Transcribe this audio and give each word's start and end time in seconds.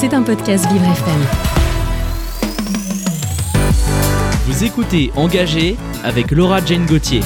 C'est 0.00 0.14
un 0.14 0.22
podcast 0.22 0.64
Vivre 0.70 0.84
FM. 0.84 1.20
Vous 4.46 4.62
écoutez 4.62 5.10
Engagé 5.16 5.76
avec 6.04 6.30
Laura 6.30 6.64
Jane 6.64 6.86
Gauthier. 6.86 7.20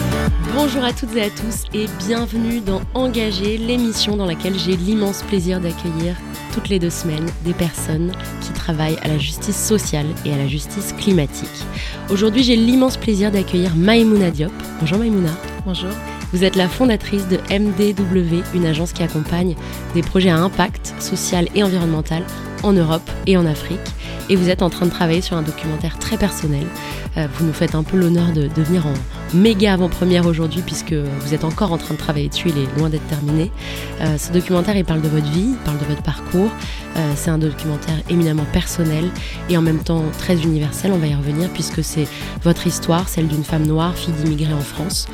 Bonjour 0.54 0.82
à 0.82 0.94
toutes 0.94 1.14
et 1.14 1.24
à 1.24 1.28
tous 1.28 1.64
et 1.74 1.84
bienvenue 1.98 2.60
dans 2.60 2.80
Engagé, 2.94 3.58
l'émission 3.58 4.16
dans 4.16 4.24
laquelle 4.24 4.58
j'ai 4.58 4.74
l'immense 4.76 5.22
plaisir 5.22 5.60
d'accueillir 5.60 6.16
toutes 6.54 6.70
les 6.70 6.78
deux 6.78 6.88
semaines 6.88 7.28
des 7.44 7.52
personnes 7.52 8.12
qui 8.40 8.52
travaillent 8.54 8.98
à 9.02 9.08
la 9.08 9.18
justice 9.18 9.62
sociale 9.62 10.06
et 10.24 10.32
à 10.32 10.38
la 10.38 10.48
justice 10.48 10.94
climatique. 10.94 11.66
Aujourd'hui, 12.08 12.42
j'ai 12.42 12.56
l'immense 12.56 12.96
plaisir 12.96 13.30
d'accueillir 13.30 13.76
Maïmouna 13.76 14.30
Diop. 14.30 14.52
Bonjour 14.80 14.96
Maïmouna. 14.96 15.32
Bonjour. 15.66 15.90
Vous 16.32 16.42
êtes 16.42 16.56
la 16.56 16.70
fondatrice 16.70 17.28
de 17.28 17.36
MDW, 17.50 18.42
une 18.54 18.64
agence 18.64 18.94
qui 18.94 19.02
accompagne 19.02 19.56
des 19.92 20.00
projets 20.00 20.30
à 20.30 20.38
impact 20.38 20.94
social 20.98 21.48
et 21.54 21.62
environnemental 21.62 22.24
en 22.62 22.72
Europe 22.72 23.08
et 23.26 23.36
en 23.36 23.46
Afrique. 23.46 23.80
Et 24.28 24.36
vous 24.36 24.48
êtes 24.48 24.62
en 24.62 24.70
train 24.70 24.86
de 24.86 24.90
travailler 24.90 25.20
sur 25.20 25.36
un 25.36 25.42
documentaire 25.42 25.98
très 25.98 26.16
personnel. 26.16 26.66
Euh, 27.16 27.26
vous 27.34 27.46
nous 27.46 27.52
faites 27.52 27.74
un 27.74 27.82
peu 27.82 27.96
l'honneur 27.96 28.32
de, 28.32 28.48
venir 28.62 28.86
en 28.86 28.94
méga 29.34 29.74
avant-première 29.74 30.26
aujourd'hui 30.26 30.62
puisque 30.64 30.92
vous 30.92 31.34
êtes 31.34 31.44
encore 31.44 31.72
en 31.72 31.78
train 31.78 31.94
de 31.94 31.98
travailler 31.98 32.28
dessus, 32.28 32.48
il 32.48 32.58
est 32.62 32.78
loin 32.78 32.88
d'être 32.88 33.06
terminé. 33.08 33.50
Euh, 34.00 34.16
ce 34.16 34.32
documentaire, 34.32 34.76
il 34.76 34.84
parle 34.84 35.02
de 35.02 35.08
votre 35.08 35.30
vie, 35.30 35.50
il 35.50 35.64
parle 35.64 35.78
de 35.78 35.84
votre 35.84 36.02
parcours. 36.02 36.50
Euh, 36.96 37.12
c'est 37.16 37.30
un 37.30 37.38
documentaire 37.38 37.96
éminemment 38.08 38.44
personnel 38.52 39.10
et 39.48 39.56
en 39.56 39.62
même 39.62 39.82
temps 39.82 40.04
très 40.18 40.36
universel, 40.42 40.92
on 40.92 40.98
va 40.98 41.06
y 41.06 41.14
revenir 41.14 41.48
puisque 41.50 41.82
c'est 41.82 42.06
votre 42.42 42.66
histoire, 42.66 43.08
celle 43.08 43.28
d'une 43.28 43.44
femme 43.44 43.66
noire, 43.66 43.96
fille 43.96 44.14
d'immigrés 44.14 44.54
en 44.54 44.60
France. 44.60 45.08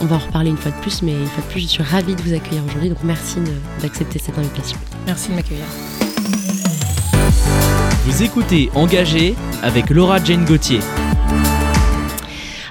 On 0.00 0.06
va 0.06 0.16
en 0.16 0.18
reparler 0.18 0.50
une 0.50 0.56
fois 0.56 0.72
de 0.72 0.76
plus, 0.80 1.02
mais 1.02 1.12
une 1.12 1.26
fois 1.26 1.44
de 1.44 1.48
plus, 1.48 1.60
je 1.60 1.66
suis 1.66 1.82
ravie 1.84 2.16
de 2.16 2.22
vous 2.22 2.34
accueillir 2.34 2.64
aujourd'hui, 2.66 2.88
donc 2.88 2.98
merci 3.04 3.38
d'accepter 3.80 4.18
cette 4.18 4.36
invitation. 4.36 4.76
Merci 5.06 5.30
de 5.30 5.36
m'accueillir. 5.36 5.64
Vous 8.04 8.24
écoutez 8.24 8.68
Engagé 8.74 9.36
avec 9.62 9.88
Laura 9.88 10.22
Jane 10.22 10.44
Gauthier. 10.44 10.80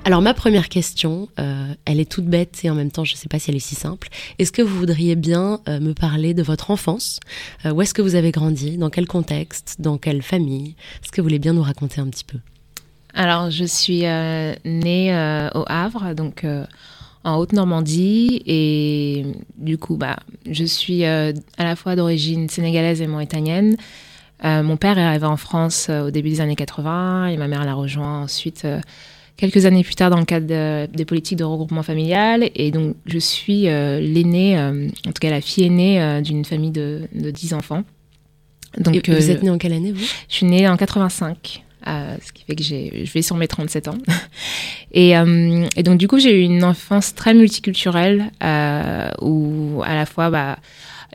Alors 0.03 0.21
ma 0.21 0.33
première 0.33 0.67
question, 0.67 1.29
euh, 1.39 1.73
elle 1.85 2.01
est 2.01 2.11
toute 2.11 2.25
bête 2.25 2.59
et 2.65 2.69
en 2.69 2.75
même 2.75 2.91
temps 2.91 3.05
je 3.05 3.13
ne 3.13 3.17
sais 3.17 3.29
pas 3.29 3.39
si 3.39 3.49
elle 3.49 3.55
est 3.55 3.59
si 3.59 3.75
simple. 3.75 4.09
Est-ce 4.39 4.51
que 4.51 4.61
vous 4.61 4.77
voudriez 4.77 5.15
bien 5.15 5.61
euh, 5.69 5.79
me 5.79 5.93
parler 5.93 6.33
de 6.33 6.43
votre 6.43 6.69
enfance? 6.69 7.21
Euh, 7.65 7.71
Où 7.71 7.81
est-ce 7.81 7.93
que 7.93 8.01
vous 8.01 8.15
avez 8.15 8.31
grandi? 8.31 8.77
Dans 8.77 8.89
quel 8.89 9.07
contexte? 9.07 9.77
Dans 9.79 9.97
quelle 9.97 10.21
famille? 10.21 10.75
Est-ce 11.01 11.13
que 11.13 11.21
vous 11.21 11.27
voulez 11.27 11.39
bien 11.39 11.53
nous 11.53 11.63
raconter 11.63 12.01
un 12.01 12.07
petit 12.07 12.25
peu? 12.25 12.39
Alors, 13.13 13.51
je 13.51 13.63
suis 13.63 14.05
euh, 14.05 14.53
née 14.65 15.15
euh, 15.15 15.47
au 15.55 15.63
Havre, 15.67 16.13
donc 16.13 16.43
euh, 16.43 16.65
en 17.23 17.37
Haute-Normandie, 17.37 18.41
et 18.45 19.25
du 19.57 19.77
coup, 19.77 19.95
bah, 19.95 20.17
je 20.49 20.65
suis 20.65 21.05
euh, 21.05 21.31
à 21.57 21.63
la 21.63 21.77
fois 21.77 21.95
d'origine 21.95 22.49
sénégalaise 22.49 23.01
et 23.01 23.07
mauritanienne. 23.07 23.77
Euh, 24.43 24.63
mon 24.63 24.77
père 24.77 24.97
est 24.97 25.03
arrivé 25.03 25.25
en 25.25 25.37
France 25.37 25.87
euh, 25.89 26.07
au 26.07 26.11
début 26.11 26.29
des 26.29 26.41
années 26.41 26.55
80 26.55 27.27
et 27.27 27.37
ma 27.37 27.47
mère 27.47 27.63
l'a 27.63 27.73
rejoint 27.75 28.23
ensuite 28.23 28.63
euh, 28.65 28.79
quelques 29.37 29.65
années 29.65 29.83
plus 29.83 29.95
tard 29.95 30.09
dans 30.09 30.17
le 30.19 30.25
cadre 30.25 30.47
de- 30.47 30.87
des 30.95 31.05
politiques 31.05 31.37
de 31.37 31.43
regroupement 31.43 31.83
familial. 31.83 32.49
Et 32.55 32.71
donc, 32.71 32.95
je 33.05 33.19
suis 33.19 33.63
l'aînée, 33.63 34.57
en 34.59 35.11
tout 35.11 35.19
cas 35.19 35.29
la 35.29 35.41
fille 35.41 35.65
aînée 35.65 36.21
d'une 36.23 36.45
famille 36.45 36.71
de, 36.71 37.01
de 37.13 37.31
10 37.31 37.53
enfants. 37.53 37.83
Donc, 38.77 38.95
Et 38.95 39.11
Vous 39.13 39.29
êtes 39.31 39.43
né 39.43 39.49
en 39.49 39.57
quelle 39.57 39.73
année 39.73 39.91
vous? 39.91 39.99
Je 40.29 40.33
suis 40.35 40.45
née 40.45 40.67
en 40.67 40.77
85, 40.77 41.63
euh, 41.87 42.15
ce 42.25 42.31
qui 42.31 42.43
fait 42.45 42.55
que 42.55 42.63
j'ai, 42.63 43.03
je 43.05 43.11
vais 43.11 43.21
sur 43.21 43.35
mes 43.35 43.47
37 43.47 43.87
ans. 43.89 43.97
Et, 44.93 45.17
euh, 45.17 45.65
et 45.77 45.83
donc, 45.83 45.97
du 45.97 46.07
coup, 46.09 46.19
j'ai 46.19 46.37
eu 46.37 46.43
une 46.43 46.63
enfance 46.65 47.15
très 47.15 47.33
multiculturelle 47.33 48.29
euh, 48.43 49.09
où, 49.21 49.81
à 49.85 49.95
la 49.95 50.05
fois, 50.05 50.29
bah, 50.29 50.57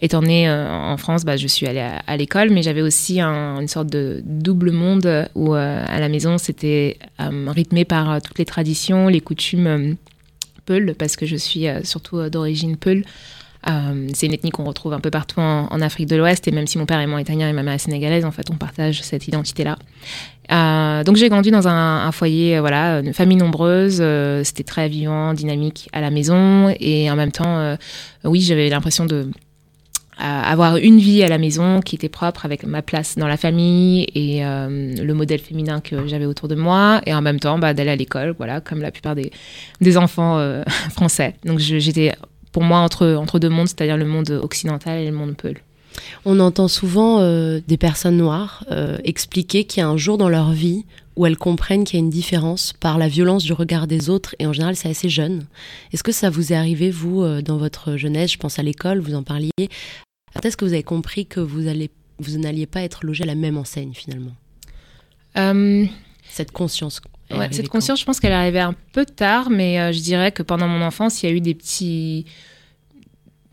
étant 0.03 0.23
née 0.23 0.49
euh, 0.49 0.71
en 0.71 0.97
France, 0.97 1.25
bah, 1.25 1.37
je 1.37 1.47
suis 1.47 1.67
allée 1.67 1.87
à, 2.07 2.17
l'école, 2.17 2.51
mais 2.51 2.63
j'avais 2.63 2.83
aussi 2.83 3.21
un- 3.21 3.61
une 3.61 3.69
sorte 3.69 3.89
de 3.89 4.23
double 4.25 4.71
monde 4.71 5.29
où, 5.35 5.55
euh, 5.55 5.85
à 5.87 6.01
la 6.01 6.09
maison, 6.09 6.39
c'était 6.39 6.99
euh, 7.21 7.47
rythmé 7.49 7.85
par 7.85 8.21
toutes 8.21 8.39
les 8.39 8.45
traditions, 8.45 9.09
les 9.09 9.21
coutumes 9.21 9.97
Peul, 10.67 10.95
parce 10.99 11.17
que 11.17 11.27
je 11.27 11.37
suis 11.37 11.67
surtout 11.85 12.29
d'origine 12.29 12.77
Peul. 12.77 13.05
C'est 14.15 14.27
une 14.27 14.33
ethnie 14.33 14.51
qu'on 14.51 14.65
retrouve 14.65 14.93
un 14.93 15.01
peu 15.01 15.11
partout 15.11 15.41
en, 15.41 15.81
Afrique 15.81 16.09
de 16.09 16.15
l'Ouest, 16.15 16.47
et 16.47 16.53
même 16.53 16.69
si 16.69 16.79
mon 16.79 16.87
père 16.87 17.01
est 17.01 17.07
mauritanien 17.07 17.49
et 17.49 17.53
ma 17.53 17.65
mère 17.65 17.75
est 17.75 17.79
sénégalaise, 17.79 18.25
en 18.25 18.31
fait, 18.31 18.49
on 18.51 18.55
partage 18.55 19.03
cette 19.03 19.27
identité-là. 19.27 19.77
Donc 21.05 21.17
j'ai 21.17 21.29
grandi 21.29 21.51
dans 21.51 21.67
un, 21.67 22.13
foyer, 22.13 22.61
voilà, 22.61 23.01
une 23.01 23.13
famille 23.13 23.37
nombreuse. 23.37 24.03
C'était 24.45 24.63
très 24.63 24.89
vivant, 24.89 25.35
dynamique 25.35 25.89
à 25.93 26.01
la 26.01 26.11
maison, 26.11 26.73
et 26.79 27.11
en 27.11 27.17
même 27.17 27.33
temps, 27.33 27.77
oui, 28.25 28.41
j'avais 28.41 28.69
l'impression 28.69 29.05
de 29.05 29.31
avoir 30.19 30.77
une 30.77 30.99
vie 30.99 31.23
à 31.23 31.29
la 31.29 31.39
maison 31.39 31.81
qui 31.81 31.95
était 31.95 32.09
propre 32.09 32.47
avec 32.47 32.65
ma 32.65 32.83
place 32.83 33.17
dans 33.17 33.27
la 33.27 33.37
famille 33.37 34.07
et 34.15 34.45
euh, 34.45 34.95
le 34.95 35.15
modèle 35.15 35.41
féminin 35.41 35.81
que 35.81 36.07
j'avais 36.07 36.25
autour 36.27 36.49
de 36.49 36.55
moi. 36.55 37.01
Et 37.07 37.15
en 37.15 37.21
même 37.21 37.39
temps 37.39 37.59
bah, 37.59 37.75
d'aller 37.75 37.91
à 37.91 37.97
l'école 37.97 38.35
voilà 38.37 38.61
comme 38.61 38.81
la 38.81 38.91
plupart 38.91 39.15
des, 39.15 39.31
des 39.81 39.97
enfants 39.97 40.39
euh, 40.39 40.63
français. 40.91 41.35
Donc 41.45 41.59
j'étais 41.59 42.15
pour 42.53 42.63
moi 42.63 42.79
entre, 42.79 43.07
entre 43.15 43.39
deux 43.39 43.51
mondes 43.51 43.69
c'est-à-dire 43.69 43.97
le 43.97 44.07
monde 44.07 44.31
occidental 44.43 44.99
et 44.99 45.07
le 45.07 45.13
monde 45.15 45.37
peul 45.37 45.57
On 46.25 46.41
entend 46.41 46.69
souvent 46.69 47.21
euh, 47.21 47.61
des 47.67 47.77
personnes 47.77 48.17
noires 48.17 48.65
expliquer 49.05 49.65
qu'il 49.65 49.83
y 49.83 49.85
a 49.85 49.89
un 49.89 49.99
jour 49.99 50.17
dans 50.17 50.31
leur 50.31 50.53
vie 50.53 50.85
où 51.17 51.25
elles 51.25 51.39
comprennent 51.39 51.85
qu'il 51.85 51.99
y 51.99 52.03
a 52.03 52.05
une 52.05 52.11
différence 52.11 52.75
par 52.75 52.99
la 52.99 53.09
violence 53.09 53.43
du 53.43 53.55
regard 53.55 53.87
des 53.87 54.11
autres, 54.11 54.35
et 54.39 54.47
en 54.47 54.53
général 54.53 54.77
c'est 54.77 54.91
assez 54.91 55.09
jeune. 55.09 55.47
Est-ce 55.95 56.03
que 56.03 56.13
ça 56.13 56.29
vous 56.29 56.53
est 56.53 56.57
arrivé, 56.57 56.91
vous, 56.91 57.25
dans 57.41 57.57
votre 57.57 57.97
jeunesse, 57.97 58.33
je 58.33 58.37
pense 58.37 58.59
à 58.59 58.63
l'école, 58.63 58.99
vous 58.99 59.15
en 59.15 59.23
parliez, 59.23 59.51
quand 60.37 60.47
est-ce 60.47 60.57
que 60.57 60.65
vous 60.65 60.73
avez 60.73 60.83
compris 60.83 61.27
que 61.27 61.41
vous, 61.41 61.67
allez, 61.67 61.91
vous 62.19 62.39
n'alliez 62.39 62.67
pas 62.67 62.83
être 62.83 63.05
logé 63.07 63.25
à 63.25 63.27
la 63.27 63.35
même 63.35 63.57
enseigne 63.57 63.93
finalement? 63.95 64.35
Euh, 65.39 65.87
Cette 66.29 66.53
conscience. 66.53 67.01
Ouais, 67.31 67.49
cette 67.51 67.69
conscience, 67.69 67.99
je 67.99 68.05
pense 68.05 68.21
qu'elle 68.21 68.33
est 68.33 68.37
arrivée 68.37 68.61
un 68.61 68.75
peu 68.93 69.05
tard, 69.05 69.51
mais 69.51 69.81
euh, 69.81 69.93
je 69.93 70.01
dirais 70.01 70.31
que 70.31 70.43
pendant 70.45 70.69
mon 70.69 70.81
enfance, 70.85 71.23
il 71.23 71.27
y 71.27 71.33
a 71.33 71.35
eu 71.35 71.41
des 71.41 71.55
petits. 71.55 72.25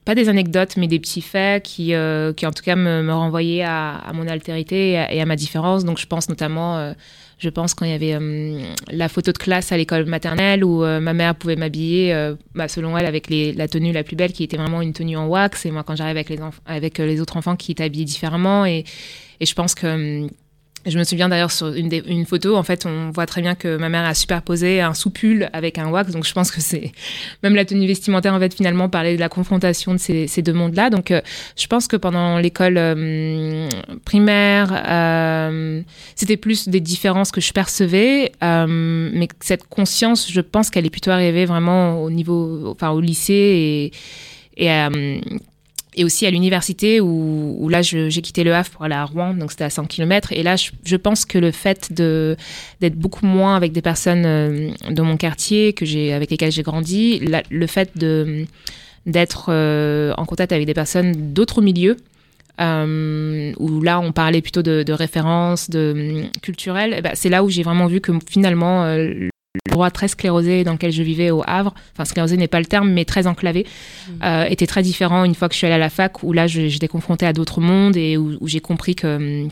Pas 0.05 0.15
des 0.15 0.27
anecdotes, 0.27 0.75
mais 0.75 0.87
des 0.87 0.99
petits 0.99 1.21
faits 1.21 1.63
qui, 1.63 1.93
euh, 1.93 2.33
qui 2.33 2.45
en 2.45 2.51
tout 2.51 2.61
cas, 2.61 2.75
me, 2.75 3.01
me 3.01 3.13
renvoyaient 3.13 3.63
à, 3.63 3.95
à 3.95 4.11
mon 4.13 4.27
altérité 4.27 4.91
et 4.91 4.97
à, 4.97 5.13
et 5.13 5.21
à 5.21 5.25
ma 5.25 5.37
différence. 5.37 5.85
Donc, 5.85 5.97
je 5.97 6.05
pense 6.05 6.27
notamment, 6.27 6.93
je 7.39 7.49
pense 7.49 7.73
quand 7.73 7.85
il 7.85 7.91
y 7.91 7.95
avait 7.95 8.13
euh, 8.13 8.61
la 8.89 9.09
photo 9.09 9.31
de 9.31 9.37
classe 9.37 9.71
à 9.71 9.77
l'école 9.77 10.05
maternelle 10.05 10.63
où 10.63 10.83
euh, 10.83 10.99
ma 10.99 11.13
mère 11.13 11.35
pouvait 11.35 11.55
m'habiller, 11.55 12.13
euh, 12.13 12.35
bah, 12.55 12.67
selon 12.67 12.97
elle, 12.97 13.05
avec 13.05 13.27
la 13.29 13.67
tenue 13.67 13.91
la 13.91 14.03
plus 14.03 14.15
belle 14.15 14.33
qui 14.33 14.43
était 14.43 14.57
vraiment 14.57 14.81
une 14.81 14.93
tenue 14.93 15.17
en 15.17 15.27
wax. 15.27 15.65
Et 15.65 15.71
moi, 15.71 15.83
quand 15.83 15.95
j'arrive 15.95 16.17
avec, 16.17 16.97
les, 16.99 17.21
autres 17.21 17.37
enfants 17.37 17.55
qui 17.55 17.75
habillés 17.79 18.05
différemment. 18.05 18.65
Et, 18.65 18.85
et 19.39 19.45
je 19.45 19.53
pense 19.53 19.75
que. 19.75 20.27
Je 20.85 20.99
me 20.99 21.03
souviens 21.03 21.29
d'ailleurs 21.29 21.51
sur 21.51 21.67
une, 21.73 21.87
des- 21.87 22.03
une 22.05 22.25
photo, 22.25 22.55
en 22.57 22.63
fait, 22.63 22.85
on 22.85 23.09
voit 23.11 23.25
très 23.25 23.41
bien 23.41 23.55
que 23.55 23.77
ma 23.77 23.87
mère 23.89 24.03
a 24.05 24.13
superposé 24.13 24.81
un 24.81 24.93
sous-pull 24.93 25.49
avec 25.53 25.77
un 25.77 25.87
wax. 25.89 26.11
Donc, 26.11 26.25
je 26.25 26.33
pense 26.33 26.51
que 26.51 26.59
c'est 26.61 26.91
même 27.41 27.55
la 27.55 27.63
tenue 27.65 27.87
vestimentaire, 27.87 28.33
en 28.33 28.39
fait, 28.39 28.53
finalement, 28.53 28.89
parlait 28.89 29.15
de 29.15 29.19
la 29.19 29.29
confrontation 29.29 29.93
de 29.93 29.97
ces, 29.99 30.27
ces 30.27 30.41
deux 30.41 30.53
mondes-là. 30.53 30.89
Donc, 30.89 31.11
euh, 31.11 31.21
je 31.57 31.67
pense 31.67 31.87
que 31.87 31.95
pendant 31.95 32.37
l'école 32.37 32.77
euh, 32.77 33.69
primaire, 34.03 34.83
euh, 34.87 35.81
c'était 36.15 36.37
plus 36.37 36.67
des 36.67 36.81
différences 36.81 37.31
que 37.31 37.39
je 37.41 37.53
percevais, 37.53 38.31
euh, 38.43 39.09
mais 39.13 39.27
cette 39.39 39.67
conscience, 39.67 40.29
je 40.31 40.41
pense 40.41 40.69
qu'elle 40.69 40.85
est 40.85 40.89
plutôt 40.89 41.11
arrivée 41.11 41.45
vraiment 41.45 42.01
au 42.03 42.09
niveau, 42.09 42.67
enfin, 42.67 42.89
au 42.91 42.99
lycée 42.99 43.91
et, 44.57 44.65
et 44.65 44.71
euh, 44.71 45.19
et 45.95 46.03
aussi 46.03 46.25
à 46.25 46.31
l'université 46.31 46.99
où, 47.01 47.67
là 47.69 47.81
j'ai 47.81 48.09
quitté 48.21 48.43
le 48.43 48.53
Havre 48.53 48.69
pour 48.69 48.83
aller 48.83 48.95
à 48.95 49.05
Rouen, 49.05 49.33
donc 49.33 49.51
c'était 49.51 49.63
à 49.63 49.69
100 49.69 49.85
km. 49.85 50.31
Et 50.31 50.43
là, 50.43 50.55
je, 50.55 50.95
pense 50.95 51.25
que 51.25 51.37
le 51.37 51.51
fait 51.51 51.91
d'être 51.91 52.95
beaucoup 52.95 53.25
moins 53.25 53.55
avec 53.55 53.71
des 53.71 53.81
personnes 53.81 54.25
euh, 54.25 54.71
de 54.89 55.01
mon 55.01 55.17
quartier 55.17 55.73
que 55.73 55.83
avec 56.13 56.31
lesquelles 56.31 56.51
j'ai 56.51 56.63
grandi, 56.63 57.21
le 57.49 57.67
fait 57.67 57.91
d'être 59.05 59.45
euh, 59.49 60.13
en 60.17 60.25
contact 60.25 60.51
avec 60.51 60.65
des 60.65 60.73
personnes 60.73 61.33
d'autres 61.33 61.61
milieux. 61.61 61.97
euh, 62.61 63.51
où 63.57 63.81
là 63.81 63.99
on 63.99 64.11
parlait 64.11 64.41
plutôt 64.41 64.61
de, 64.61 64.91
références 64.91 65.69
de 65.69 66.23
culturelles, 66.41 66.93
eh 66.97 67.01
ben, 67.01 67.13
c'est 67.15 67.29
là 67.29 67.43
où 67.43 67.49
j'ai 67.49 67.63
vraiment 67.63 67.87
vu 67.87 67.99
que 67.99 68.11
finalement 68.29 68.85
euh, 68.85 69.29
le 69.65 69.71
droit 69.71 69.91
très 69.91 70.07
sclérosé 70.07 70.63
dans 70.63 70.73
lequel 70.73 70.91
je 70.91 71.03
vivais 71.03 71.29
au 71.29 71.43
Havre, 71.45 71.73
enfin 71.93 72.05
sclérosé 72.05 72.37
n'est 72.37 72.47
pas 72.47 72.59
le 72.59 72.65
terme, 72.65 72.89
mais 72.89 73.05
très 73.05 73.27
enclavé, 73.27 73.67
euh, 74.23 74.45
était 74.45 74.65
très 74.65 74.81
différent 74.81 75.23
une 75.25 75.35
fois 75.35 75.47
que 75.47 75.53
je 75.53 75.59
suis 75.59 75.67
allée 75.67 75.75
à 75.75 75.79
la 75.79 75.89
fac, 75.91 76.23
où 76.23 76.33
là 76.33 76.47
j'étais 76.47 76.87
confrontée 76.87 77.25
à 77.27 77.33
d'autres 77.33 77.61
mondes 77.61 77.95
et 77.95 78.17
où, 78.17 78.35
où 78.41 78.47
j'ai 78.47 78.61
compris 78.61 78.95
que 78.95 79.43
hum, 79.43 79.49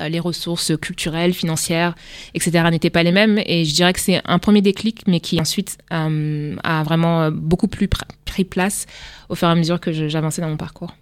euh, 0.00 0.08
les 0.08 0.20
ressources 0.20 0.72
culturelles, 0.80 1.34
financières, 1.34 1.94
etc. 2.34 2.64
n'étaient 2.70 2.88
pas 2.88 3.02
les 3.02 3.12
mêmes. 3.12 3.40
Et 3.44 3.64
je 3.64 3.74
dirais 3.74 3.92
que 3.92 4.00
c'est 4.00 4.22
un 4.24 4.38
premier 4.38 4.62
déclic, 4.62 5.02
mais 5.08 5.20
qui 5.20 5.40
ensuite 5.40 5.76
euh, 5.92 6.56
a 6.62 6.82
vraiment 6.84 7.30
beaucoup 7.30 7.68
plus 7.68 7.88
pr- 7.88 8.02
pris 8.24 8.44
place 8.44 8.86
au 9.28 9.34
fur 9.34 9.48
et 9.48 9.50
à 9.50 9.54
mesure 9.56 9.80
que 9.80 9.92
j'avançais 10.08 10.40
dans 10.40 10.48
mon 10.48 10.56
parcours. 10.56 10.94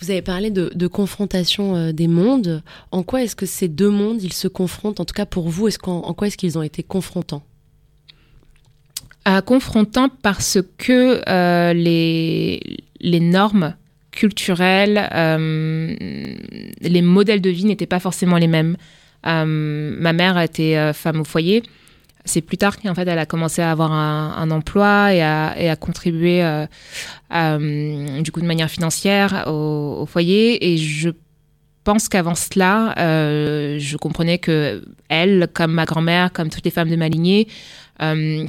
Vous 0.00 0.10
avez 0.10 0.22
parlé 0.22 0.50
de, 0.50 0.72
de 0.74 0.86
confrontation 0.86 1.76
euh, 1.76 1.92
des 1.92 2.08
mondes. 2.08 2.62
En 2.92 3.02
quoi 3.02 3.22
est-ce 3.22 3.36
que 3.36 3.46
ces 3.46 3.68
deux 3.68 3.90
mondes, 3.90 4.22
ils 4.22 4.32
se 4.32 4.48
confrontent 4.48 5.00
En 5.00 5.04
tout 5.04 5.14
cas 5.14 5.26
pour 5.26 5.48
vous, 5.48 5.68
est-ce 5.68 5.78
en 5.84 6.14
quoi 6.14 6.28
est-ce 6.28 6.36
qu'ils 6.36 6.56
ont 6.56 6.62
été 6.62 6.82
confrontants? 6.82 7.42
Euh, 9.26 9.40
confrontant 9.40 10.10
parce 10.22 10.58
que 10.76 11.22
euh, 11.28 11.72
les, 11.72 12.60
les 13.00 13.20
normes 13.20 13.74
culturel, 14.10 15.08
les 16.80 17.02
modèles 17.02 17.40
de 17.40 17.50
vie 17.50 17.64
n'étaient 17.64 17.86
pas 17.86 17.98
forcément 17.98 18.36
les 18.36 18.46
mêmes. 18.46 18.76
ma 19.24 20.12
mère 20.12 20.38
était 20.38 20.92
femme 20.92 21.22
au 21.22 21.24
foyer. 21.24 21.64
C'est 22.24 22.40
plus 22.40 22.56
tard 22.56 22.80
qu'en 22.80 22.94
fait 22.94 23.08
elle 23.08 23.18
a 23.18 23.26
commencé 23.26 23.60
à 23.60 23.72
avoir 23.72 23.90
un, 23.90 24.50
emploi 24.52 25.12
et 25.12 25.20
à, 25.20 25.56
et 25.58 25.68
à 25.68 25.74
contribuer 25.74 26.44
du 27.32 28.30
coup 28.30 28.40
de 28.40 28.46
manière 28.46 28.70
financière 28.70 29.46
au, 29.48 29.98
au, 30.02 30.06
foyer. 30.06 30.72
Et 30.72 30.76
je 30.76 31.10
pense 31.84 32.08
qu'avant 32.08 32.34
cela, 32.34 32.94
euh, 32.98 33.78
je 33.78 33.96
comprenais 33.96 34.38
que 34.38 34.82
elle, 35.08 35.48
comme 35.52 35.72
ma 35.72 35.84
grand-mère, 35.84 36.32
comme 36.32 36.48
toutes 36.48 36.64
les 36.64 36.70
femmes 36.70 36.90
de 36.90 36.96
ma 36.96 37.08
lignée, 37.08 37.46
euh, 38.02 38.46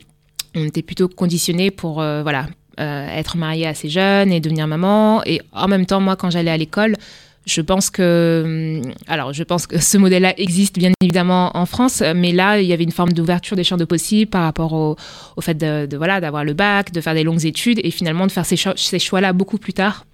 on 0.55 0.65
était 0.65 0.81
plutôt 0.81 1.07
conditionnés 1.07 1.71
pour 1.71 2.01
euh, 2.01 2.23
voilà 2.23 2.47
être 2.77 3.37
mariée 3.37 3.67
assez 3.67 3.87
jeune 3.87 4.33
et 4.33 4.41
devenir 4.41 4.67
maman. 4.67 5.23
Et 5.25 5.41
en 5.53 5.69
même 5.69 5.85
temps, 5.85 6.01
moi, 6.01 6.17
quand 6.17 6.29
j'allais 6.29 6.51
à 6.51 6.57
l'école, 6.57 6.97
je 7.45 7.61
pense 7.61 7.89
que, 7.89 8.81
alors, 9.07 9.33
je 9.33 9.43
pense 9.43 9.67
que 9.67 9.77
ce 9.81 9.97
modèle-là 9.97 10.33
existe 10.37 10.77
bien 10.77 10.91
évidemment 11.01 11.55
en 11.55 11.65
France, 11.65 12.03
mais 12.15 12.31
là, 12.31 12.59
il 12.59 12.67
y 12.67 12.73
avait 12.73 12.83
une 12.83 12.91
forme 12.91 13.13
d'ouverture 13.13 13.55
des 13.55 13.63
champs 13.63 13.77
de 13.77 13.85
possibles 13.85 14.29
par 14.29 14.43
rapport 14.43 14.73
au, 14.73 14.97
fait 15.41 15.55
de, 15.55 15.95
voilà 15.95 16.19
d'avoir 16.19 16.43
le 16.43 16.53
bac, 16.53 16.91
de 16.91 17.01
faire 17.01 17.13
des 17.13 17.23
longues 17.23 17.45
études 17.45 17.79
et 17.83 17.91
finalement 17.91 18.27
de 18.27 18.31
faire 18.31 18.45
ces, 18.45 18.57
choix-là 18.99 19.33
beaucoup 19.33 19.57
plus 19.57 19.73
tard 19.73 20.05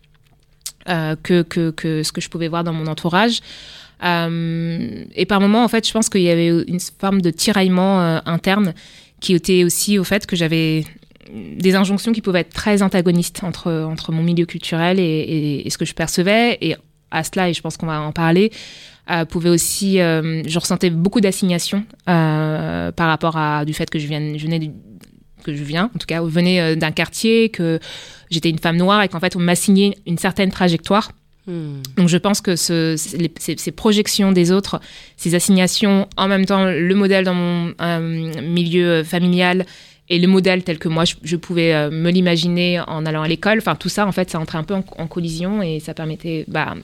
euh, 0.90 1.16
que, 1.22 1.42
que, 1.42 1.72
que, 1.72 2.04
ce 2.04 2.12
que 2.12 2.22
je 2.22 2.30
pouvais 2.30 2.48
voir 2.48 2.64
dans 2.64 2.74
mon 2.74 2.88
entourage. 2.88 3.40
Euh, 4.04 5.04
et 5.16 5.26
par 5.26 5.40
moments, 5.40 5.64
en 5.64 5.68
fait, 5.68 5.88
je 5.88 5.94
pense 5.94 6.10
qu'il 6.10 6.22
y 6.22 6.30
avait 6.30 6.48
une 6.48 6.80
forme 6.80 7.22
de 7.22 7.30
tiraillement 7.30 8.02
euh, 8.02 8.20
interne 8.26 8.74
qui 9.22 9.34
était 9.34 9.64
aussi 9.64 9.98
au 9.98 10.04
fait 10.04 10.28
que 10.28 10.36
j'avais 10.36 10.84
des 11.34 11.76
injonctions 11.76 12.12
qui 12.12 12.22
pouvaient 12.22 12.42
être 12.42 12.54
très 12.54 12.82
antagonistes 12.82 13.44
entre, 13.44 13.72
entre 13.72 14.12
mon 14.12 14.22
milieu 14.22 14.46
culturel 14.46 15.00
et, 15.00 15.66
ce 15.70 15.78
que 15.78 15.86
je 15.86 15.94
percevais. 15.94 16.58
Et 16.60 16.76
à 17.10 17.24
cela, 17.24 17.50
et 17.50 17.54
je 17.54 17.62
pense 17.62 17.78
qu'on 17.78 17.86
va 17.86 18.02
en 18.02 18.12
parler, 18.12 18.52
euh, 19.10 19.24
pouvait 19.24 19.50
aussi, 19.50 19.96
je 19.98 20.60
ressentais 20.60 20.90
beaucoup 20.90 21.22
d'assignation 21.22 21.86
par 22.06 23.08
rapport 23.08 23.38
à 23.38 23.64
du 23.64 23.74
fait 23.74 23.90
que 23.90 24.00
je, 24.00 24.08
viens, 24.08 24.38
je 24.38 24.44
venais 24.44 24.60
du, 24.60 24.72
que 25.42 25.54
je 25.54 25.64
viens, 25.64 25.86
en 25.94 26.00
tout 26.00 26.08
cas, 26.08 26.22
venait 26.22 26.62
euh, 26.62 26.76
d'un 26.76 26.92
quartier, 26.92 27.50
que 27.50 27.80
j'étais 28.30 28.50
une 28.50 28.60
femme 28.60 28.78
noire 28.78 29.04
et 29.04 29.10
qu'en 29.10 29.20
fait, 29.20 29.36
on 29.36 29.40
m'a 29.40 29.56
signé 29.56 29.98
une 30.06 30.18
certaine 30.18 30.52
trajectoire. 30.52 31.12
Hmm. 31.48 31.82
Donc 31.98 32.08
je 32.08 32.18
pense 32.18 32.40
que 32.40 32.56
ce, 32.56 32.96
ces, 32.98 33.72
projections 33.72 34.32
des 34.32 34.52
autres, 34.52 34.80
ces 35.18 35.34
assignations, 35.34 36.08
en 36.16 36.28
même 36.28 36.46
temps 36.46 36.66
le 36.66 36.94
modèle 36.94 37.26
dans 37.26 37.34
mon 37.34 37.74
euh, 37.82 38.42
milieu 38.42 38.90
euh, 38.90 39.04
familial 39.04 39.66
et 40.10 40.20
le 40.20 40.28
modèle 40.28 40.64
tel 40.64 40.78
que 40.78 40.88
moi 40.88 41.04
je, 41.06 41.36
pouvais 41.38 41.90
me 41.90 42.12
l'imaginer 42.12 42.80
en 42.82 43.06
allant 43.06 43.24
à 43.24 43.28
l'école, 43.28 43.58
enfin 43.58 43.76
tout 43.76 43.90
ça 43.90 44.06
en 44.06 44.12
fait 44.12 44.30
ça 44.30 44.40
entrait 44.40 44.58
un 44.58 44.64
peu 44.64 44.76
en, 44.76 44.84
en 44.98 45.08
collision 45.08 45.64
et 45.64 45.80
ça 45.80 45.94
permettait 45.94 46.46
bah, 46.48 46.76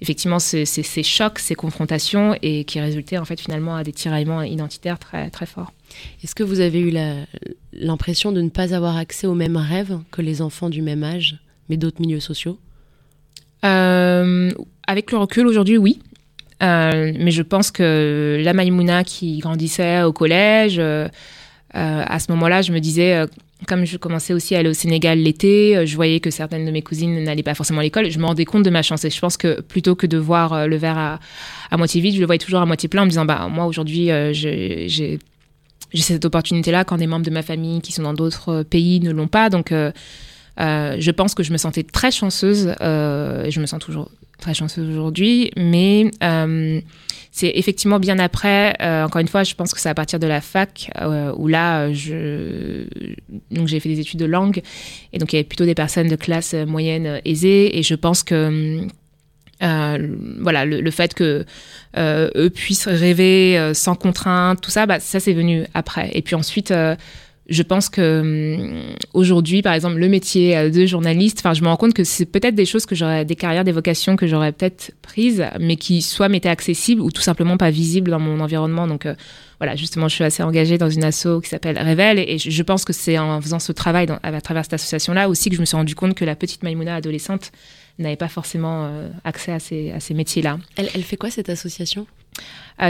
effectivement 0.00 0.38
ces, 0.38 0.64
ces, 0.64 1.02
chocs, 1.02 1.38
ces 1.38 1.54
confrontations 1.54 2.34
et 2.42 2.64
qui 2.64 2.80
résultaient 2.80 3.18
en 3.18 3.24
fait 3.24 3.40
finalement 3.40 3.76
à 3.76 3.84
des 3.84 3.92
tiraillements 3.92 4.42
identitaires 4.42 4.98
très, 4.98 5.30
très 5.30 5.46
forts. 5.46 5.72
Est-ce 6.22 6.34
que 6.34 6.44
vous 6.44 6.60
avez 6.60 6.80
eu 6.80 6.92
l'impression 7.72 8.32
de 8.32 8.40
ne 8.40 8.48
pas 8.48 8.74
avoir 8.74 8.96
accès 8.96 9.26
aux 9.26 9.34
mêmes 9.34 9.56
rêves 9.56 9.98
que 10.10 10.22
les 10.22 10.40
enfants 10.40 10.70
du 10.70 10.80
même 10.80 11.02
âge, 11.02 11.38
mais 11.68 11.76
d'autres 11.76 12.00
milieux 12.00 12.20
sociaux? 12.20 12.58
euh, 12.58 12.69
Avec 13.62 15.12
le 15.12 15.18
recul 15.18 15.46
aujourd'hui, 15.46 15.78
oui. 15.78 16.00
Euh, 16.62 17.12
mais 17.18 17.30
je 17.30 17.42
pense 17.42 17.70
que 17.70 18.38
la 18.42 18.52
Maïmouna 18.52 19.02
qui 19.02 19.38
grandissait 19.38 20.02
au 20.02 20.12
collège, 20.12 20.78
euh, 20.78 21.08
à 21.72 22.18
ce 22.18 22.30
moment-là, 22.32 22.60
je 22.62 22.72
me 22.72 22.80
disais 22.80 23.26
comme 23.66 23.84
je 23.84 23.96
commençais 23.96 24.32
aussi 24.32 24.54
à 24.54 24.58
aller 24.58 24.68
au 24.68 24.74
Sénégal 24.74 25.18
l'été, 25.18 25.76
euh, 25.76 25.86
je 25.86 25.94
voyais 25.94 26.20
que 26.20 26.30
certaines 26.30 26.64
de 26.64 26.70
mes 26.70 26.82
cousines 26.82 27.22
n'allaient 27.22 27.42
pas 27.42 27.54
forcément 27.54 27.80
à 27.80 27.82
l'école. 27.82 28.10
Je 28.10 28.18
me 28.18 28.24
rendais 28.24 28.44
compte 28.44 28.62
de 28.62 28.70
ma 28.70 28.82
chance. 28.82 29.04
Et 29.04 29.10
je 29.10 29.20
pense 29.20 29.36
que 29.36 29.60
plutôt 29.60 29.94
que 29.94 30.06
de 30.06 30.16
voir 30.16 30.52
euh, 30.52 30.66
le 30.66 30.76
verre 30.76 31.20
à, 31.70 31.76
moitié 31.76 32.00
vide, 32.00 32.14
je 32.14 32.20
le 32.20 32.26
voyais 32.26 32.38
toujours 32.38 32.60
à 32.60 32.66
moitié 32.66 32.88
plein 32.88 33.02
en 33.02 33.04
me 33.04 33.10
disant, 33.10 33.24
bah, 33.24 33.48
moi, 33.50 33.66
aujourd'hui, 33.66 34.10
euh, 34.10 34.32
j'ai 34.32 35.18
cette 35.94 36.24
opportunité-là 36.24 36.84
quand 36.84 36.96
des 36.96 37.06
membres 37.06 37.26
de 37.26 37.30
ma 37.30 37.42
famille 37.42 37.80
qui 37.80 37.92
sont 37.92 38.02
dans 38.02 38.14
d'autres 38.14 38.62
pays 38.62 39.00
ne 39.00 39.10
l'ont 39.10 39.28
pas. 39.28 39.50
Donc, 39.50 39.74
je 40.60 41.10
pense 41.10 41.34
que 41.34 41.42
je 41.42 41.52
me 41.52 41.58
sentais 41.58 41.82
très 41.82 42.10
chanceuse. 42.10 42.68
et 42.68 43.50
je 43.50 43.60
me 43.60 43.66
sens 43.66 43.80
toujours 43.80 44.10
très 44.38 44.54
chanceuse 44.54 44.88
aujourd'hui. 44.88 45.50
Mais 45.56 46.10
c'est 47.32 47.52
effectivement 47.54 48.00
bien 48.00 48.18
après, 48.18 48.74
euh, 48.82 49.04
encore 49.04 49.20
une 49.20 49.28
fois, 49.28 49.44
je 49.44 49.54
pense 49.54 49.72
que 49.72 49.80
c'est 49.80 49.88
à 49.88 49.94
partir 49.94 50.18
de 50.18 50.26
la 50.26 50.40
fac 50.40 50.90
euh, 51.00 51.32
où 51.36 51.46
là, 51.46 51.86
donc 51.88 53.68
j'ai 53.68 53.80
fait 53.80 53.88
des 53.88 54.00
études 54.00 54.18
de 54.18 54.24
langue 54.24 54.62
et 55.12 55.18
donc 55.18 55.32
il 55.32 55.36
y 55.36 55.38
avait 55.38 55.48
plutôt 55.48 55.64
des 55.64 55.76
personnes 55.76 56.08
de 56.08 56.16
classe 56.16 56.54
moyenne 56.54 57.20
aisée 57.24 57.78
et 57.78 57.84
je 57.84 57.94
pense 57.94 58.24
que 58.24 58.80
euh, 59.62 60.16
voilà, 60.40 60.64
le, 60.64 60.90
fait 60.90 61.14
que 61.14 61.44
eux 61.96 62.50
puissent 62.50 62.88
rêver 62.88 63.70
sans 63.74 63.94
contrainte, 63.94 64.60
tout 64.60 64.70
ça, 64.70 64.86
bah, 64.86 64.98
ça 64.98 65.20
c'est 65.20 65.34
venu 65.34 65.66
après. 65.72 66.10
Et 66.14 66.22
puis 66.22 66.34
ensuite, 66.34 66.74
je 67.50 67.62
pense 67.62 67.88
que 67.88 68.20
hum, 68.20 68.94
aujourd'hui, 69.12 69.60
par 69.60 69.74
exemple, 69.74 69.98
le 69.98 70.08
métier 70.08 70.56
euh, 70.56 70.70
de 70.70 70.86
journaliste, 70.86 71.40
enfin, 71.40 71.52
je 71.52 71.62
me 71.62 71.68
rends 71.68 71.76
compte 71.76 71.94
que 71.94 72.04
c'est 72.04 72.24
peut-être 72.24 72.54
des 72.54 72.64
choses 72.64 72.86
que 72.86 72.94
j'aurais, 72.94 73.24
des 73.24 73.36
carrières, 73.36 73.64
des 73.64 73.72
vocations 73.72 74.16
que 74.16 74.26
j'aurais 74.26 74.52
peut-être 74.52 74.92
prises, 75.02 75.44
mais 75.58 75.76
qui 75.76 76.00
soit 76.00 76.28
m'étaient 76.28 76.48
accessibles 76.48 77.02
ou 77.02 77.10
tout 77.10 77.22
simplement 77.22 77.56
pas 77.56 77.70
visibles 77.70 78.10
dans 78.10 78.20
mon 78.20 78.40
environnement. 78.40 78.86
Donc, 78.86 79.04
euh, 79.04 79.14
voilà, 79.58 79.76
justement, 79.76 80.08
je 80.08 80.14
suis 80.14 80.24
assez 80.24 80.42
engagée 80.42 80.78
dans 80.78 80.88
une 80.88 81.04
asso 81.04 81.40
qui 81.42 81.50
s'appelle 81.50 81.78
Révèle, 81.78 82.18
et 82.18 82.38
je 82.38 82.62
pense 82.62 82.84
que 82.84 82.92
c'est 82.92 83.18
en 83.18 83.40
faisant 83.40 83.58
ce 83.58 83.72
travail 83.72 84.06
à 84.22 84.40
travers 84.40 84.64
cette 84.64 84.74
association-là 84.74 85.28
aussi 85.28 85.50
que 85.50 85.56
je 85.56 85.60
me 85.60 85.66
suis 85.66 85.76
rendu 85.76 85.94
compte 85.94 86.14
que 86.14 86.24
la 86.24 86.36
petite 86.36 86.62
Maïmouna 86.62 86.94
adolescente 86.94 87.52
n'avait 87.98 88.16
pas 88.16 88.28
forcément 88.28 88.86
euh, 88.86 89.08
accès 89.24 89.52
à 89.52 89.58
ces, 89.60 90.14
métiers-là. 90.14 90.58
Elle, 90.76 91.02
fait 91.02 91.16
quoi 91.16 91.30
cette 91.30 91.50
association? 91.50 92.06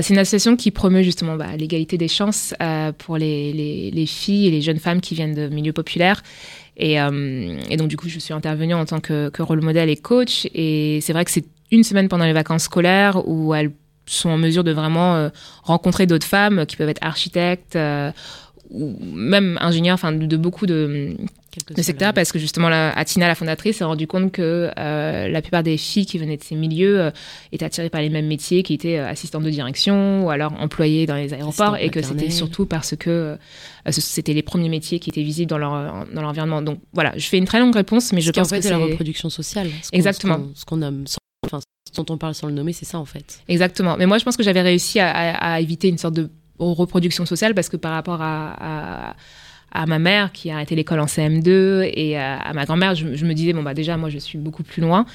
C'est 0.03 0.15
une 0.15 0.19
association 0.19 0.57
qui 0.57 0.71
promeut 0.71 1.03
justement 1.03 1.37
bah, 1.37 1.57
l'égalité 1.57 1.99
des 1.99 2.07
chances 2.07 2.55
euh, 2.63 2.93
pour 2.93 3.17
les, 3.17 3.91
les, 3.91 4.07
filles 4.07 4.47
et 4.47 4.51
les 4.51 4.61
jeunes 4.61 4.79
femmes 4.79 5.01
qui 5.01 5.15
viennent 5.15 5.35
de 5.35 5.49
milieux 5.49 5.73
populaires. 5.73 6.23
Et, 6.77 7.01
euh, 7.01 7.59
donc, 7.77 7.89
du 7.89 7.97
coup, 7.97 8.09
je 8.09 8.21
suis 8.21 8.33
intervenue 8.33 8.75
en 8.75 8.85
tant 8.85 9.01
que, 9.01 9.31
rôle 9.43 9.63
modèle 9.63 9.89
et 9.89 9.97
coach. 9.97 10.47
Et 10.55 11.01
c'est 11.03 11.13
vrai 11.13 11.25
que 11.25 11.31
c'est 11.33 11.45
une 11.73 11.83
semaine 11.83 12.09
pendant 12.09 12.25
les 12.25 12.33
vacances 12.33 12.65
scolaires 12.65 13.27
où 13.29 13.53
elles 13.53 13.73
sont 14.07 14.31
en 14.31 14.39
mesure 14.39 14.63
de 14.63 14.73
vraiment 14.73 15.31
rencontrer 15.63 16.07
d'autres 16.07 16.27
femmes 16.27 16.67
qui 16.67 16.77
peuvent 16.77 16.89
être 16.89 17.03
architectes 17.03 17.77
ou 18.71 18.97
même 19.13 19.59
ingénieurs, 19.61 19.95
enfin, 19.95 20.13
de 20.13 20.37
beaucoup 20.37 20.67
de 20.67 21.17
le 21.77 21.83
secteur 21.83 22.13
parce 22.13 22.33
que 22.33 22.39
justement 22.39 22.69
la, 22.69 22.91
Atina, 22.97 23.27
la 23.27 23.35
fondatrice, 23.35 23.79
s'est 23.79 23.85
rendu 23.85 24.07
compte 24.07 24.33
que 24.33 24.71
euh, 24.79 25.29
la 25.29 25.43
plupart 25.43 25.63
des 25.63 25.77
filles 25.77 26.07
qui 26.07 26.19
venaient 26.19 26.37
de 26.37 26.43
ces 26.43 26.55
milieux 26.55 27.01
euh, 27.01 27.11
étaient 27.53 27.65
attirées 27.65 27.91
par 27.91 28.01
les 28.01 28.11
mêmes 28.11 28.27
métiers, 28.27 28.63
qui 28.63 28.75
étaient 28.75 28.99
euh, 28.99 29.09
assistantes 29.09 29.43
de 29.43 29.51
direction 29.51 30.25
ou 30.25 30.31
alors 30.31 30.53
employées 30.61 31.07
dans 31.07 31.17
les 31.17 31.33
aéroports, 31.35 31.77
et 31.77 31.91
que 31.91 32.03
c'était 32.03 32.31
surtout 32.31 32.67
parce 32.67 32.95
que 32.97 33.37
c'était 33.89 34.35
les 34.35 34.43
premiers 34.43 34.69
métiers 34.69 34.99
qui 35.01 35.11
étaient 35.11 35.23
visibles 35.23 35.51
dans 35.51 35.59
leur 35.59 36.07
dans 36.13 36.23
l'environnement. 36.23 36.63
Donc 36.63 36.81
voilà, 36.93 37.13
je 37.17 37.27
fais 37.27 37.39
une 37.39 37.47
très 37.47 37.61
longue 37.61 37.75
réponse, 37.75 38.13
mais 38.13 38.21
je 38.21 38.31
pense 38.31 38.51
que 38.51 38.61
c'est 38.61 38.71
la 38.71 38.79
reproduction 38.79 39.31
sociale. 39.31 39.69
Exactement. 39.93 40.41
Ce 40.55 40.65
qu'on 40.65 40.77
nomme, 40.77 41.05
enfin, 41.47 41.61
dont 41.97 42.07
on 42.11 42.19
parle 42.19 42.35
sans 42.35 42.47
le 42.47 42.55
nommer, 42.55 42.73
c'est 42.73 42.85
ça 42.85 42.99
en 42.99 43.05
fait. 43.05 43.41
Exactement. 43.49 43.97
Mais 43.97 44.07
moi, 44.07 44.19
je 44.19 44.25
pense 44.25 44.37
que 44.37 44.43
j'avais 44.43 44.63
réussi 44.63 45.01
à, 45.01 45.61
éviter 45.61 45.89
une 45.89 45.99
sorte 45.99 46.15
de 46.15 46.31
reproduction 46.59 47.25
sociale 47.27 47.55
parce 47.55 47.69
que 47.69 47.77
par 47.77 47.93
rapport 47.93 48.21
à 48.21 49.11
à 49.11 49.15
ma 49.87 49.99
mère 49.99 50.33
qui 50.33 50.51
a 50.51 50.57
arrêté 50.57 50.75
l'école 50.75 51.01
en 51.01 51.07
CM2 51.07 51.91
et 51.95 52.19
à, 52.19 52.53
ma 52.55 52.65
grand-mère, 52.65 52.95
je, 52.95 53.05
me 53.07 53.33
disais, 53.33 53.53
bon, 53.53 53.63
bah 53.63 53.75
déjà, 53.75 53.97
moi, 53.97 54.09
je 54.09 54.19
suis 54.19 54.39
beaucoup 54.39 54.63
plus 54.63 54.83
loin. 54.83 55.07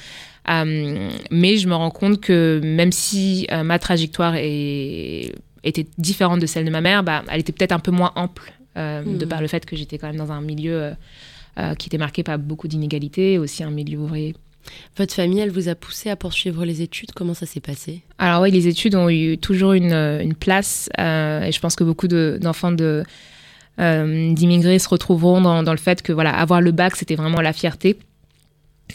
Euh, 0.48 1.10
mais 1.30 1.56
je 1.56 1.68
me 1.68 1.74
rends 1.74 1.90
compte 1.90 2.20
que 2.20 2.60
même 2.62 2.92
si 2.92 3.46
euh, 3.50 3.62
ma 3.62 3.78
trajectoire 3.78 4.34
est, 4.36 5.32
était 5.64 5.86
différente 5.98 6.40
de 6.40 6.46
celle 6.46 6.64
de 6.64 6.70
ma 6.70 6.80
mère, 6.80 7.02
bah, 7.02 7.24
elle 7.30 7.40
était 7.40 7.52
peut-être 7.52 7.72
un 7.72 7.78
peu 7.78 7.90
moins 7.90 8.12
ample, 8.14 8.52
euh, 8.76 9.02
de 9.02 9.24
hmm. 9.24 9.28
par 9.28 9.40
le 9.40 9.48
fait 9.48 9.66
que 9.66 9.76
j'étais 9.76 9.98
quand 9.98 10.06
même 10.06 10.16
dans 10.16 10.32
un 10.32 10.40
milieu 10.40 10.92
qui 11.78 11.88
était 11.88 11.96
marqué 11.96 12.22
par 12.22 12.38
beaucoup 12.38 12.68
d'inégalités, 12.68 13.38
aussi 13.38 13.64
un 13.64 13.70
milieu 13.70 13.98
ouvrier. 13.98 14.34
Votre 14.98 15.14
famille, 15.14 15.38
elle 15.38 15.50
vous 15.50 15.70
a 15.70 15.74
poussé 15.74 16.10
à 16.10 16.16
poursuivre 16.16 16.66
les 16.66 16.82
études? 16.82 17.12
Comment 17.12 17.32
ça 17.32 17.46
s'est 17.46 17.60
passé? 17.60 18.02
Alors 18.18 18.42
oui, 18.42 18.50
les 18.50 18.68
études 18.68 18.94
ont 18.94 19.08
eu 19.08 19.38
toujours 19.38 19.72
une, 19.72 19.94
une 19.94 20.34
place 20.34 20.90
et 20.98 21.50
je 21.50 21.58
pense 21.60 21.76
que 21.76 21.82
beaucoup 21.84 22.08
d'enfants 22.08 22.72
de 22.72 23.04
d'immigrés 23.78 24.78
se 24.78 24.88
retrouveront 24.88 25.40
dans, 25.40 25.62
dans, 25.62 25.72
le 25.72 25.78
fait 25.78 26.02
que 26.02 26.12
voilà, 26.12 26.30
avoir 26.30 26.60
le 26.60 26.72
bac, 26.72 26.96
c'était 26.96 27.14
vraiment 27.14 27.40
la 27.40 27.52
fierté. 27.52 27.98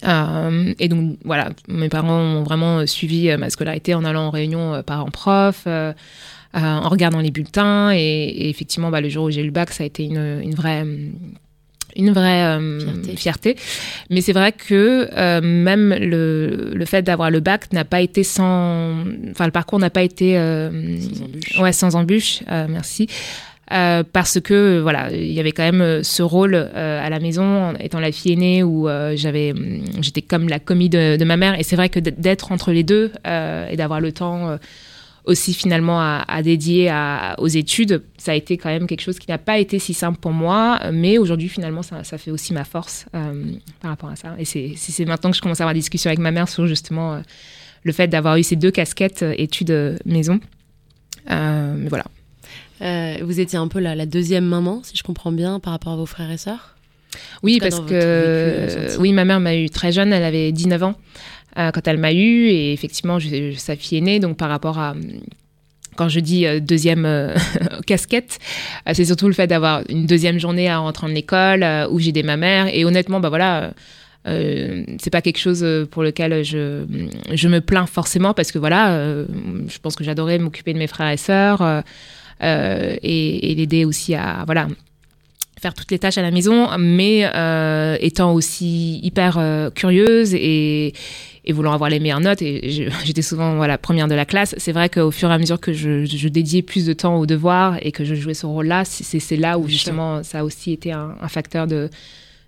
Euh, 0.07 0.73
et 0.79 0.87
donc 0.87 1.17
voilà, 1.23 1.49
mes 1.67 1.89
parents 1.89 2.19
ont 2.19 2.43
vraiment 2.43 2.85
suivi 2.87 3.29
euh, 3.29 3.37
ma 3.37 3.49
scolarité 3.49 3.93
en 3.93 4.03
allant 4.03 4.27
en 4.27 4.29
réunion 4.29 4.81
parents-prof, 4.83 5.67
en 6.53 6.89
regardant 6.89 7.19
les 7.19 7.31
bulletins. 7.31 7.91
Et, 7.93 8.49
effectivement, 8.49 8.89
bah, 8.89 9.01
le 9.01 9.09
jour 9.09 9.25
où 9.25 9.31
j'ai 9.31 9.41
eu 9.41 9.45
le 9.45 9.51
bac, 9.51 9.71
ça 9.71 9.83
a 9.83 9.87
été 9.87 10.03
une, 10.03 10.41
une 10.43 10.55
vraie 10.55 10.85
une 11.97 12.13
vraie 12.13 12.57
fierté. 13.05 13.17
fierté. 13.17 13.55
Mais 14.09 14.21
c'est 14.21 14.31
vrai 14.31 14.53
que 14.53 15.41
même 15.41 15.93
le, 15.93 16.71
le 16.73 16.85
fait 16.85 17.01
d'avoir 17.01 17.29
le 17.29 17.41
bac 17.41 17.73
n'a 17.73 17.83
pas 17.83 17.99
été 17.99 18.23
sans... 18.23 19.03
Enfin, 19.29 19.45
le 19.45 19.51
parcours 19.51 19.77
n'a 19.77 19.89
pas 19.89 20.01
été... 20.01 20.35
sans 20.35 21.23
embûche. 21.25 21.59
Ouais, 21.59 21.73
sans 21.73 21.95
embûche, 21.97 22.43
merci. 22.47 23.07
Euh, 23.71 24.03
parce 24.11 24.39
que 24.39 24.79
voilà, 24.81 25.11
il 25.11 25.31
y 25.31 25.39
avait 25.39 25.51
quand 25.51 25.69
même 25.69 26.03
ce 26.03 26.23
rôle 26.23 26.55
à 26.55 27.09
la 27.09 27.19
maison, 27.19 27.73
étant 27.79 27.99
la 27.99 28.11
fille 28.11 28.33
aînée, 28.33 28.63
où 28.63 28.87
j'avais, 29.15 29.53
j'étais 30.01 30.21
comme 30.21 30.49
la 30.49 30.59
commis 30.59 30.89
de, 30.89 31.23
ma 31.23 31.37
mère. 31.37 31.59
Et 31.59 31.63
c'est 31.63 31.75
vrai 31.75 31.89
que 31.89 31.99
d'être 31.99 32.51
entre 32.51 32.71
les 32.71 32.83
deux 32.83 33.11
et 33.25 33.75
d'avoir 33.77 34.01
le 34.01 34.11
temps 34.11 34.57
aussi 35.25 35.53
finalement 35.53 36.01
à, 36.01 36.41
dédier 36.43 36.91
aux 37.37 37.47
études, 37.47 38.01
ça 38.17 38.31
a 38.31 38.35
été 38.35 38.57
quand 38.57 38.69
même 38.69 38.87
quelque 38.87 39.01
chose 39.01 39.19
qui 39.19 39.29
n'a 39.29 39.37
pas 39.37 39.59
été 39.59 39.79
si 39.79 39.93
simple 39.93 40.19
pour 40.19 40.31
moi, 40.31 40.79
mais 40.91 41.17
aujourd'hui 41.17 41.49
finalement 41.49 41.83
ça, 41.83 42.03
fait 42.03 42.31
aussi 42.31 42.53
ma 42.53 42.63
force 42.63 43.05
euh, 43.15 43.43
par 43.81 43.91
rapport 43.91 44.09
à 44.09 44.15
ça. 44.15 44.35
Et 44.39 44.45
c'est 44.45 45.05
maintenant 45.05 45.31
que 45.31 45.37
je 45.37 45.41
commence 45.41 45.61
à 45.61 45.63
avoir 45.63 45.73
des 45.73 45.79
discussions 45.79 46.09
avec 46.09 46.19
ma 46.19 46.31
mère 46.31 46.49
sur 46.49 46.67
justement 46.67 47.13
euh, 47.13 47.19
le 47.83 47.91
fait 47.91 48.07
d'avoir 48.07 48.37
eu 48.37 48.43
ces 48.43 48.55
deux 48.55 48.71
casquettes 48.71 49.23
euh, 49.23 49.33
études 49.37 49.99
maison. 50.05 50.39
mais 51.27 51.87
voilà. 51.87 52.05
Vous 52.81 53.39
étiez 53.39 53.57
un 53.57 53.67
peu 53.67 53.79
la, 53.79 53.95
la, 53.95 54.05
deuxième 54.05 54.45
maman, 54.45 54.81
si 54.83 54.97
je 54.97 55.03
comprends 55.03 55.31
bien, 55.31 55.59
par 55.59 55.73
rapport 55.73 55.93
à 55.93 55.95
vos 55.95 56.05
frères 56.05 56.31
et 56.31 56.37
sœurs 56.37 56.75
Oui, 57.43 57.59
parce 57.59 57.79
que 57.79 58.97
oui, 58.99 59.13
ma 59.13 59.25
mère 59.25 59.39
m'a 59.39 59.55
eu 59.55 59.69
très 59.69 59.91
jeune, 59.91 60.11
elle 60.13 60.23
avait 60.23 60.51
19 60.51 60.83
ans. 60.83 60.95
Euh, 61.57 61.71
quand 61.71 61.85
elle 61.87 61.97
m'a 61.97 62.13
eu. 62.13 62.47
Et 62.47 62.73
effectivement, 62.73 63.19
je, 63.19 63.53
sa 63.57 63.75
fille 63.75 63.97
est 63.97 64.01
née. 64.01 64.19
Donc, 64.19 64.37
par 64.37 64.49
rapport 64.49 64.79
à. 64.79 64.95
Quand 65.97 66.07
je 66.07 66.21
dis 66.21 66.47
euh, 66.47 66.61
deuxième 66.61 67.05
euh, 67.05 67.35
casquette, 67.85 68.39
c'est 68.93 69.05
surtout 69.05 69.27
le 69.27 69.33
fait 69.33 69.47
d'avoir 69.47 69.83
une 69.89 70.05
deuxième 70.05 70.39
journée 70.39 70.69
à 70.69 70.77
rentrer 70.77 71.07
en 71.07 71.13
école 71.13 71.65
où 71.91 71.99
j'ai 71.99 72.11
des 72.11 72.23
ma 72.23 72.37
mère. 72.37 72.67
Et 72.73 72.85
honnêtement, 72.85 73.19
bah 73.19 73.29
voilà. 73.29 73.73
c'est 74.25 75.09
pas 75.11 75.21
quelque 75.21 75.39
chose 75.39 75.65
pour 75.91 76.03
lequel 76.03 76.43
je, 76.45 76.85
je 77.33 77.47
me 77.49 77.59
plains 77.59 77.87
forcément 77.87 78.33
parce 78.33 78.51
que 78.51 78.59
voilà, 78.59 78.95
je 79.67 79.79
pense 79.79 79.95
que 79.95 80.03
j'adorais 80.03 80.39
m'occuper 80.39 80.73
de 80.73 80.79
mes 80.79 80.87
frères 80.87 81.09
et 81.09 81.17
sœurs 81.17 81.83
et, 82.41 83.51
et 83.51 83.55
l'aider 83.55 83.85
aussi 83.85 84.15
à 84.15 84.43
voilà 84.45 84.67
faire 85.59 85.73
toutes 85.75 85.91
les 85.91 85.99
tâches 85.99 86.17
à 86.17 86.23
la 86.23 86.31
maison, 86.31 86.69
mais 86.79 87.29
étant 88.01 88.33
aussi 88.33 88.99
hyper 89.03 89.39
curieuse 89.75 90.33
et, 90.33 90.93
et 91.43 91.53
voulant 91.53 91.73
avoir 91.73 91.89
les 91.89 91.99
meilleures 91.99 92.19
notes. 92.19 92.41
Et 92.41 92.87
j'étais 93.03 93.21
souvent 93.21 93.55
voilà, 93.55 93.77
première 93.77 94.07
de 94.07 94.15
la 94.15 94.25
classe. 94.25 94.55
C'est 94.57 94.71
vrai 94.71 94.89
qu'au 94.89 95.11
fur 95.11 95.29
et 95.29 95.33
à 95.33 95.37
mesure 95.37 95.59
que 95.59 95.73
je, 95.73 96.27
dédiais 96.27 96.61
plus 96.61 96.85
de 96.85 96.93
temps 96.93 97.17
aux 97.17 97.25
devoirs 97.25 97.77
et 97.81 97.91
que 97.91 98.03
je 98.03 98.15
jouais 98.15 98.33
ce 98.33 98.45
rôle-là, 98.45 98.83
c'est 98.85 99.37
là 99.37 99.57
où 99.57 99.67
justement 99.67 100.23
ça 100.23 100.39
a 100.39 100.43
aussi 100.43 100.71
été 100.71 100.91
un, 100.91 101.15
facteur 101.27 101.67
de, 101.67 101.89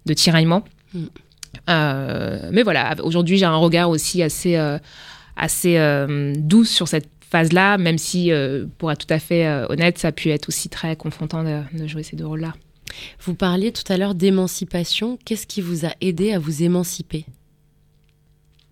de 0.05 0.13
tiraillement. 0.13 0.63
Mm. 0.93 1.05
Euh, 1.69 2.49
mais 2.51 2.63
voilà, 2.63 2.95
aujourd'hui 3.03 3.37
j'ai 3.37 3.45
un 3.45 3.55
regard 3.55 3.89
aussi 3.89 4.23
assez, 4.23 4.57
euh, 4.57 4.79
assez 5.35 5.77
euh, 5.77 6.33
doux 6.35 6.65
sur 6.65 6.87
cette 6.87 7.09
phase-là, 7.33 7.77
même 7.77 7.97
si, 7.97 8.31
pour 8.77 8.91
être 8.91 9.05
tout 9.05 9.13
à 9.13 9.19
fait 9.19 9.47
honnête, 9.69 9.97
ça 9.97 10.09
a 10.09 10.11
pu 10.11 10.29
être 10.29 10.47
aussi 10.49 10.69
très 10.69 10.95
confrontant 10.95 11.43
de, 11.43 11.61
de 11.77 11.87
jouer 11.87 12.03
ces 12.03 12.15
deux 12.15 12.27
rôles-là. 12.27 12.53
Vous 13.21 13.33
parliez 13.33 13.71
tout 13.71 13.91
à 13.91 13.97
l'heure 13.97 14.13
d'émancipation. 14.13 15.17
Qu'est-ce 15.25 15.47
qui 15.47 15.61
vous 15.61 15.83
a 15.85 15.93
aidé 15.99 16.31
à 16.31 16.37
vous 16.37 16.61
émanciper? 16.61 17.25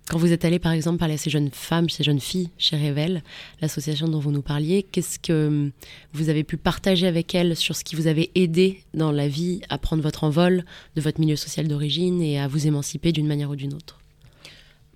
Quand 0.09 0.17
vous 0.17 0.33
êtes 0.33 0.45
allé 0.45 0.59
par 0.59 0.73
exemple 0.73 0.97
parler 0.97 1.13
à 1.13 1.17
ces 1.17 1.29
jeunes 1.29 1.49
femmes, 1.51 1.89
ces 1.89 2.03
jeunes 2.03 2.19
filles 2.19 2.49
chez 2.57 2.75
Revel, 2.75 3.23
l'association 3.61 4.09
dont 4.09 4.19
vous 4.19 4.31
nous 4.31 4.41
parliez, 4.41 4.83
qu'est-ce 4.83 5.17
que 5.17 5.71
vous 6.11 6.29
avez 6.29 6.43
pu 6.43 6.57
partager 6.57 7.07
avec 7.07 7.33
elles 7.33 7.55
sur 7.55 7.75
ce 7.77 7.83
qui 7.85 7.95
vous 7.95 8.07
avait 8.07 8.29
aidé 8.35 8.83
dans 8.93 9.11
la 9.11 9.29
vie 9.29 9.61
à 9.69 9.77
prendre 9.77 10.03
votre 10.03 10.25
envol 10.25 10.65
de 10.95 11.01
votre 11.01 11.19
milieu 11.21 11.37
social 11.37 11.67
d'origine 11.67 12.21
et 12.21 12.39
à 12.39 12.49
vous 12.49 12.67
émanciper 12.67 13.13
d'une 13.13 13.27
manière 13.27 13.51
ou 13.51 13.55
d'une 13.55 13.73
autre? 13.73 14.00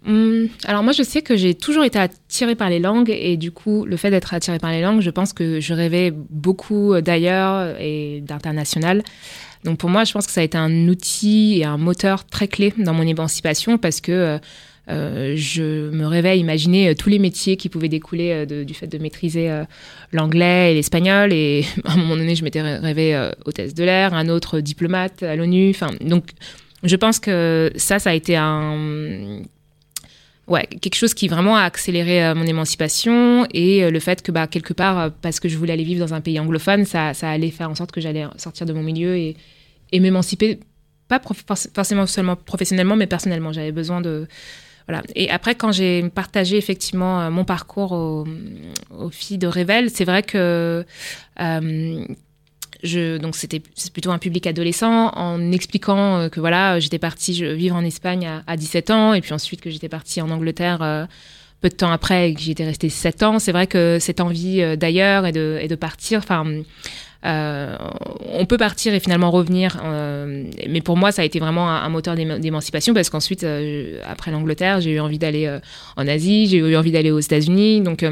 Hum, 0.05 0.47
alors 0.65 0.83
moi 0.83 0.93
je 0.93 1.03
sais 1.03 1.21
que 1.21 1.35
j'ai 1.35 1.53
toujours 1.53 1.83
été 1.83 1.99
attirée 1.99 2.55
par 2.55 2.69
les 2.69 2.79
langues 2.79 3.09
et 3.09 3.37
du 3.37 3.51
coup 3.51 3.85
le 3.85 3.97
fait 3.97 4.11
d'être 4.11 4.33
attirée 4.33 4.59
par 4.59 4.71
les 4.71 4.81
langues, 4.81 5.01
je 5.01 5.09
pense 5.09 5.33
que 5.33 5.59
je 5.59 5.73
rêvais 5.73 6.11
beaucoup 6.11 6.99
d'ailleurs 7.01 7.75
et 7.79 8.21
d'international. 8.21 9.03
Donc 9.63 9.77
pour 9.77 9.89
moi 9.89 10.03
je 10.03 10.13
pense 10.13 10.27
que 10.27 10.31
ça 10.31 10.41
a 10.41 10.43
été 10.43 10.57
un 10.57 10.87
outil 10.87 11.59
et 11.59 11.65
un 11.65 11.77
moteur 11.77 12.25
très 12.25 12.47
clé 12.47 12.73
dans 12.77 12.93
mon 12.93 13.03
émancipation 13.03 13.77
parce 13.77 14.01
que 14.01 14.11
euh, 14.11 14.37
euh, 14.89 15.33
je 15.35 15.89
me 15.89 16.05
rêvais 16.05 16.37
imaginer 16.37 16.89
euh, 16.89 16.93
tous 16.93 17.09
les 17.09 17.17
métiers 17.17 17.57
qui 17.57 17.69
pouvaient 17.69 17.89
découler 17.89 18.45
euh, 18.47 18.63
du 18.63 18.73
fait 18.73 18.87
de 18.87 18.97
maîtriser 18.99 19.49
l'anglais 20.11 20.71
et 20.71 20.75
l'espagnol. 20.75 21.33
Et 21.33 21.65
à 21.85 21.93
un 21.93 21.97
moment 21.97 22.15
donné, 22.15 22.35
je 22.35 22.43
m'étais 22.43 22.61
rêvé 22.61 23.29
hôtesse 23.45 23.73
de 23.73 23.83
l'air, 23.83 24.13
un 24.13 24.29
autre 24.29 24.59
diplomate 24.59 25.23
à 25.23 25.35
l'ONU. 25.35 25.69
Enfin, 25.69 25.91
donc, 26.01 26.31
je 26.83 26.95
pense 26.95 27.19
que 27.19 27.71
ça, 27.75 27.99
ça 27.99 28.11
a 28.11 28.13
été 28.13 28.35
un 28.35 29.41
ouais, 30.47 30.65
quelque 30.67 30.95
chose 30.95 31.13
qui 31.13 31.27
vraiment 31.27 31.55
a 31.57 31.61
accéléré 31.61 32.33
mon 32.33 32.45
émancipation 32.45 33.45
et 33.51 33.89
le 33.89 33.99
fait 33.99 34.21
que 34.21 34.31
bah, 34.31 34.47
quelque 34.47 34.73
part, 34.73 35.11
parce 35.21 35.39
que 35.39 35.49
je 35.49 35.57
voulais 35.57 35.73
aller 35.73 35.83
vivre 35.83 36.05
dans 36.05 36.13
un 36.13 36.21
pays 36.21 36.39
anglophone, 36.39 36.85
ça, 36.85 37.13
ça 37.13 37.29
allait 37.29 37.51
faire 37.51 37.69
en 37.69 37.75
sorte 37.75 37.91
que 37.91 38.01
j'allais 38.01 38.25
sortir 38.37 38.65
de 38.65 38.73
mon 38.73 38.83
milieu 38.83 39.15
et, 39.15 39.35
et 39.91 39.99
m'émanciper, 39.99 40.59
pas 41.07 41.21
forcément 41.73 42.05
seulement 42.05 42.35
professionnellement, 42.35 42.95
mais 42.95 43.07
personnellement. 43.07 43.53
J'avais 43.53 43.71
besoin 43.71 44.01
de, 44.01 44.27
voilà. 44.87 45.03
Et 45.15 45.29
après, 45.29 45.55
quand 45.55 45.71
j'ai 45.71 46.09
partagé 46.09 46.57
effectivement 46.57 47.21
euh, 47.21 47.29
mon 47.29 47.43
parcours 47.43 47.91
aux, 47.91 48.25
filles 49.11 49.37
de 49.37 49.47
Rével, 49.47 49.89
c'est 49.89 50.05
vrai 50.05 50.23
que 50.23 50.85
euh, 51.39 52.05
je, 52.85 53.17
donc 53.17 53.35
c'était 53.35 53.61
plutôt 53.93 54.11
un 54.11 54.17
public 54.17 54.47
adolescent 54.47 55.09
en 55.09 55.51
expliquant 55.51 56.17
euh, 56.17 56.29
que 56.29 56.39
voilà, 56.39 56.79
j'étais 56.79 56.99
partie 56.99 57.43
vivre 57.55 57.75
en 57.75 57.83
Espagne 57.83 58.41
à, 58.47 58.57
17 58.57 58.91
ans 58.91 59.13
et 59.13 59.21
puis 59.21 59.33
ensuite 59.33 59.61
que 59.61 59.69
j'étais 59.69 59.89
partie 59.89 60.21
en 60.21 60.29
Angleterre 60.29 61.07
peu 61.61 61.69
de 61.69 61.75
temps 61.75 61.91
après 61.91 62.29
et 62.29 62.33
que 62.33 62.41
j'y 62.41 62.51
étais 62.51 62.65
restée 62.65 62.89
7 62.89 63.23
ans. 63.23 63.39
C'est 63.39 63.51
vrai 63.51 63.67
que 63.67 63.97
cette 63.99 64.21
envie 64.21 64.77
d'ailleurs 64.77 65.25
et 65.25 65.31
de, 65.31 65.57
et 65.61 65.67
de 65.67 65.75
partir, 65.75 66.19
enfin, 66.19 66.45
euh, 67.25 67.75
on 68.33 68.45
peut 68.45 68.57
partir 68.57 68.93
et 68.93 68.99
finalement 68.99 69.31
revenir. 69.31 69.81
Euh, 69.83 70.43
mais 70.69 70.81
pour 70.81 70.95
moi, 70.97 71.11
ça 71.11 71.23
a 71.23 71.25
été 71.25 71.39
vraiment 71.39 71.69
un, 71.69 71.89
moteur 71.89 72.15
d'émancipation 72.15 72.93
parce 72.93 73.09
qu'ensuite, 73.09 73.43
euh, 73.43 73.99
après 74.05 74.31
l'Angleterre, 74.31 74.81
j'ai 74.81 74.91
eu 74.91 74.99
envie 74.99 75.17
d'aller 75.17 75.59
en 75.95 76.07
Asie, 76.07 76.47
j'ai 76.47 76.57
eu 76.57 76.75
envie 76.75 76.91
d'aller 76.91 77.11
aux 77.11 77.19
États-Unis. 77.19 77.81
Donc, 77.81 78.05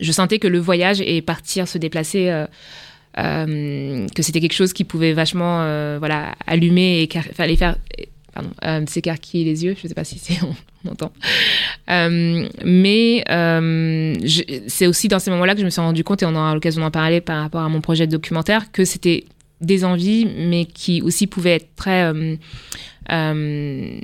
je 0.00 0.12
sentais 0.12 0.38
que 0.38 0.48
le 0.48 0.58
voyage 0.58 1.00
et 1.00 1.22
partir, 1.22 1.68
se 1.68 1.78
déplacer, 1.78 2.46
que 3.16 4.22
c'était 4.22 4.40
quelque 4.40 4.52
chose 4.52 4.72
qui 4.72 4.84
pouvait 4.84 5.12
vachement 5.12 5.58
voilà, 5.98 6.34
allumer 6.46 7.02
et 7.02 7.08
fallait 7.34 7.56
faire 7.56 7.76
pardon, 8.36 8.50
euh, 8.64 8.84
s'écarquiller 8.86 9.44
les 9.44 9.64
yeux. 9.64 9.74
Je 9.76 9.84
ne 9.84 9.88
sais 9.88 9.94
pas 9.94 10.04
si 10.04 10.18
c'est 10.18 10.38
on, 10.42 10.90
entend. 10.90 11.12
Euh, 11.90 12.48
mais 12.64 13.24
euh, 13.30 14.14
c'est 14.68 14.86
aussi 14.86 15.08
dans 15.08 15.18
ces 15.18 15.30
moments-là 15.30 15.54
que 15.54 15.60
je 15.60 15.64
me 15.64 15.70
suis 15.70 15.80
rendu 15.80 16.04
compte, 16.04 16.22
et 16.22 16.26
on 16.26 16.34
aura 16.34 16.54
l'occasion 16.54 16.82
d'en 16.82 16.90
parler 16.90 17.20
par 17.20 17.42
rapport 17.42 17.62
à 17.62 17.68
mon 17.68 17.80
projet 17.80 18.06
de 18.06 18.12
documentaire, 18.12 18.70
que 18.70 18.84
c'était 18.84 19.24
des 19.60 19.84
envies, 19.84 20.26
mais 20.26 20.66
qui 20.66 21.00
aussi 21.00 21.26
pouvaient 21.26 21.56
être 21.56 21.74
très 21.76 22.12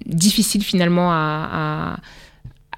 difficiles 0.06 0.62
finalement 0.62 1.12
à 1.12 1.98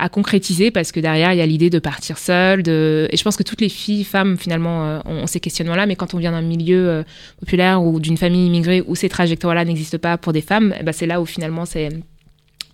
concrétiser 0.09 0.71
parce 0.71 0.93
que 0.93 1.01
derrière 1.01 1.33
il 1.33 1.39
y 1.39 1.41
a 1.41 1.47
l'idée 1.47 1.71
de 1.71 1.79
partir 1.79 2.19
seule 2.19 2.61
et 2.61 3.17
je 3.17 3.23
pense 3.23 3.37
que 3.37 3.43
toutes 3.43 3.61
les 3.61 3.69
filles 3.69 4.05
femmes 4.05 4.37
finalement 4.37 4.85
euh, 4.85 5.01
ont, 5.07 5.27
ces 5.27 5.41
questionnements 5.41 5.77
là 5.77 5.87
mais 5.87 5.97
quand 5.97 6.15
on 6.15 6.19
vient 6.19 6.33
d'un 6.33 6.43
milieu 6.43 6.89
euh, 6.89 7.03
populaire 7.41 7.83
ou 7.83 8.01
d'une 8.01 8.17
famille 8.17 8.47
immigrée 8.47 8.83
où 8.87 8.95
ces 8.95 9.09
trajectoires 9.09 9.55
là 9.55 9.65
n'existent 9.65 9.99
pas 9.99 10.19
pour 10.19 10.33
des 10.33 10.41
femmes 10.41 10.75
eh 10.79 10.83
ben, 10.83 10.93
c'est 10.93 11.07
là 11.07 11.21
où 11.21 11.27
finalement 11.27 11.65
c'est 11.65 11.91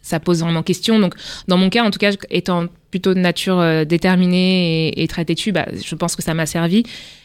ça 0.02 0.18
pose 0.18 0.40
vraiment 0.40 0.62
question. 0.62 0.98
Donc 0.98 1.14
dans 1.46 1.56
mon 1.56 1.70
cas 1.70 1.84
en 1.84 1.90
tout 1.90 1.98
cas 1.98 2.12
étant 2.30 2.66
plutôt 2.90 3.14
de 3.14 3.20
nature 3.20 3.58
euh, 3.58 3.84
déterminée 3.84 4.92
et, 5.00 5.06
très 5.06 5.24
têtue 5.24 5.52
bah, 5.52 5.66
je 5.72 5.94
pense 5.94 6.16
que 6.16 6.22
ça 6.22 6.34
m'a 6.34 6.46
servi 6.46 6.84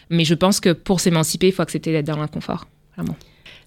mais 0.09 0.25
je 0.25 0.35
pense 0.35 0.59
que 0.59 0.71
pour 0.71 0.99
s'émanciper 0.99 1.47
il 1.47 1.53
faut 1.53 1.63
accepter 1.63 1.91
d'être 1.91 2.05
dans 2.05 2.17
l'inconfort 2.17 2.67
vraiment 2.95 3.15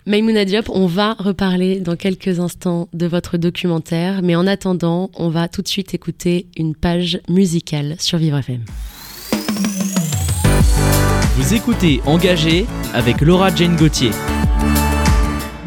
Maïmouna 0.09 0.47
Diop, 0.47 0.71
on 0.71 0.87
va 0.87 1.13
reparler 1.19 1.81
dans 1.81 1.95
quelques 1.95 2.41
instants 2.41 2.89
de 2.95 3.07
votre 3.07 3.37
documentaire, 3.37 4.23
mais 4.23 4.37
en 4.37 4.47
attendant, 4.47 5.11
on 5.13 5.29
va 5.29 5.49
tout 5.49 5.61
de 5.61 5.69
suite 5.69 5.93
écouter 5.93 6.47
une 6.57 6.75
page 6.75 7.21
musicale 7.29 7.95
sur 7.99 8.17
Vivre 8.17 8.39
FM. 8.39 8.65
Vous 11.37 11.53
écoutez 11.53 12.01
Engagé 12.07 12.65
avec 12.95 13.21
Laura 13.21 13.55
Jane 13.55 13.77
Gauthier. 13.77 14.09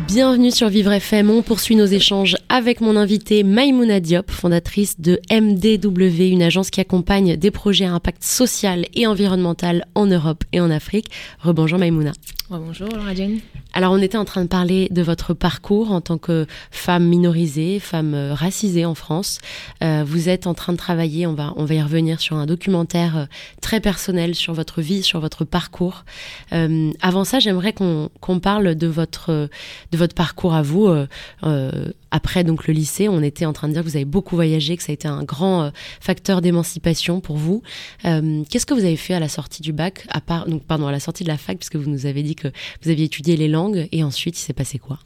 Bienvenue 0.08 0.50
sur 0.50 0.70
Vivre 0.70 0.92
FM. 0.92 1.30
On 1.30 1.44
poursuit 1.44 1.76
nos 1.76 1.86
échanges 1.86 2.36
avec 2.50 2.82
mon 2.82 2.96
invité 2.96 3.44
Maïmouna 3.44 4.00
Diop, 4.00 4.32
fondatrice 4.32 5.00
de 5.00 5.22
MDW, 5.32 6.32
une 6.32 6.42
agence 6.42 6.72
qui 6.72 6.82
accompagne 6.82 7.38
des 7.38 7.52
projets 7.52 7.86
à 7.86 7.94
impact 7.94 8.24
social 8.24 8.88
et 8.96 9.06
environnemental 9.06 9.86
en 9.94 10.08
Europe 10.08 10.44
et 10.52 10.60
en 10.60 10.72
Afrique. 10.72 11.12
Rebonjour 11.42 11.78
Maïmouna. 11.78 12.14
Bonjour 12.50 12.90
Laura 12.90 13.14
Jane. 13.14 13.40
Alors 13.74 13.94
on 13.94 14.00
était 14.00 14.18
en 14.18 14.26
train 14.26 14.44
de 14.44 14.48
parler 14.48 14.90
de 14.92 15.02
votre 15.02 15.34
parcours 15.34 15.92
en 15.92 16.02
tant 16.02 16.18
que 16.18 16.46
femme 16.72 17.06
minorisée, 17.06 17.80
femme 17.80 18.14
euh, 18.14 18.34
racisée 18.34 18.84
en 18.84 18.96
France. 18.96 19.40
Euh, 19.82 20.04
vous 20.06 20.28
êtes 20.28 20.46
en 20.46 20.54
train 20.54 20.74
de 20.74 20.78
travailler, 20.78 21.26
on 21.26 21.34
va, 21.34 21.54
on 21.56 21.64
va 21.64 21.76
y 21.76 21.82
revenir 21.82 22.20
sur 22.20 22.36
un 22.36 22.46
documentaire 22.46 23.18
euh, 23.18 23.26
très 23.62 23.80
personnel 23.80 24.36
sur 24.36 24.54
votre 24.54 24.82
vie, 24.82 25.04
sur 25.04 25.22
votre 25.22 25.46
parcours. 25.46 26.04
avant 27.02 27.24
ça, 27.24 27.40
j'aimerais 27.40 27.74
qu'on 27.74 28.40
parle 28.42 28.76
de 28.76 28.88
votre, 28.88 29.50
de 29.92 29.98
votre 29.98 30.16
parcours 30.16 30.54
à 30.54 30.62
vous, 30.62 30.90
après 32.12 32.44
donc 32.44 32.68
le 32.68 32.74
lycée, 32.74 33.08
on 33.08 33.22
était 33.22 33.46
en 33.46 33.54
train 33.54 33.68
de 33.68 33.74
dire 33.74 33.84
que 33.84 33.88
vous 33.88 33.96
avez 33.96 34.06
beaucoup 34.06 34.36
voyagé, 34.36 34.76
que 34.76 34.84
ça 34.84 34.92
a 34.92 34.94
été 34.94 35.08
un 35.08 35.24
grand 35.24 35.72
facteur 36.00 36.42
d'émancipation 36.42 37.22
pour 37.22 37.38
vous. 37.38 37.62
Qu'est-ce 38.04 38.66
que 38.66 38.74
vous 38.74 38.86
avez 38.86 38.98
fait 38.98 39.14
à 39.14 39.20
la 39.20 39.30
sortie 39.30 39.62
du 39.62 39.74
bac, 39.74 40.06
à 40.10 40.22
part 40.22 40.48
donc 40.48 40.64
pardon 40.64 40.88
à 40.88 40.92
la 40.92 41.00
sortie 41.00 41.24
de 41.24 41.30
la 41.30 41.38
fac, 41.38 41.58
puisque 41.58 41.76
vous 41.76 41.90
nous 41.90 42.06
avez 42.06 42.24
dit 42.24 42.36
que 42.36 42.50
vous 42.84 42.90
aviez 42.90 43.06
étudié 43.06 43.38
les 43.38 43.48
langues, 43.48 43.61
et 43.92 44.04
ensuite 44.04 44.38
il 44.38 44.42
s'est 44.42 44.54
passé 44.54 44.80
quoi 44.80 45.00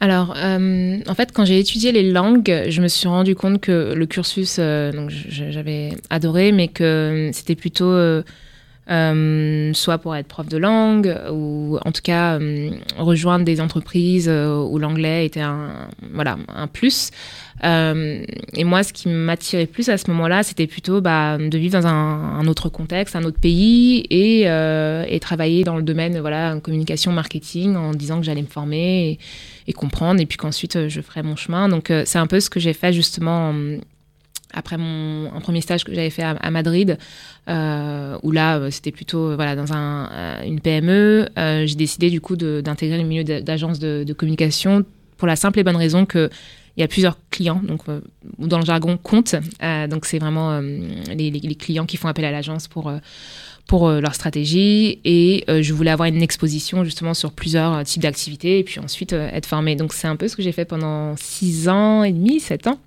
alors, 0.00 0.34
euh, 0.36 0.98
en 1.06 1.14
fait, 1.14 1.32
quand 1.32 1.46
j'ai 1.46 1.58
étudié 1.58 1.90
les 1.90 2.10
langues, 2.10 2.64
je 2.68 2.82
me 2.82 2.88
suis 2.88 3.08
rendu 3.08 3.34
compte 3.34 3.58
que 3.60 3.94
le 3.94 4.04
cursus, 4.04 4.56
euh, 4.58 4.92
donc 4.92 5.08
j'avais 5.08 5.96
adoré, 6.10 6.52
mais 6.52 6.68
que 6.68 7.30
c'était 7.32 7.54
plutôt 7.54 7.90
euh, 8.90 9.72
soit 9.72 9.98
pour 9.98 10.14
être 10.14 10.26
prof 10.26 10.46
de 10.46 10.58
langue 10.58 11.16
ou 11.30 11.78
en 11.84 11.92
tout 11.92 12.02
cas 12.02 12.38
rejoindre 12.98 13.44
des 13.44 13.60
entreprises 13.60 14.28
où 14.28 14.78
l'anglais 14.78 15.26
était 15.26 15.40
un 15.40 15.88
voilà 16.12 16.36
un 16.48 16.66
plus. 16.66 17.10
et 17.62 18.64
moi, 18.64 18.82
ce 18.82 18.92
qui 18.92 19.08
m'attirait 19.08 19.66
plus 19.66 19.88
à 19.88 19.96
ce 19.96 20.10
moment-là, 20.10 20.42
c'était 20.42 20.66
plutôt 20.66 21.00
bah, 21.00 21.38
de 21.38 21.58
vivre 21.58 21.80
dans 21.80 21.86
un, 21.86 22.46
autre 22.46 22.68
contexte, 22.68 23.16
un 23.16 23.24
autre 23.24 23.40
pays 23.40 24.04
et, 24.10 24.42
et 24.42 25.20
travailler 25.20 25.64
dans 25.64 25.76
le 25.76 25.82
domaine 25.82 26.20
voilà 26.20 26.58
communication, 26.62 27.12
marketing, 27.12 27.76
en 27.76 27.92
disant 27.92 28.18
que 28.18 28.26
j'allais 28.26 28.42
me 28.42 28.46
former. 28.46 29.18
Et, 29.66 29.72
comprendre, 29.72 30.20
et 30.20 30.26
puis 30.26 30.36
qu'ensuite 30.36 30.76
euh, 30.76 30.88
je 30.88 31.00
ferai 31.00 31.22
mon 31.22 31.36
chemin. 31.36 31.68
Donc 31.68 31.90
euh, 31.90 32.02
c'est 32.06 32.18
un 32.18 32.26
peu 32.26 32.40
ce 32.40 32.50
que 32.50 32.60
j'ai 32.60 32.72
fait 32.72 32.92
justement 32.92 33.52
euh, 33.54 33.78
après 34.54 34.76
mon 34.76 35.32
un 35.34 35.40
premier 35.40 35.60
stage 35.60 35.84
que 35.84 35.94
j'avais 35.94 36.10
fait 36.10 36.22
à, 36.22 36.50
Madrid, 36.50 36.98
où 37.48 38.30
là 38.30 38.70
c'était 38.70 38.92
plutôt 38.92 39.34
voilà 39.34 39.56
dans 39.56 39.72
un, 39.72 40.42
une 40.44 40.60
PME, 40.60 41.28
j'ai 41.36 41.74
décidé 41.74 42.10
du 42.10 42.20
coup 42.20 42.36
d'intégrer 42.36 42.98
le 42.98 43.04
milieu 43.04 43.24
d'agence 43.24 43.78
de, 43.78 44.12
communication 44.12 44.84
pour 45.16 45.28
la 45.28 45.36
simple 45.36 45.58
et 45.58 45.64
bonne 45.64 45.76
raison 45.76 46.06
que 46.06 46.30
il 46.76 46.80
y 46.80 46.84
a 46.84 46.88
plusieurs 46.88 47.16
clients, 47.30 47.62
donc 47.62 47.82
dans 48.38 48.58
le 48.58 48.64
jargon 48.64 48.96
compte, 48.96 49.36
donc 49.88 50.06
c'est 50.06 50.18
vraiment 50.18 50.60
les, 50.60 51.54
clients 51.54 51.86
qui 51.86 51.96
font 51.96 52.08
appel 52.08 52.24
à 52.24 52.30
l'agence 52.30 52.68
pour 52.68 52.90
pour 53.66 53.88
euh, 53.88 54.00
leur 54.00 54.14
stratégie 54.14 55.00
et 55.04 55.44
euh, 55.48 55.62
je 55.62 55.72
voulais 55.72 55.90
avoir 55.90 56.08
une 56.08 56.22
exposition 56.22 56.84
justement 56.84 57.14
sur 57.14 57.32
plusieurs 57.32 57.74
euh, 57.74 57.82
types 57.82 58.02
d'activités 58.02 58.58
et 58.58 58.64
puis 58.64 58.80
ensuite 58.80 59.12
être 59.12 59.46
formée. 59.46 59.76
Donc 59.76 59.92
c'est 59.92 60.08
un 60.08 60.16
peu 60.16 60.28
ce 60.28 60.36
que 60.36 60.42
j'ai 60.42 60.52
fait 60.52 60.64
pendant 60.64 61.16
six 61.16 61.68
ans 61.68 62.02
et 62.04 62.12
demi, 62.12 62.40
sept 62.40 62.66
ans. 62.66 62.78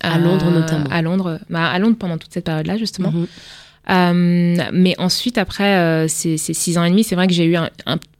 À 0.00 0.18
Londres 0.18 0.50
notamment. 0.50 0.86
À 0.90 1.02
Londres, 1.02 1.40
bah, 1.50 1.66
à 1.66 1.78
Londres 1.78 1.96
pendant 1.98 2.18
toute 2.18 2.32
cette 2.32 2.44
période-là 2.44 2.76
justement. 2.76 3.12
Mhm. 3.12 4.70
mais 4.72 4.94
ensuite, 4.98 5.38
après 5.38 6.06
ces, 6.08 6.36
six 6.36 6.78
ans 6.78 6.84
et 6.84 6.90
demi, 6.90 7.04
c'est 7.04 7.14
vrai 7.14 7.26
que 7.26 7.32
j'ai 7.32 7.44
eu 7.44 7.56
un, 7.56 7.70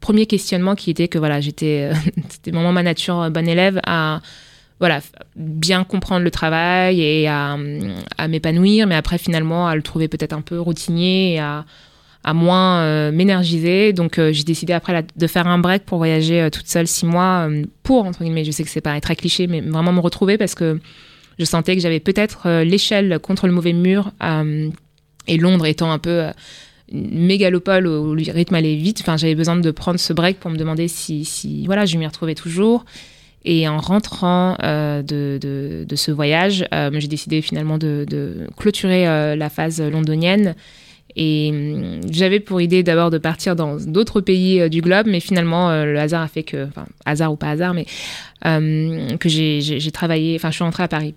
premier 0.00 0.26
questionnement 0.26 0.74
qui 0.74 0.90
était 0.90 1.08
que 1.08 1.18
voilà, 1.18 1.40
j'étais, 1.40 1.90
c'était 2.28 2.50
vraiment 2.52 2.72
ma 2.72 2.82
nature 2.82 3.30
bonne 3.30 3.48
élève 3.48 3.80
à 3.86 4.20
voilà, 4.78 5.00
bien 5.36 5.84
comprendre 5.84 6.22
le 6.22 6.30
travail 6.30 7.00
et 7.00 7.28
à, 7.28 7.56
m'épanouir, 8.28 8.86
mais 8.86 8.94
après 8.94 9.18
finalement 9.18 9.68
à 9.68 9.74
le 9.74 9.82
trouver 9.82 10.08
peut-être 10.08 10.32
un 10.32 10.42
peu 10.42 10.60
routinier 10.60 11.34
et 11.34 11.40
à, 11.40 11.64
moins 12.34 12.80
euh, 12.80 13.12
m'énergiser. 13.12 13.92
Donc 13.92 14.18
euh, 14.18 14.32
j'ai 14.32 14.42
décidé 14.42 14.72
après 14.72 15.06
de 15.14 15.26
faire 15.26 15.46
un 15.46 15.58
break 15.58 15.84
pour 15.84 15.98
voyager 15.98 16.42
euh, 16.42 16.50
toute 16.50 16.66
seule 16.66 16.88
six 16.88 17.06
mois 17.06 17.48
pour, 17.84 18.04
entre 18.04 18.24
guillemets, 18.24 18.44
je 18.44 18.50
sais 18.50 18.64
que 18.64 18.70
c'est 18.70 18.80
pas 18.80 19.00
très 19.00 19.16
cliché, 19.16 19.46
mais 19.46 19.60
vraiment 19.60 19.92
me 19.92 20.00
retrouver 20.00 20.36
parce 20.36 20.54
que 20.54 20.80
je 21.38 21.44
sentais 21.44 21.74
que 21.74 21.82
j'avais 21.82 22.00
peut-être 22.00 22.62
l'échelle 22.62 23.18
contre 23.18 23.46
le 23.46 23.52
mauvais 23.52 23.72
mur 23.72 24.12
et 25.26 25.36
Londres 25.36 25.66
étant 25.66 25.90
un 25.92 25.98
peu 25.98 26.30
une 26.92 27.26
mégalopole 27.26 27.86
où 27.86 28.14
le 28.14 28.32
rythme 28.32 28.54
allait 28.54 28.76
vite. 28.76 29.00
Enfin, 29.00 29.16
j'avais 29.16 29.34
besoin 29.34 29.56
de 29.56 29.70
prendre 29.70 29.98
ce 29.98 30.12
break 30.12 30.38
pour 30.38 30.50
me 30.50 30.56
demander 30.56 30.88
si, 30.88 31.64
voilà, 31.66 31.84
je 31.84 31.96
m'y 31.98 32.06
retrouvais 32.06 32.34
toujours. 32.34 32.84
Et 33.44 33.68
en 33.68 33.78
rentrant 33.78 34.56
euh, 34.62 35.02
de, 35.02 35.94
ce 35.94 36.10
voyage, 36.10 36.66
euh, 36.74 36.90
j'ai 36.94 37.08
décidé 37.08 37.42
finalement 37.42 37.78
de, 37.78 38.48
clôturer 38.56 39.06
euh, 39.06 39.36
la 39.36 39.48
phase 39.50 39.80
londonienne. 39.80 40.54
Et 41.18 41.50
hum, 41.50 42.00
j'avais 42.10 42.40
pour 42.40 42.60
idée 42.60 42.82
d'abord 42.82 43.10
de 43.10 43.18
partir 43.18 43.56
dans 43.56 43.76
d'autres 43.76 44.20
pays 44.20 44.68
du 44.68 44.80
globe, 44.80 45.06
mais 45.08 45.20
finalement, 45.20 45.70
le 45.84 45.98
hasard 45.98 46.22
a 46.22 46.28
fait 46.28 46.42
que, 46.42 46.66
enfin, 46.66 46.86
hasard 47.04 47.32
ou 47.32 47.36
pas 47.36 47.50
hasard, 47.50 47.74
mais 47.74 47.86
que 48.42 49.28
j'ai 49.28 49.90
travaillé, 49.92 50.36
enfin, 50.36 50.50
je 50.50 50.56
suis 50.56 50.64
rentrée 50.64 50.82
à 50.82 50.88
Paris. 50.88 51.14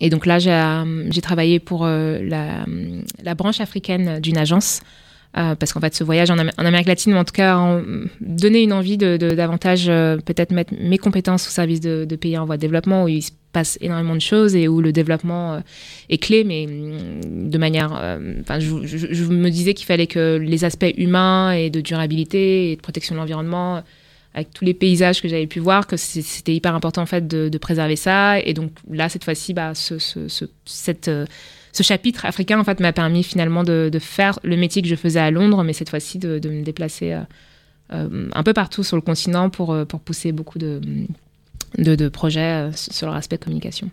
Et 0.00 0.10
donc 0.10 0.26
là, 0.26 0.38
j'ai 0.38 1.20
travaillé 1.20 1.60
pour 1.60 1.86
la, 1.86 2.64
la, 3.22 3.34
branche 3.34 3.60
africaine 3.60 4.20
d'une 4.20 4.36
agence 4.36 4.80
euh, 5.36 5.56
parce 5.56 5.72
qu'en 5.72 5.80
fait, 5.80 5.94
ce 5.94 6.04
voyage 6.04 6.30
en, 6.30 6.38
Amérique 6.38 6.86
latine, 6.86 7.14
en 7.16 7.24
tout 7.24 7.32
cas, 7.32 7.56
en, 7.56 7.82
une 8.20 8.72
envie 8.72 8.96
de, 8.96 9.16
davantage 9.16 9.86
euh, 9.88 10.16
peut-être 10.18 10.52
mettre 10.52 10.72
mes 10.78 10.98
compétences 10.98 11.48
au 11.48 11.50
service 11.50 11.80
de, 11.80 12.16
pays 12.16 12.38
en 12.38 12.44
voie 12.44 12.56
de 12.56 12.60
développement 12.60 13.04
où 13.04 13.08
il 13.08 13.22
se 13.22 13.32
passe 13.52 13.76
énormément 13.80 14.14
de 14.14 14.20
choses 14.20 14.54
et 14.54 14.68
où 14.68 14.80
le 14.80 14.92
développement 14.92 15.54
euh, 15.54 15.60
est 16.08 16.18
clé, 16.18 16.44
mais 16.44 16.66
mm, 16.68 17.50
de 17.50 17.58
manière. 17.58 17.92
Enfin, 18.42 18.60
je, 18.60 18.70
me 19.24 19.48
disais 19.48 19.74
qu'il 19.74 19.86
fallait 19.86 20.06
que 20.06 20.36
les 20.36 20.64
aspects 20.64 20.92
humains 20.96 21.52
et 21.52 21.68
de 21.68 21.80
durabilité 21.80 22.70
et 22.70 22.76
de 22.76 22.80
protection 22.80 23.16
de 23.16 23.20
l'environnement 23.20 23.82
avec 24.34 24.52
tous 24.52 24.64
les 24.64 24.74
paysages 24.74 25.22
que 25.22 25.28
j'avais 25.28 25.46
pu 25.46 25.60
voir, 25.60 25.86
que 25.86 25.96
c'était 25.96 26.54
hyper 26.54 26.74
important 26.74 27.02
en 27.02 27.06
fait 27.06 27.26
de, 27.26 27.58
préserver 27.58 27.96
ça. 27.96 28.40
Et 28.40 28.52
donc 28.52 28.72
là, 28.90 29.08
cette 29.08 29.24
fois-ci, 29.24 29.54
bah, 29.54 29.74
ce, 29.74 29.98
ce, 29.98 31.82
chapitre 31.82 32.26
africain 32.26 32.58
en 32.58 32.64
fait 32.64 32.80
m'a 32.80 32.92
permis 32.92 33.22
finalement 33.22 33.62
de, 33.62 33.90
faire 34.00 34.38
le 34.42 34.56
métier 34.56 34.82
que 34.82 34.88
je 34.88 34.96
faisais 34.96 35.20
à 35.20 35.30
Londres, 35.30 35.62
mais 35.62 35.72
cette 35.72 35.88
fois-ci 35.88 36.18
de, 36.18 36.48
me 36.48 36.62
déplacer 36.62 37.12
euh, 37.12 37.20
euh, 37.92 38.28
un 38.32 38.42
peu 38.42 38.52
partout 38.52 38.82
sur 38.82 38.96
le 38.96 39.02
continent 39.02 39.50
euh, 39.60 39.84
pour 39.84 40.00
pousser 40.00 40.32
beaucoup 40.32 40.58
de, 40.58 40.80
de, 41.78 42.08
projets 42.08 42.70
sur 42.74 43.06
leur 43.06 43.16
aspect 43.16 43.38
communication. 43.38 43.90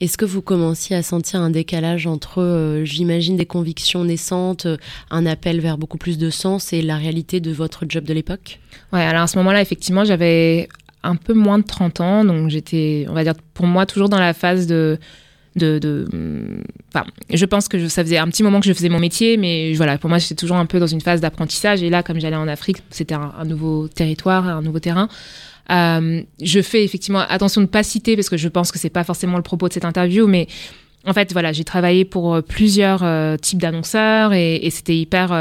Est-ce 0.00 0.16
que 0.16 0.24
vous 0.24 0.42
commenciez 0.42 0.94
à 0.94 1.02
sentir 1.02 1.40
un 1.40 1.50
décalage 1.50 2.06
entre, 2.06 2.82
j'imagine, 2.84 3.36
des 3.36 3.46
convictions 3.46 4.04
naissantes, 4.04 4.66
un 5.10 5.26
appel 5.26 5.60
vers 5.60 5.78
beaucoup 5.78 5.98
plus 5.98 6.18
de 6.18 6.30
sens 6.30 6.72
et 6.72 6.82
la 6.82 6.96
réalité 6.96 7.40
de 7.40 7.50
votre 7.50 7.84
job 7.88 8.04
de 8.04 8.14
l'époque? 8.14 8.60
Ouais, 8.92 9.02
alors 9.02 9.22
à 9.22 9.26
ce 9.26 9.38
moment-là, 9.38 9.60
effectivement, 9.60 10.04
j'avais 10.04 10.68
un 11.02 11.16
peu 11.16 11.34
moins 11.34 11.58
de 11.58 11.64
30 11.64 12.00
ans, 12.00 12.24
donc 12.24 12.48
j'étais, 12.48 13.06
on 13.08 13.14
va 13.14 13.24
dire, 13.24 13.34
pour 13.52 13.66
moi, 13.66 13.86
toujours 13.86 14.08
dans 14.08 14.20
la 14.20 14.32
phase 14.32 14.66
de 14.66 14.98
de, 15.56 16.08
enfin, 16.88 17.06
je 17.32 17.44
pense 17.44 17.68
que 17.68 17.88
ça 17.88 18.02
faisait 18.02 18.18
un 18.18 18.28
petit 18.28 18.42
moment 18.42 18.60
que 18.60 18.66
je 18.66 18.72
faisais 18.72 18.88
mon 18.88 18.98
métier, 18.98 19.36
mais 19.36 19.72
voilà, 19.74 19.98
pour 19.98 20.10
moi, 20.10 20.18
j'étais 20.18 20.34
toujours 20.34 20.56
un 20.56 20.66
peu 20.66 20.80
dans 20.80 20.86
une 20.86 21.00
phase 21.00 21.20
d'apprentissage. 21.20 21.82
Et 21.82 21.90
là, 21.90 22.02
comme 22.02 22.20
j'allais 22.20 22.36
en 22.36 22.48
Afrique, 22.48 22.78
c'était 22.90 23.14
un, 23.14 23.44
nouveau 23.44 23.88
territoire, 23.88 24.48
un 24.48 24.62
nouveau 24.62 24.80
terrain. 24.80 25.08
Euh, 25.70 26.22
je 26.42 26.60
fais 26.60 26.84
effectivement 26.84 27.20
attention 27.20 27.60
de 27.60 27.66
ne 27.66 27.70
pas 27.70 27.82
citer 27.82 28.16
parce 28.16 28.28
que 28.28 28.36
je 28.36 28.48
pense 28.48 28.72
que 28.72 28.78
c'est 28.78 28.90
pas 28.90 29.04
forcément 29.04 29.36
le 29.36 29.42
propos 29.42 29.68
de 29.68 29.72
cette 29.72 29.84
interview, 29.84 30.26
mais 30.26 30.46
en 31.06 31.12
fait, 31.12 31.32
voilà, 31.32 31.52
j'ai 31.52 31.64
travaillé 31.64 32.06
pour 32.06 32.34
euh, 32.34 32.40
plusieurs 32.40 33.02
euh, 33.02 33.36
types 33.36 33.60
d'annonceurs 33.60 34.32
et, 34.32 34.66
c'était 34.70 34.96
hyper 34.96 35.32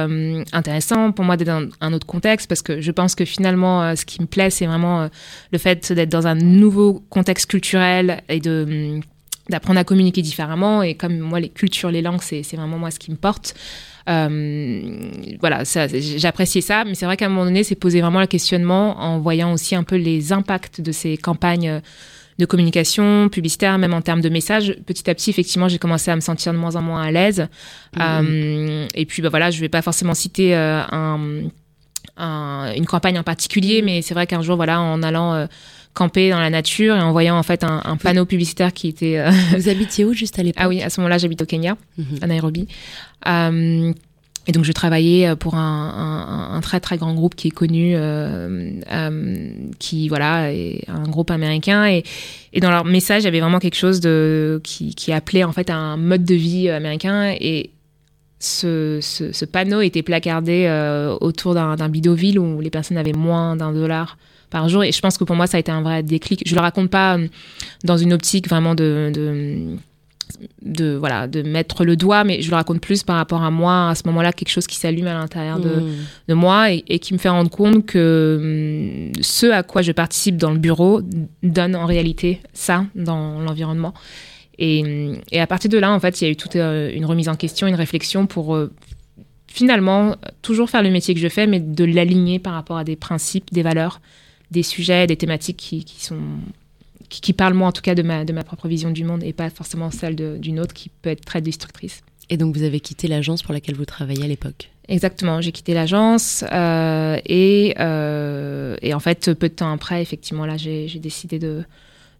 intéressant 0.52 1.12
pour 1.12 1.26
moi 1.26 1.38
d'être 1.38 1.48
dans 1.48 1.70
un 1.80 1.94
autre 1.94 2.06
contexte 2.06 2.48
parce 2.48 2.62
que 2.62 2.82
je 2.82 2.92
pense 2.92 3.16
que 3.16 3.26
finalement, 3.26 3.96
ce 3.96 4.06
qui 4.06 4.22
me 4.22 4.28
plaît, 4.28 4.50
c'est 4.50 4.66
vraiment 4.66 5.10
le 5.52 5.58
fait 5.58 5.92
d'être 5.94 6.10
dans 6.10 6.28
un 6.28 6.36
nouveau 6.36 7.04
contexte 7.10 7.50
culturel 7.50 8.22
et 8.30 8.40
de 8.40 9.00
d'apprendre 9.50 9.80
à 9.80 9.84
communiquer 9.84 10.22
différemment. 10.22 10.84
Et 10.84 10.96
comme 10.96 11.20
moi, 11.20 11.40
les 11.40 11.50
cultures, 11.50 11.92
les 11.92 12.02
langues, 12.02 12.22
c'est 12.22 12.44
vraiment 12.56 12.78
moi 12.78 12.92
ce 12.92 13.00
qui 13.00 13.12
me 13.12 13.18
porte. 13.18 13.56
Euh, 14.10 15.10
voilà, 15.40 15.64
j'appréciais 15.64 16.62
ça, 16.62 16.84
mais 16.86 16.96
c'est 16.96 17.06
vrai 17.06 17.18
qu'à 17.18 17.26
un 17.26 17.30
moment 17.30 17.46
donné, 17.46 17.64
c'est 17.64 17.76
posé 17.76 18.02
vraiment 18.02 18.20
le 18.20 18.28
questionnement 18.28 19.00
en 19.00 19.20
voyant 19.20 19.54
aussi 19.54 19.76
un 19.76 19.84
peu 19.84 19.96
les 19.96 20.34
impacts 20.34 20.82
de 20.82 20.92
ces 20.92 21.18
campagnes 21.18 21.82
de 22.40 22.46
communication 22.46 23.30
publicitaire, 23.30 23.78
même 23.78 23.94
en 23.94 24.02
termes 24.02 24.22
de 24.22 24.30
messages. 24.30 24.76
Petit 24.86 25.10
à 25.10 25.16
petit, 25.16 25.30
effectivement, 25.30 25.68
j'ai 25.68 25.78
commencé 25.78 26.10
à 26.10 26.16
me 26.16 26.22
sentir 26.22 26.52
de 26.52 26.58
moins 26.58 26.76
en 26.76 26.82
moins 26.82 27.04
à 27.04 27.12
l'aise. 27.12 27.48
Mmh. 27.96 28.02
Euh, 28.02 28.88
et 28.96 29.06
puis, 29.06 29.22
bah, 29.22 29.30
voilà, 29.30 29.52
je 29.52 29.60
vais 29.60 29.70
pas 29.70 29.82
forcément 29.82 30.16
citer 30.16 30.56
euh, 30.56 30.82
un, 32.18 32.74
une 32.76 32.86
campagne 32.86 33.20
en 33.20 33.24
particulier, 33.24 33.82
mais 33.84 34.02
c'est 34.02 34.16
vrai 34.16 34.28
qu'un 34.28 34.42
jour, 34.42 34.56
voilà, 34.56 34.82
en 34.82 35.04
allant 35.04 35.48
camper 35.94 36.32
dans 36.32 36.40
la 36.40 36.50
nature 36.50 36.96
et 36.96 37.02
en 37.02 37.12
voyant 37.12 37.38
en 37.38 37.44
fait 37.44 37.64
un, 37.64 37.98
panneau 37.98 38.26
publicitaire 38.26 38.74
qui 38.74 38.88
était. 38.88 39.18
Euh, 39.18 39.32
Vous 39.58 39.70
habitiez 39.70 40.06
où 40.06 40.14
juste 40.14 40.40
à 40.40 40.44
l'époque 40.44 40.62
Ah 40.64 40.68
oui, 40.68 40.82
à 40.82 40.90
ce 40.90 41.00
moment-là, 41.00 41.18
j'habite 41.18 41.42
au 41.42 41.46
Kenya, 41.46 41.78
mhm. 41.98 42.18
à 42.22 42.28
Nairobi. 42.28 42.68
Euh, 43.28 43.94
et 44.46 44.52
donc, 44.52 44.66
je 44.66 44.72
travaillais 44.74 45.30
euh, 45.30 45.36
pour 45.36 45.56
un, 45.56 46.60
très 46.62 46.82
très 46.82 46.98
grand 46.98 47.14
groupe 47.14 47.36
qui 47.36 47.48
est 47.48 47.52
connu, 47.52 47.96
qui 49.80 50.10
voilà, 50.10 50.52
est 50.52 50.84
un 50.90 51.04
groupe 51.04 51.32
américain. 51.32 51.88
Et, 51.88 52.04
et, 52.52 52.60
dans 52.60 52.72
leur 52.72 52.86
message, 52.86 53.24
il 53.24 53.26
y 53.26 53.28
avait 53.28 53.40
vraiment 53.40 53.60
quelque 53.60 53.78
chose 53.78 54.00
de 54.00 54.60
qui, 54.64 54.96
qui 54.96 55.12
appelait 55.12 55.44
en 55.44 55.52
fait 55.52 55.70
un 55.70 55.98
mode 55.98 56.26
de 56.26 56.36
vie 56.36 56.70
américain. 56.70 57.34
Et 57.40 57.70
ce, 58.40 59.00
ce, 59.02 59.46
panneau 59.46 59.80
était 59.80 60.02
placardé 60.02 60.68
autour 61.22 61.54
d'un 61.54 61.90
bidonville 61.90 62.40
où 62.40 62.60
les 62.60 62.72
personnes 62.72 62.98
avaient 62.98 63.14
moins 63.14 63.56
d'un 63.56 63.72
dollar 63.72 64.18
par 64.54 64.70
jour. 64.70 64.84
Et 64.84 64.94
je 64.94 65.02
pense 65.02 65.18
que 65.18 65.26
pour 65.26 65.36
moi, 65.36 65.48
ça 65.48 65.58
a 65.58 65.60
été 65.60 65.72
un 65.72 65.82
vrai 65.82 66.04
déclic. 66.04 66.44
Je 66.46 66.56
le 66.56 66.62
raconte 66.62 66.90
pas 66.90 67.18
euh, 67.18 67.28
dans 67.84 67.98
une 67.98 68.14
optique 68.14 68.48
vraiment 68.48 68.76
de, 68.76 69.12
de 70.62 70.96
voilà 70.96 71.28
de 71.28 71.42
mettre 71.42 71.84
le 71.84 71.96
doigt, 71.96 72.24
mais 72.24 72.42
je 72.42 72.50
le 72.50 72.56
raconte 72.56 72.80
plus 72.80 73.04
par 73.04 73.18
rapport 73.18 73.44
à 73.44 73.52
moi 73.52 73.90
à 73.90 73.96
ce 73.96 74.04
moment-là, 74.06 74.32
quelque 74.32 74.50
chose 74.50 74.68
qui 74.68 74.78
s'allume 74.78 75.08
à 75.08 75.14
l'intérieur 75.14 75.60
de, 75.60 75.74
Mmh. 75.74 75.92
de 76.30 76.34
moi 76.34 76.72
et, 76.72 76.84
et 76.88 77.00
qui 77.00 77.14
me 77.14 77.18
fait 77.20 77.30
rendre 77.30 77.50
compte 77.50 77.86
que 77.86 79.12
hum, 79.16 79.24
ce 79.24 79.48
à 79.48 79.64
quoi 79.64 79.82
je 79.82 79.92
participe 79.92 80.38
dans 80.38 80.52
le 80.52 80.60
bureau 80.60 81.02
donne 81.42 81.76
en 81.76 81.86
réalité 81.86 82.40
ça 82.54 82.86
dans 82.96 83.40
l'environnement. 83.42 83.94
Et, 84.60 84.84
hum, 84.84 85.18
et 85.32 85.42
à 85.42 85.48
partir 85.48 85.70
de 85.70 85.80
là, 85.80 85.92
en 85.92 86.00
fait, 86.00 86.22
il 86.22 86.26
y 86.26 86.28
a 86.28 86.32
eu 86.32 86.36
toute 86.36 86.56
euh, 86.56 86.92
une 86.94 87.06
remise 87.06 87.28
en 87.28 87.36
question, 87.36 87.66
une 87.66 87.76
réflexion 87.76 88.28
pour 88.28 88.56
euh, 88.56 88.72
finalement 89.48 90.16
toujours 90.42 90.70
faire 90.70 90.84
le 90.84 90.92
métier 90.92 91.14
que 91.14 91.20
je 91.20 91.28
fais, 91.30 91.48
mais 91.48 91.60
de 91.60 91.86
l'aligner 91.86 92.40
par 92.40 92.54
rapport 92.54 92.78
à 92.78 92.84
des 92.84 92.96
principes, 92.96 93.52
des 93.52 93.64
valeurs, 93.64 94.00
des 94.54 94.64
sujets, 94.64 95.08
des 95.08 95.18
thématiques 95.18 95.58
qui, 95.58 95.84
qui 95.84 96.04
sont 96.04 96.22
qui, 97.10 97.20
qui 97.22 97.34
parlent 97.34 97.54
moi 97.54 97.68
en 97.68 97.72
tout 97.72 97.82
cas 97.82 97.96
de 97.96 98.02
ma, 98.02 98.24
de 98.24 98.32
ma 98.32 98.44
propre 98.44 98.68
vision 98.68 98.92
du 98.92 99.04
monde 99.04 99.24
et 99.24 99.34
pas 99.34 99.50
forcément 99.50 99.92
celle 99.92 100.16
d'une 100.40 100.60
autre 100.60 100.74
qui 100.74 100.90
peut 100.90 101.10
être 101.10 101.26
très 101.26 101.42
destructrice. 101.42 102.02
Et 102.30 102.38
donc 102.38 102.56
vous 102.56 102.64
avez 102.64 102.80
quitté 102.80 103.08
l'agence 103.08 103.44
pour 103.44 103.54
laquelle 103.54 103.76
vous 103.76 103.86
travailliez 103.86 104.24
à 104.24 104.28
l'époque. 104.28 104.70
Exactement, 104.88 105.42
j'ai 105.42 105.52
quitté 105.52 105.74
l'agence 105.74 106.44
euh, 106.52 107.18
et, 107.26 107.74
euh, 107.80 108.76
et 108.82 108.94
en 108.94 109.00
fait, 109.00 109.34
peu 109.34 109.48
de 109.48 109.54
temps 109.54 109.72
après, 109.72 110.02
effectivement, 110.02 110.46
là, 110.46 110.58
j'ai 110.58 110.88
décidé 111.00 111.40
de, 111.40 111.64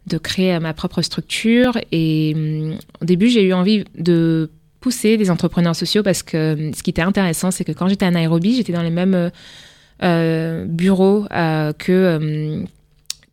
de 0.08 0.18
créer 0.18 0.58
ma 0.60 0.74
propre 0.74 1.02
structure. 1.02 1.78
Et 1.92 2.34
hum, 2.36 2.78
au 3.02 3.06
début, 3.06 3.30
j'ai 3.30 3.44
eu 3.44 3.54
envie 3.54 3.84
de 3.98 4.50
pousser 4.80 5.18
des 5.18 5.30
entrepreneurs 5.30 5.76
sociaux 5.76 6.04
parce 6.04 6.24
que 6.24 6.54
hum, 6.54 6.74
ce 6.74 6.84
qui 6.84 6.90
était 6.90 7.02
intéressant, 7.02 7.52
c'est 7.52 7.66
que 7.66 7.74
quand 7.74 7.88
j'étais 7.90 8.06
à 8.06 8.12
Nairobi, 8.12 8.56
j'étais 8.56 8.74
dans 8.74 8.82
les 8.82 8.90
mêmes 8.90 9.16
euh, 9.16 9.30
bureaux 10.04 11.26
euh, 11.32 11.74
que, 11.74 12.16
hum, 12.18 12.68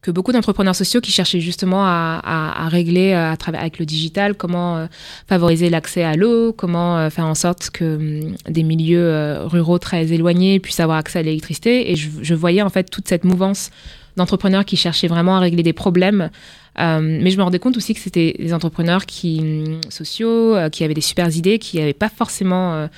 que 0.02 0.10
beaucoup 0.10 0.32
d'entrepreneurs 0.32 0.76
sociaux 0.76 1.00
qui 1.00 1.10
cherchaient 1.10 1.40
justement 1.40 1.84
à, 1.84 2.68
régler 2.70 3.12
euh, 3.12 3.32
à 3.32 3.36
travers, 3.36 3.60
avec 3.60 3.78
le 3.78 3.86
digital 3.86 4.34
comment 4.34 4.76
euh, 4.76 4.86
favoriser 5.28 5.68
l'accès 5.68 6.04
à 6.04 6.14
l'eau, 6.14 6.52
comment 6.52 6.98
euh, 6.98 7.10
faire 7.10 7.26
en 7.26 7.34
sorte 7.34 7.70
que 7.70 7.96
hum, 7.96 8.34
des 8.48 8.62
milieux 8.62 9.10
euh, 9.10 9.46
ruraux 9.46 9.78
très 9.78 10.12
éloignés 10.12 10.60
puissent 10.60 10.80
avoir 10.80 10.98
accès 10.98 11.18
à 11.18 11.22
l'électricité. 11.22 11.90
Et 11.90 11.96
je 11.96 12.34
voyais 12.34 12.62
en 12.62 12.70
fait 12.70 12.84
toute 12.84 13.08
cette 13.08 13.24
mouvance 13.24 13.70
d'entrepreneurs 14.16 14.64
qui 14.64 14.76
cherchaient 14.76 15.08
vraiment 15.08 15.36
à 15.36 15.40
régler 15.40 15.62
des 15.62 15.72
problèmes. 15.72 16.30
Euh, 16.78 17.00
mais 17.00 17.30
je 17.30 17.36
me 17.36 17.42
rendais 17.42 17.58
compte 17.58 17.76
aussi 17.76 17.94
que 17.94 18.00
c'était 18.00 18.34
des 18.38 18.54
entrepreneurs 18.54 19.06
qui 19.06 19.40
hum, 19.40 19.80
sociaux, 19.90 20.54
euh, 20.54 20.68
qui 20.68 20.84
avaient 20.84 20.94
des 20.94 21.00
super 21.00 21.34
idées, 21.36 21.58
qui 21.58 21.78
n'avaient 21.78 21.92
pas 21.92 22.08
forcément, 22.08 22.88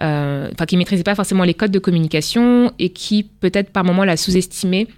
euh, 0.00 0.48
enfin 0.52 0.66
qui 0.66 0.76
maîtrisaient 0.76 1.04
pas 1.04 1.14
forcément 1.14 1.44
les 1.44 1.54
codes 1.54 1.70
de 1.70 1.78
communication 1.78 2.72
et 2.78 2.90
qui 2.90 3.22
peut-être 3.22 3.70
par 3.70 3.84
moment 3.84 4.04
la 4.04 4.16
sous-estimaient 4.16 4.88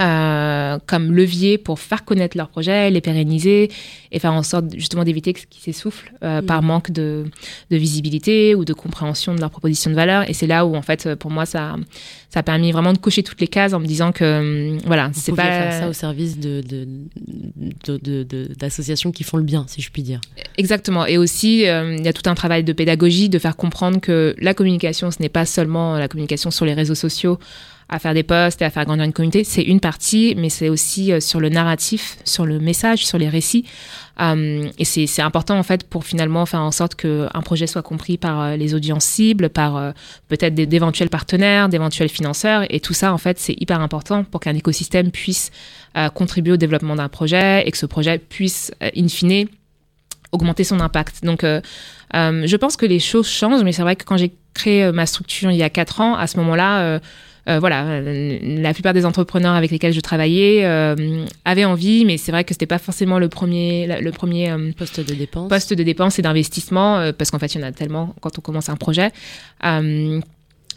euh, 0.00 0.78
comme 0.86 1.12
levier 1.12 1.58
pour 1.58 1.78
faire 1.78 2.04
connaître 2.04 2.36
leurs 2.36 2.48
projets, 2.48 2.90
les 2.90 3.00
pérenniser 3.00 3.70
et 4.12 4.18
faire 4.18 4.32
en 4.32 4.42
sorte 4.42 4.66
justement 4.76 5.04
d'éviter 5.04 5.32
qu'ils 5.32 5.62
s'essoufflent 5.62 6.12
euh, 6.22 6.40
Mm. 6.42 6.46
par 6.46 6.62
manque 6.62 6.90
de, 6.90 7.24
de 7.70 7.76
visibilité 7.76 8.54
ou 8.54 8.64
de 8.64 8.72
compréhension 8.72 9.34
de 9.34 9.40
leur 9.40 9.50
proposition 9.50 9.90
de 9.90 9.94
valeur. 9.96 10.28
Et 10.28 10.32
c'est 10.34 10.46
là 10.46 10.66
où 10.66 10.74
en 10.74 10.82
fait 10.82 11.14
pour 11.14 11.30
moi 11.30 11.46
ça, 11.46 11.76
ça 12.30 12.40
a 12.40 12.42
permis 12.42 12.72
vraiment 12.72 12.92
de 12.92 12.98
cocher 12.98 13.22
toutes 13.22 13.40
les 13.40 13.46
cases 13.48 13.72
en 13.72 13.80
me 13.80 13.86
disant 13.86 14.10
que 14.12 14.72
hum, 14.74 14.78
voilà 14.86 15.10
c'est 15.14 15.32
pas 15.34 15.42
faire 15.44 15.72
ça 15.80 15.88
au 15.88 15.92
service 15.92 16.38
de, 16.38 16.60
de- 16.68 16.88
de- 17.86 17.98
de- 17.98 18.22
de- 18.24 18.50
d'associations 18.58 19.12
qui 19.12 19.22
font 19.24 19.36
le 19.36 19.42
bien, 19.44 19.64
si 19.68 19.80
je 19.80 19.90
puis 19.90 20.02
dire. 20.02 20.20
Exactement. 20.58 21.06
Et 21.06 21.18
aussi, 21.18 21.66
euh, 21.68 21.96
il 21.96 22.04
y 22.04 22.08
a 22.08 22.12
tout 22.12 22.28
un 22.28 22.34
travail 22.34 22.64
de 22.64 22.72
pédagogie, 22.72 23.28
de 23.28 23.38
faire 23.38 23.56
comprendre 23.56 24.00
que 24.00 24.34
la 24.38 24.54
communication, 24.54 25.10
ce 25.10 25.20
n'est 25.22 25.28
pas 25.28 25.46
seulement 25.46 25.96
la 25.98 26.08
communication 26.08 26.50
sur 26.50 26.64
les 26.64 26.74
réseaux 26.74 26.94
sociaux, 26.94 27.38
à 27.94 27.98
faire 27.98 28.14
des 28.14 28.22
posts 28.22 28.62
et 28.62 28.64
à 28.64 28.70
faire 28.70 28.84
grandir 28.84 29.04
une 29.04 29.12
communauté. 29.12 29.44
C'est 29.44 29.62
une 29.62 29.80
partie, 29.80 30.34
mais 30.36 30.50
c'est 30.50 30.68
aussi 30.68 31.12
euh, 31.12 31.20
sur 31.20 31.40
le 31.40 31.48
narratif, 31.48 32.18
sur 32.24 32.46
le 32.46 32.58
message, 32.58 33.06
sur 33.06 33.18
les 33.18 33.28
récits. 33.28 33.64
Euh, 34.20 34.68
et 34.78 34.84
c'est 34.84 35.22
important, 35.22 35.58
en 35.58 35.62
fait, 35.62 35.84
pour 35.84 36.04
finalement 36.04 36.46
faire 36.46 36.60
en 36.60 36.70
sorte 36.70 36.94
qu'un 36.94 37.40
projet 37.42 37.66
soit 37.66 37.82
compris 37.82 38.16
par 38.16 38.40
euh, 38.40 38.56
les 38.56 38.74
audiences 38.74 39.04
cibles, 39.04 39.48
par 39.48 39.76
euh, 39.76 39.92
peut-être 40.28 40.54
d'éventuels 40.54 41.08
partenaires, 41.08 41.68
d'éventuels 41.68 42.08
financeurs. 42.08 42.64
Et 42.70 42.80
tout 42.80 42.94
ça, 42.94 43.12
en 43.12 43.18
fait, 43.18 43.38
c'est 43.38 43.60
hyper 43.60 43.80
important 43.80 44.24
pour 44.24 44.40
qu'un 44.40 44.54
écosystème 44.54 45.10
puisse 45.10 45.50
contribuer 46.14 46.54
au 46.54 46.56
développement 46.56 46.96
d'un 46.96 47.08
projet 47.08 47.62
et 47.64 47.70
que 47.70 47.78
ce 47.78 47.86
projet 47.86 48.18
puisse, 48.18 48.72
in 48.96 49.06
fine, 49.06 49.46
augmenter 50.32 50.64
son 50.64 50.80
impact. 50.80 51.24
Donc, 51.24 51.44
euh, 51.44 51.60
je 52.12 52.56
pense 52.56 52.76
que 52.76 52.84
les 52.84 52.98
choses 52.98 53.28
changent, 53.28 53.62
mais 53.62 53.70
c'est 53.70 53.82
vrai 53.82 53.94
que 53.94 54.04
quand 54.04 54.16
j'ai 54.16 54.32
créé 54.54 54.90
ma 54.90 55.06
structure 55.06 55.52
il 55.52 55.56
y 55.56 55.62
a 55.62 55.70
quatre 55.70 56.00
ans, 56.00 56.16
à 56.16 56.26
ce 56.26 56.36
moment-là, 56.38 56.98
euh, 57.48 57.58
voilà, 57.58 57.84
euh, 57.84 58.38
la 58.42 58.72
plupart 58.72 58.94
des 58.94 59.04
entrepreneurs 59.04 59.54
avec 59.54 59.70
lesquels 59.70 59.92
je 59.92 60.00
travaillais 60.00 60.64
euh, 60.64 61.24
avaient 61.44 61.64
envie, 61.64 62.04
mais 62.04 62.16
c'est 62.16 62.32
vrai 62.32 62.44
que 62.44 62.54
c'était 62.54 62.66
pas 62.66 62.78
forcément 62.78 63.18
le 63.18 63.28
premier, 63.28 63.86
le 64.00 64.10
premier 64.12 64.50
euh, 64.50 64.72
Poste 64.76 65.00
de 65.00 65.14
dépense. 65.14 65.48
poste 65.48 65.74
de 65.74 65.82
dépense 65.82 66.18
et 66.18 66.22
d'investissement, 66.22 66.98
euh, 66.98 67.12
parce 67.16 67.30
qu'en 67.30 67.38
fait, 67.38 67.54
il 67.54 67.60
y 67.60 67.64
en 67.64 67.66
a 67.66 67.72
tellement 67.72 68.14
quand 68.20 68.38
on 68.38 68.40
commence 68.40 68.68
un 68.68 68.76
projet. 68.76 69.10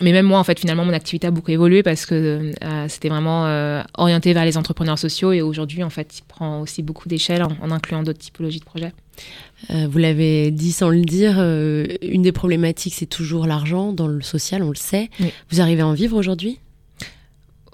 Mais 0.02 0.12
même 0.12 0.26
moi, 0.26 0.40
en 0.40 0.44
fait, 0.44 0.60
finalement, 0.60 0.86
mon 0.86 0.94
activité 0.94 1.28
a 1.28 1.32
beaucoup 1.32 1.52
évolué 1.52 1.82
parce 1.84 2.06
que 2.06 2.52
euh, 2.64 2.86
c'était 2.88 3.10
vraiment 3.10 3.48
euh, 3.48 3.82
orienté 3.96 4.34
vers 4.34 4.46
les 4.46 4.58
entrepreneurs 4.58 5.00
sociaux 5.00 5.32
et 5.32 5.42
aujourd'hui, 5.42 5.84
en 5.84 5.90
fait, 5.90 6.20
il 6.20 6.24
prend 6.24 6.62
aussi 6.62 6.84
beaucoup 6.84 7.10
d'échelle 7.10 7.44
en, 7.44 7.52
en 7.62 7.72
incluant 7.72 8.04
d'autres 8.04 8.20
typologies 8.20 8.60
de 8.60 8.66
projets. 8.66 8.94
Euh, 9.72 9.88
vous 9.90 9.98
l'avez 9.98 10.52
dit 10.52 10.72
sans 10.72 10.90
le 10.90 11.02
dire, 11.02 11.40
une 11.40 12.22
des 12.22 12.32
problématiques, 12.32 12.94
c'est 12.94 13.08
toujours 13.08 13.48
l'argent 13.48 13.92
dans 13.92 14.08
le 14.08 14.22
social, 14.22 14.62
on 14.62 14.70
le 14.70 14.76
sait. 14.76 15.10
Oui. 15.20 15.32
Vous 15.50 15.62
arrivez 15.62 15.82
à 15.82 15.88
en 15.88 15.94
vivre 15.94 16.16
aujourd'hui? 16.16 16.60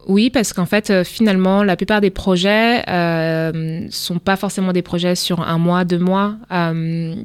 Oui, 0.07 0.29
parce 0.29 0.53
qu'en 0.53 0.65
fait, 0.65 0.89
euh, 0.89 1.03
finalement, 1.03 1.63
la 1.63 1.75
plupart 1.75 2.01
des 2.01 2.09
projets 2.09 2.83
euh, 2.89 3.87
sont 3.89 4.19
pas 4.19 4.35
forcément 4.35 4.73
des 4.73 4.81
projets 4.81 5.15
sur 5.15 5.41
un 5.41 5.57
mois, 5.57 5.85
deux 5.85 5.99
mois. 5.99 6.35
Euh, 6.51 7.15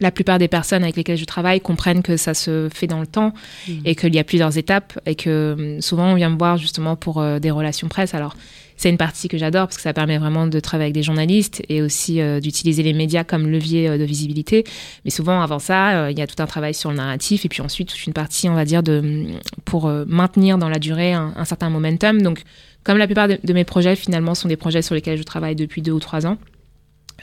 la 0.00 0.10
plupart 0.10 0.38
des 0.38 0.48
personnes 0.48 0.82
avec 0.82 0.96
lesquelles 0.96 1.16
je 1.16 1.24
travaille 1.24 1.60
comprennent 1.60 2.02
que 2.02 2.16
ça 2.16 2.34
se 2.34 2.68
fait 2.72 2.86
dans 2.86 3.00
le 3.00 3.06
temps 3.06 3.32
Mm. 3.68 3.72
et 3.84 3.94
qu'il 3.94 4.14
y 4.14 4.18
a 4.18 4.24
plusieurs 4.24 4.56
étapes 4.58 4.98
et 5.06 5.14
que 5.14 5.30
euh, 5.30 5.80
souvent 5.80 6.12
on 6.12 6.14
vient 6.14 6.30
me 6.30 6.38
voir 6.38 6.56
justement 6.56 6.96
pour 6.96 7.20
euh, 7.20 7.38
des 7.38 7.50
relations 7.50 7.88
presse. 7.88 8.14
Alors 8.14 8.36
c'est 8.76 8.90
une 8.90 8.98
partie 8.98 9.28
que 9.28 9.38
j'adore 9.38 9.66
parce 9.66 9.76
que 9.76 9.82
ça 9.82 9.94
permet 9.94 10.18
vraiment 10.18 10.46
de 10.46 10.60
travailler 10.60 10.86
avec 10.86 10.94
des 10.94 11.02
journalistes 11.02 11.62
et 11.68 11.80
aussi 11.80 12.20
euh, 12.20 12.40
d'utiliser 12.40 12.82
les 12.82 12.92
médias 12.92 13.24
comme 13.24 13.48
levier 13.48 13.88
euh, 13.88 13.98
de 13.98 14.04
visibilité. 14.04 14.64
Mais 15.04 15.10
souvent 15.10 15.40
avant 15.40 15.58
ça, 15.58 16.10
il 16.10 16.18
y 16.18 16.22
a 16.22 16.26
tout 16.26 16.40
un 16.42 16.46
travail 16.46 16.74
sur 16.74 16.90
le 16.90 16.96
narratif 16.96 17.44
et 17.44 17.48
puis 17.48 17.62
ensuite 17.62 17.88
toute 17.88 18.06
une 18.06 18.12
partie, 18.12 18.48
on 18.48 18.54
va 18.54 18.64
dire, 18.64 18.82
de, 18.82 19.26
pour 19.64 19.90
maintenir 20.06 20.58
dans 20.58 20.68
la 20.68 20.78
durée 20.78 21.12
un, 21.14 21.32
un 21.36 21.44
certain 21.44 21.70
momentum. 21.70 22.20
Donc 22.20 22.42
comme 22.84 22.98
la 22.98 23.06
plupart 23.06 23.28
de, 23.28 23.38
de 23.42 23.52
mes 23.52 23.64
projets 23.64 23.96
finalement 23.96 24.34
sont 24.34 24.48
des 24.48 24.56
projets 24.56 24.82
sur 24.82 24.94
lesquels 24.94 25.18
je 25.18 25.22
travaille 25.22 25.56
depuis 25.56 25.82
deux 25.82 25.92
ou 25.92 26.00
trois 26.00 26.26
ans, 26.26 26.36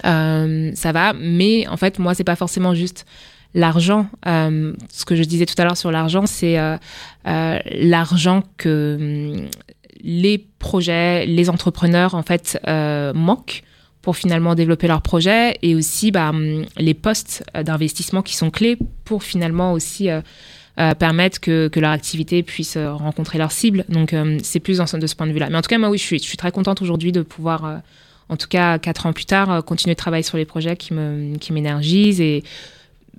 euh, 0.06 0.72
ça 0.76 0.92
va. 0.92 1.14
Mais 1.14 1.68
en 1.68 1.78
fait, 1.78 2.00
moi, 2.00 2.14
c'est 2.14 2.24
pas 2.24 2.36
forcément 2.36 2.74
juste 2.74 3.06
l'argent. 3.54 4.08
Euh, 4.26 4.74
ce 4.90 5.06
que 5.06 5.16
je 5.16 5.24
disais 5.24 5.46
tout 5.46 5.56
à 5.58 5.64
l'heure 5.64 5.78
sur 5.78 5.92
l'argent, 5.92 6.26
c'est 6.26 6.58
euh, 6.58 6.78
l'argent 7.26 8.44
que 8.58 8.98
hum, 9.00 9.50
les 10.02 10.38
projets, 10.60 11.26
les 11.26 11.50
entrepreneurs, 11.50 12.16
en 12.16 12.24
fait, 12.24 12.60
manquent 13.16 13.64
pour 14.02 14.18
finalement 14.18 14.54
développer 14.54 14.88
leurs 14.88 15.02
projets 15.02 15.58
et 15.62 15.76
aussi 15.76 16.12
bah, 16.12 16.30
hum, 16.30 16.66
les 16.78 16.94
postes 16.94 17.44
d'investissement 17.56 18.22
qui 18.22 18.36
sont 18.36 18.50
clés 18.50 18.78
pour 19.06 19.24
finalement 19.24 19.72
aussi 19.74 20.10
permettre 20.76 21.40
que, 21.40 21.70
leur 21.76 21.92
activité 21.92 22.42
puisse 22.42 22.78
rencontrer 22.78 23.38
leur 23.38 23.52
cible. 23.52 23.86
Donc, 23.88 24.16
c'est 24.42 24.60
plus 24.60 24.80
de 24.80 25.08
ce 25.08 25.16
point 25.16 25.28
de 25.28 25.32
vue-là. 25.32 25.50
Mais 25.50 25.58
en 25.58 25.62
tout 25.62 25.70
cas, 25.70 25.78
moi, 25.78 25.90
oui, 25.90 26.00
je 26.00 26.04
suis, 26.04 26.38
très 26.38 26.52
contente 26.52 26.82
aujourd'hui 26.82 27.12
de 27.12 27.22
pouvoir, 27.22 27.82
en 28.30 28.38
tout 28.38 28.48
cas, 28.48 28.80
quatre 28.80 29.06
ans 29.06 29.14
plus 29.14 29.26
tard, 29.26 29.52
euh, 29.52 29.62
continuer 29.62 29.94
de 29.96 30.00
travailler 30.00 30.24
sur 30.24 30.38
les 30.38 30.46
projets 30.46 30.76
qui 30.76 30.94
me- 30.94 31.38
qui 31.38 31.54
m'énergisent. 31.54 32.22
et 32.22 32.44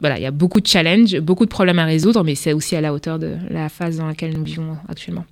voilà, 0.01 0.19
il 0.19 0.23
y 0.23 0.27
a 0.27 0.33
beaucoup 0.33 0.61
de 0.61 0.67
challenges, 0.67 1.17
beaucoup 1.21 1.45
de 1.45 1.51
problèmes 1.51 1.79
à 1.79 1.85
résoudre, 1.85 2.25
mais 2.25 2.35
c'est 2.35 2.53
aussi 2.53 2.75
à 2.75 2.81
la 2.81 2.93
hauteur 2.93 3.19
de 3.21 3.37
la 3.49 3.69
phase 3.69 3.99
dans 3.99 4.07
laquelle 4.07 4.37
nous 4.37 4.43
vivons 4.43 4.77
actuellement. 4.89 5.25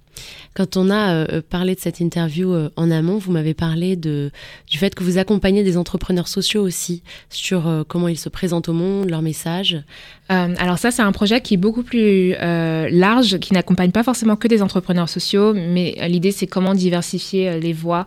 Quand 0.55 0.77
on 0.77 0.89
a 0.91 1.15
euh, 1.15 1.41
parlé 1.49 1.75
de 1.75 1.81
cette 1.81 1.99
interview 1.99 2.53
euh, 2.53 2.69
en 2.77 2.91
amont, 2.91 3.17
vous 3.19 3.33
m'avez 3.33 3.55
parlé 3.55 3.97
de, 3.97 4.31
du 4.71 4.79
fait 4.79 4.95
que 4.95 5.03
vous 5.03 5.19
accompagnez 5.19 5.65
des 5.65 5.77
entrepreneurs 5.79 6.29
sociaux 6.29 6.63
aussi 6.63 7.03
sur 7.29 7.67
euh, 7.67 7.83
comment 7.87 8.07
ils 8.09 8.19
se 8.19 8.29
présentent 8.29 8.69
au 8.69 8.73
monde, 8.75 9.09
leur 9.11 9.23
message. 9.23 9.83
Euh, 10.31 10.55
alors 10.59 10.79
ça, 10.79 10.91
c'est 10.91 11.03
un 11.03 11.13
projet 11.13 11.41
qui 11.41 11.55
est 11.55 11.59
beaucoup 11.59 11.83
plus 11.83 12.35
euh, 12.41 12.89
large, 12.91 13.39
qui 13.39 13.55
n'accompagne 13.55 13.91
pas 13.91 14.05
forcément 14.05 14.37
que 14.37 14.47
des 14.49 14.63
entrepreneurs 14.63 15.09
sociaux, 15.09 15.55
mais 15.55 15.97
euh, 16.01 16.07
l'idée, 16.07 16.31
c'est 16.31 16.47
comment 16.47 16.75
diversifier 16.75 17.49
euh, 17.49 17.59
les 17.59 17.73
voix 17.73 18.07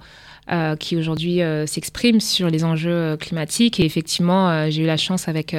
euh, 0.51 0.75
qui 0.75 0.95
aujourd'hui 0.95 1.41
euh, 1.41 1.65
s'expriment 1.65 2.19
sur 2.19 2.49
les 2.49 2.63
enjeux 2.63 2.91
euh, 2.91 3.17
climatiques. 3.17 3.79
Et 3.79 3.85
effectivement, 3.85 4.69
j'ai 4.69 4.83
eu 4.83 4.85
la 4.85 4.97
chance 4.97 5.27
avec 5.27 5.55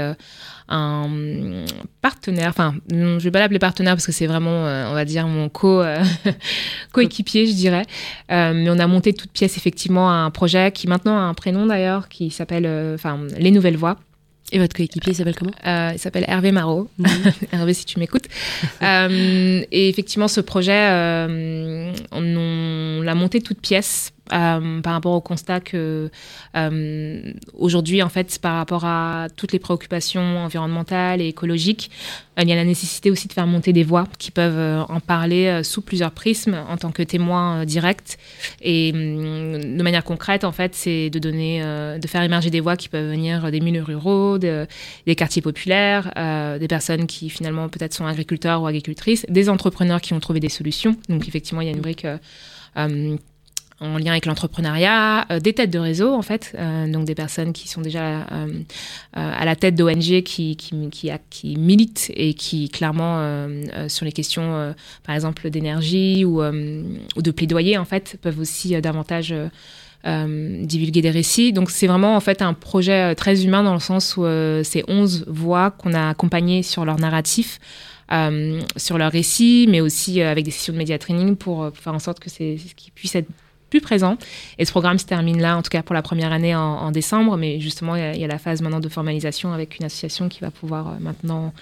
un 0.68 1.64
partenaire, 2.02 2.48
enfin, 2.48 2.74
je 2.90 3.18
vais 3.18 3.30
pas 3.30 3.38
l'appeler 3.38 3.58
partenaire 3.58 3.94
parce 3.94 4.06
que 4.06 4.12
c'est 4.12 4.26
vraiment, 4.26 4.64
on 4.64 4.94
va 4.94 5.04
dire, 5.04 5.26
mon 5.26 5.48
co, 5.48 5.82
coéquipier, 6.92 7.46
je 7.46 7.54
dirais. 7.54 7.84
Mais 8.28 8.68
on 8.68 8.78
a 8.78 8.86
monté 8.86 9.12
toute 9.12 9.30
pièce 9.30 9.56
effectivement 9.56 10.10
un 10.10 10.30
projet 10.30 10.72
qui 10.72 10.88
maintenant 10.88 11.16
a 11.16 11.22
un 11.22 11.34
prénom 11.34 11.66
d'ailleurs, 11.66 12.08
qui 12.08 12.30
s'appelle, 12.30 12.94
enfin, 12.94 13.20
Les 13.38 13.50
Nouvelles 13.50 13.76
Voix. 13.76 13.96
Et 14.52 14.58
votre 14.58 14.76
coéquipier 14.76 15.12
s'appelle 15.12 15.34
comment? 15.34 15.52
Euh, 15.66 15.90
il 15.92 15.98
s'appelle 15.98 16.24
Hervé 16.28 16.52
Marot. 16.52 16.88
Hervé, 17.52 17.74
si 17.74 17.84
tu 17.84 17.98
m'écoutes. 17.98 18.26
Euh, 18.82 19.64
et 19.72 19.88
effectivement, 19.88 20.28
ce 20.28 20.40
projet, 20.40 20.88
euh, 20.90 21.92
on, 22.12 22.36
on 22.36 23.02
l'a 23.02 23.14
monté 23.14 23.40
toute 23.40 23.60
pièce 23.60 24.12
par 24.28 24.92
rapport 24.92 25.12
au 25.12 25.20
constat 25.20 25.60
que 25.60 26.10
aujourd'hui, 27.54 28.02
en 28.02 28.08
fait, 28.08 28.38
par 28.40 28.56
rapport 28.56 28.84
à 28.84 29.28
toutes 29.36 29.52
les 29.52 29.58
préoccupations 29.58 30.38
environnementales 30.38 31.20
et 31.20 31.28
écologiques, 31.28 31.90
il 32.38 32.48
y 32.48 32.52
a 32.52 32.56
la 32.56 32.64
nécessité 32.64 33.10
aussi 33.10 33.28
de 33.28 33.32
faire 33.32 33.46
monter 33.46 33.72
des 33.72 33.84
voix 33.84 34.06
qui 34.18 34.30
peuvent 34.30 34.84
en 34.88 35.00
parler 35.00 35.62
sous 35.62 35.80
plusieurs 35.80 36.10
prismes 36.10 36.58
en 36.68 36.76
tant 36.76 36.92
que 36.92 37.02
témoins 37.02 37.64
directs. 37.64 38.18
Et 38.60 38.92
hum, 38.94 39.76
de 39.76 39.82
manière 39.82 40.04
concrète, 40.04 40.44
en 40.44 40.52
fait, 40.52 40.74
c'est 40.74 41.08
de 41.10 41.18
donner, 41.18 41.60
de 41.60 42.06
faire 42.06 42.22
émerger 42.22 42.50
des 42.50 42.60
voix 42.60 42.76
qui 42.76 42.88
peuvent 42.88 43.10
venir 43.10 43.50
des 43.50 43.60
milieux 43.60 43.82
ruraux, 43.82 44.38
des 44.38 45.14
quartiers 45.16 45.42
populaires, 45.42 46.10
des 46.58 46.68
personnes 46.68 47.06
qui 47.06 47.30
finalement 47.30 47.68
peut-être 47.68 47.94
sont 47.94 48.06
agriculteurs 48.06 48.62
ou 48.62 48.66
agricultrices, 48.66 49.26
des 49.28 49.48
entrepreneurs 49.48 50.00
qui 50.00 50.12
ont 50.12 50.20
trouvé 50.20 50.40
des 50.40 50.48
solutions. 50.48 50.96
Donc 51.08 51.28
effectivement, 51.28 51.60
il 51.60 51.66
y 51.66 51.70
a 51.70 51.72
une 51.72 51.80
brique 51.80 52.04
euh, 52.04 52.18
euh, 52.76 53.16
en 53.80 53.98
lien 53.98 54.12
avec 54.12 54.26
l'entrepreneuriat, 54.26 55.26
euh, 55.30 55.40
des 55.40 55.52
têtes 55.52 55.70
de 55.70 55.78
réseau 55.78 56.12
en 56.12 56.22
fait, 56.22 56.56
donc 56.88 57.04
des 57.04 57.14
personnes 57.14 57.52
qui 57.52 57.68
sont 57.68 57.80
déjà 57.80 58.26
à 59.12 59.44
la 59.44 59.56
tête 59.56 59.74
d'ONG 59.74 60.22
qui, 60.22 60.56
qui, 60.56 60.88
qui, 60.90 61.10
qui, 61.30 61.56
militent 61.56 62.10
et 62.14 62.34
qui 62.34 62.68
clairement 62.68 63.46
sur 63.88 64.04
les 64.04 64.12
questions 64.12 64.74
par 65.04 65.14
exemple 65.14 65.50
d'énergie 65.50 66.24
ou, 66.24 66.42
ou, 66.42 67.22
de 67.22 67.30
plaidoyer 67.30 67.78
en 67.78 67.84
fait 67.84 68.18
peuvent 68.22 68.40
aussi 68.40 68.80
davantage 68.80 69.34
divulguer 70.04 71.02
des 71.02 71.10
récits. 71.10 71.52
Donc 71.52 71.70
c'est 71.70 71.86
vraiment 71.86 72.16
en 72.16 72.20
fait 72.20 72.42
un 72.42 72.54
projet 72.54 73.14
très 73.14 73.44
humain 73.44 73.62
dans 73.62 73.74
le 73.74 73.80
sens 73.80 74.16
où 74.16 74.24
c'est 74.62 74.84
11 74.88 75.24
voix 75.28 75.70
qu'on 75.70 75.94
a 75.94 76.08
accompagnées 76.08 76.62
sur 76.62 76.84
leur 76.84 76.98
narratif. 76.98 77.58
Euh, 78.12 78.60
sur 78.76 78.98
leur 78.98 79.10
récit, 79.10 79.66
mais 79.68 79.80
aussi 79.80 80.20
euh, 80.20 80.30
avec 80.30 80.44
des 80.44 80.52
sessions 80.52 80.72
de 80.72 80.78
média 80.78 80.96
training 80.96 81.34
pour, 81.34 81.64
euh, 81.64 81.70
faire 81.72 81.92
en 81.92 81.98
sorte 81.98 82.20
que 82.20 82.30
c'est 82.30 82.56
ce 82.56 82.72
qui 82.76 82.92
puisse 82.92 83.16
être 83.16 83.28
plus 83.70 83.80
présent. 83.80 84.16
Et 84.58 84.64
ce 84.64 84.70
programme 84.70 84.98
se 84.98 85.06
termine 85.06 85.40
là, 85.40 85.56
en 85.56 85.62
tout 85.62 85.70
cas 85.70 85.82
pour 85.82 85.94
la 85.94 86.02
première 86.02 86.32
année 86.32 86.54
en, 86.54 86.90
décembre, 86.90 87.36
mais 87.36 87.60
justement, 87.60 87.96
il 87.96 88.20
y, 88.20 88.24
a, 88.24 88.26
la 88.26 88.38
phase 88.38 88.62
maintenant 88.62 88.80
de 88.80 88.88
formalisation 88.88 89.52
avec 89.52 89.78
une 89.78 89.86
association 89.86 90.28
qui 90.28 90.40
va 90.40 90.50
pouvoir 90.50 90.98
maintenant 91.00 91.52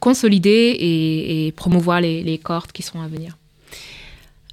consolider 0.00 0.76
et, 0.78 1.52
promouvoir 1.52 2.00
les, 2.00 2.22
les 2.22 2.38
cohortes 2.38 2.72
qui 2.72 2.82
seront 2.82 3.02
à 3.02 3.08
venir. 3.08 3.36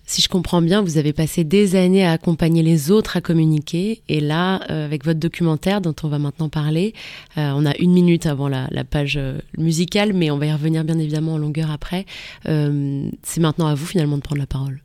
Si 0.10 0.22
je 0.22 0.30
comprends 0.30 0.62
bien, 0.62 0.82
vous 0.82 0.98
avez 0.98 1.12
passé 1.12 1.44
des 1.44 1.76
années 1.76 2.06
à 2.06 2.14
accompagner 2.14 2.64
les 2.64 2.92
autres 2.92 3.18
à 3.18 3.22
communiquer. 3.22 4.02
Et 4.08 4.22
là, 4.22 4.62
euh, 4.72 4.86
avec 4.86 5.04
votre 5.04 5.20
documentaire 5.20 5.82
dont 5.82 5.94
on 6.02 6.08
va 6.08 6.18
maintenant 6.18 6.48
parler, 6.48 6.94
euh, 7.38 7.52
on 7.54 7.66
a 7.66 7.76
une 7.76 7.92
minute 7.92 8.26
avant 8.26 8.48
la, 8.48 8.70
page 8.90 9.18
euh, 9.18 9.40
musicale, 9.58 10.14
mais 10.14 10.32
on 10.32 10.38
va 10.38 10.46
y 10.46 10.54
revenir 10.54 10.86
bien 10.86 10.98
évidemment 10.98 11.34
en 11.34 11.38
longueur 11.38 11.70
après. 11.72 12.06
c'est 12.46 13.42
maintenant 13.42 13.68
à 13.68 13.76
vous 13.76 13.86
finalement 13.86 14.16
de 14.16 14.22
prendre 14.22 14.40
la 14.40 14.48
parole. 14.48 14.82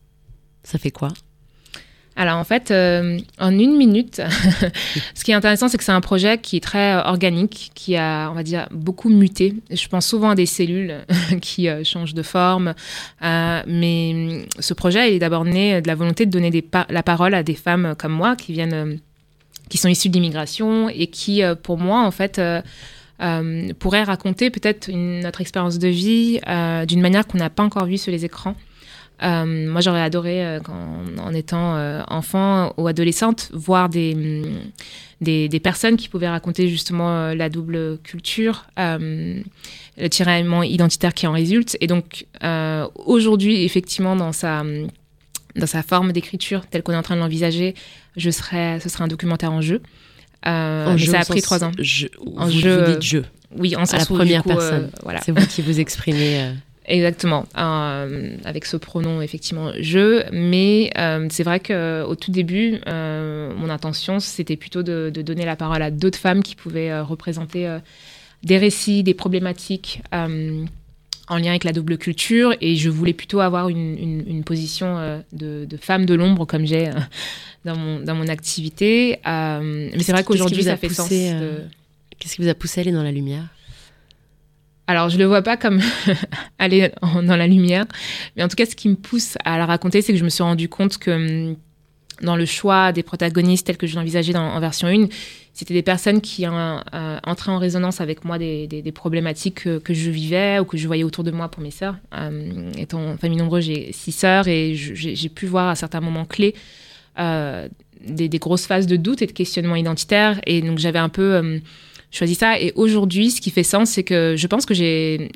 Ça 0.64 0.78
fait 0.78 0.90
quoi? 0.90 1.08
Alors 2.14 2.36
en 2.36 2.44
fait, 2.44 2.70
euh, 2.70 3.18
en 3.38 3.58
une 3.58 3.76
minute, 3.76 4.20
ce 5.14 5.24
qui 5.24 5.30
est 5.30 5.34
intéressant, 5.34 5.68
c'est 5.68 5.78
que 5.78 5.84
c'est 5.84 5.92
un 5.92 6.02
projet 6.02 6.38
qui 6.38 6.56
est 6.56 6.60
très 6.60 6.94
euh, 6.94 7.02
organique, 7.04 7.70
qui 7.74 7.96
a, 7.96 8.28
on 8.30 8.34
va 8.34 8.42
dire, 8.42 8.68
beaucoup 8.70 9.08
muté. 9.08 9.54
Je 9.70 9.88
pense 9.88 10.06
souvent 10.06 10.30
à 10.30 10.34
des 10.34 10.44
cellules 10.44 11.06
qui 11.40 11.68
euh, 11.68 11.84
changent 11.84 12.14
de 12.14 12.22
forme, 12.22 12.74
mais 13.22 13.64
mm, 14.14 14.60
ce 14.60 14.74
projet 14.74 15.14
est 15.14 15.18
d'abord 15.18 15.44
né 15.44 15.80
de 15.80 15.88
la 15.88 15.94
volonté 15.94 16.26
de 16.26 16.30
donner 16.30 16.64
la 16.90 17.02
parole 17.02 17.34
à 17.34 17.42
des 17.42 17.54
femmes 17.54 17.94
comme 17.98 18.12
moi 18.12 18.36
qui 18.36 18.52
viennent, 18.52 18.98
qui 19.70 19.78
sont 19.78 19.88
issues 19.88 20.10
d'immigration 20.10 20.90
et 20.90 21.06
qui, 21.06 21.42
pour 21.62 21.78
moi, 21.78 22.04
en 22.04 22.10
fait, 22.10 22.40
pourraient 23.78 24.02
raconter 24.02 24.50
peut-être 24.50 24.90
notre 24.92 25.40
expérience 25.40 25.78
de 25.78 25.88
vie 25.88 26.40
d'une 26.86 27.00
manière 27.00 27.26
qu'on 27.26 27.38
n'a 27.38 27.50
pas 27.50 27.62
encore 27.62 27.86
vue 27.86 27.98
sur 27.98 28.12
les 28.12 28.26
écrans. 28.26 28.54
Euh, 29.22 29.70
moi, 29.70 29.80
j'aurais 29.80 30.02
adoré, 30.02 30.44
euh, 30.44 30.60
en 31.18 31.32
étant 31.32 31.76
euh, 31.76 32.02
enfant 32.08 32.72
ou 32.76 32.86
adolescente, 32.88 33.50
voir 33.52 33.88
mm, 33.88 34.42
des, 35.20 35.48
des, 35.48 35.60
personnes 35.60 35.96
qui 35.96 36.08
pouvaient 36.08 36.28
raconter 36.28 36.68
justement 36.68 37.32
la 37.32 37.48
double 37.48 37.98
culture, 38.02 38.66
le 38.76 40.08
tiraillement 40.08 40.62
identitaire 40.62 41.14
qui 41.14 41.26
en 41.26 41.32
résulte. 41.32 41.76
Et 41.80 41.86
donc, 41.86 42.26
aujourd'hui, 43.06 43.64
effectivement, 43.64 44.16
dans 44.16 44.32
sa, 44.32 44.64
dans 45.54 45.66
sa 45.66 45.82
forme 45.82 46.12
d'écriture 46.12 46.66
telle 46.66 46.82
qu'on 46.82 46.92
est 46.92 46.96
en 46.96 47.02
train 47.02 47.16
de 47.16 47.20
l'envisager, 47.20 47.74
je 48.16 48.30
serais, 48.30 48.80
ce 48.80 48.88
serait 48.88 49.04
un 49.04 49.08
documentaire 49.08 49.52
en 49.52 49.60
jeu. 49.60 49.80
en 50.44 50.96
jeu, 50.96 51.12
ça 51.12 51.20
a 51.20 51.24
pris 51.24 51.42
trois 51.42 51.62
ans. 51.62 51.72
en 52.36 52.50
jeu, 52.50 52.84
vous 52.84 52.92
dites 52.92 53.02
jeu. 53.02 53.24
Oui, 53.54 53.76
en 53.76 53.84
à 53.84 53.98
la 53.98 54.06
première 54.06 54.42
personne. 54.42 54.90
voilà. 55.02 55.20
C'est 55.20 55.30
vous 55.30 55.46
qui 55.46 55.62
vous 55.62 55.78
exprimez. 55.78 56.54
Exactement, 56.84 57.46
euh, 57.56 58.36
avec 58.44 58.64
ce 58.64 58.76
pronom 58.76 59.22
effectivement 59.22 59.70
je, 59.78 60.24
mais 60.32 60.90
euh, 60.98 61.28
c'est 61.30 61.44
vrai 61.44 61.60
qu'au 61.60 62.16
tout 62.16 62.32
début, 62.32 62.80
euh, 62.88 63.54
mon 63.56 63.70
intention 63.70 64.18
c'était 64.18 64.56
plutôt 64.56 64.82
de, 64.82 65.10
donner 65.10 65.44
la 65.44 65.54
parole 65.54 65.80
à 65.82 65.92
d'autres 65.92 66.18
femmes 66.18 66.42
qui 66.42 66.56
pouvaient 66.56 67.00
représenter 67.00 67.78
des 68.42 68.58
récits, 68.58 69.04
des 69.04 69.14
problématiques 69.14 70.02
en 70.12 71.36
lien 71.36 71.50
avec 71.50 71.62
la 71.62 71.72
double 71.72 71.98
culture, 71.98 72.52
et 72.60 72.74
je 72.74 72.90
voulais 72.90 73.12
plutôt 73.12 73.38
avoir 73.38 73.68
une, 73.68 74.42
position 74.44 75.22
de, 75.32 75.68
femme 75.80 76.04
de 76.04 76.14
l'ombre 76.14 76.46
comme 76.46 76.66
j'ai 76.66 76.90
dans, 77.64 77.76
mon, 77.76 78.00
dans 78.00 78.16
mon 78.16 78.26
activité. 78.26 79.20
mais 79.24 80.00
c'est 80.00 80.12
vrai 80.12 80.24
qu'aujourd'hui 80.24 80.64
ça 80.64 80.76
fait 80.76 80.88
sens. 80.88 81.08
Qu'est-ce 81.08 82.36
qui 82.36 82.42
vous 82.42 82.48
a 82.48 82.54
poussé 82.54 82.80
à 82.80 82.82
aller 82.82 82.92
dans 82.92 83.04
la 83.04 83.12
lumière? 83.12 83.44
Alors, 84.86 85.08
je 85.08 85.18
le 85.18 85.24
vois 85.24 85.42
pas 85.42 85.56
comme 85.56 85.80
aller 86.58 86.90
dans 87.02 87.36
la 87.36 87.46
lumière, 87.46 87.86
mais 88.36 88.42
en 88.42 88.48
tout 88.48 88.56
cas, 88.56 88.66
ce 88.66 88.74
qui 88.74 88.88
me 88.88 88.96
pousse 88.96 89.36
à 89.44 89.56
la 89.56 89.66
raconter, 89.66 90.02
c'est 90.02 90.12
que 90.12 90.18
je 90.18 90.24
me 90.24 90.28
suis 90.28 90.42
rendu 90.42 90.68
compte 90.68 90.98
que 90.98 91.50
hum, 91.50 91.56
dans 92.20 92.36
le 92.36 92.46
choix 92.46 92.92
des 92.92 93.02
protagonistes 93.02 93.66
tels 93.66 93.76
que 93.76 93.86
je 93.86 93.96
l'envisageais 93.96 94.36
en 94.36 94.60
version 94.60 94.88
1, 94.88 95.06
c'était 95.54 95.74
des 95.74 95.82
personnes 95.82 96.20
qui 96.20 96.46
euh, 96.46 97.18
entré 97.24 97.50
en 97.50 97.58
résonance 97.58 98.00
avec 98.00 98.24
moi 98.24 98.38
des, 98.38 98.92
problématiques 98.94 99.64
que, 99.64 99.94
je 99.94 100.10
vivais 100.10 100.58
ou 100.58 100.64
que 100.64 100.76
je 100.76 100.86
voyais 100.86 101.04
autour 101.04 101.24
de 101.24 101.30
moi 101.30 101.48
pour 101.48 101.62
mes 101.62 101.70
sœurs. 101.70 101.96
Euh, 102.14 102.70
étant 102.78 103.16
famille 103.18 103.38
nombreuse, 103.38 103.64
j'ai 103.64 103.92
six 103.92 104.12
sœurs 104.12 104.48
et 104.48 104.74
j'ai 104.74 105.28
pu 105.28 105.46
voir 105.46 105.68
à 105.68 105.74
certains 105.74 106.00
moments 106.00 106.24
clés 106.24 106.54
euh, 107.18 107.68
des, 108.06 108.28
grosses 108.38 108.66
phases 108.66 108.86
de 108.86 108.96
doute 108.96 109.20
et 109.20 109.26
de 109.26 109.32
questionnement 109.32 109.76
identitaire. 109.76 110.40
Et 110.46 110.62
donc 110.62 110.78
j'avais 110.78 110.98
un 110.98 111.10
peu 111.10 111.36
hum, 111.36 111.60
choisi 112.12 112.34
ça. 112.34 112.60
Et 112.60 112.72
aujourd'hui, 112.76 113.30
ce 113.30 113.40
qui 113.40 113.50
fait 113.50 113.62
sens, 113.64 113.90
c'est 113.90 114.04
que 114.04 114.34
je 114.36 114.46
pense 114.46 114.66
que 114.66 114.74
j'ai 114.74 115.30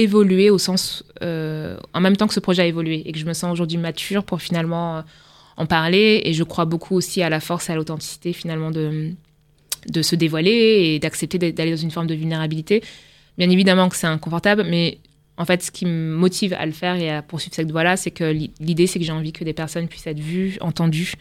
évolué 0.00 0.48
au 0.48 0.58
sens, 0.58 1.04
euh, 1.22 1.76
en 1.92 2.00
même 2.00 2.16
temps 2.16 2.28
que 2.28 2.34
ce 2.34 2.40
projet 2.40 2.62
a 2.62 2.66
évolué, 2.66 3.02
et 3.04 3.12
que 3.12 3.18
je 3.18 3.26
me 3.26 3.34
sens 3.34 3.52
aujourd'hui 3.52 3.76
mature 3.76 4.24
pour 4.24 4.40
finalement 4.40 4.98
euh, 4.98 5.02
en 5.56 5.66
parler. 5.66 6.22
Et 6.24 6.32
je 6.32 6.44
crois 6.44 6.64
beaucoup 6.64 6.94
aussi 6.94 7.22
à 7.22 7.28
la 7.28 7.40
force 7.40 7.68
et 7.68 7.72
à 7.72 7.76
l'authenticité 7.76 8.32
finalement 8.32 8.70
de, 8.70 9.10
de 9.88 10.02
se 10.02 10.14
dévoiler 10.14 10.94
et 10.94 10.98
d'accepter 11.00 11.38
d'aller 11.38 11.72
dans 11.72 11.76
une 11.76 11.90
forme 11.90 12.06
de 12.06 12.14
vulnérabilité. 12.14 12.82
Bien 13.36 13.50
évidemment 13.50 13.88
que 13.88 13.96
c'est 13.96 14.06
inconfortable, 14.06 14.64
mais 14.68 14.98
en 15.36 15.44
fait, 15.46 15.62
ce 15.62 15.70
qui 15.70 15.86
me 15.86 16.14
motive 16.14 16.52
à 16.52 16.66
le 16.66 16.72
faire 16.72 16.96
et 16.96 17.10
à 17.10 17.22
poursuivre 17.22 17.54
cette 17.54 17.70
voie-là, 17.72 17.96
c'est 17.96 18.10
que 18.10 18.24
l'idée, 18.60 18.86
c'est 18.86 18.98
que 18.98 19.04
j'ai 19.04 19.12
envie 19.12 19.32
que 19.32 19.42
des 19.42 19.54
personnes 19.54 19.88
puissent 19.88 20.06
être 20.06 20.20
vues, 20.20 20.58
entendues, 20.60 21.14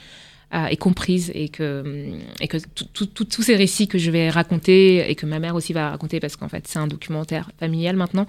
et 0.52 0.78
comprise 0.78 1.32
et 1.36 1.50
que, 1.50 2.12
et 2.42 2.48
que 2.48 2.58
tous 2.84 3.42
ces 3.44 3.56
récits 3.56 3.88
que 3.88 4.00
je 4.00 4.10
vais 4.10 4.32
raconter 4.32 5.10
et 5.10 5.14
que 5.14 5.28
ma 5.28 5.38
mère 5.38 5.54
aussi 5.54 5.74
va 5.74 5.92
raconter 5.92 6.20
parce 6.20 6.38
qu'en 6.38 6.50
fait 6.50 6.68
c'est 6.68 6.80
un 6.80 6.88
documentaire 6.88 7.52
familial 7.60 7.96
maintenant 7.96 8.26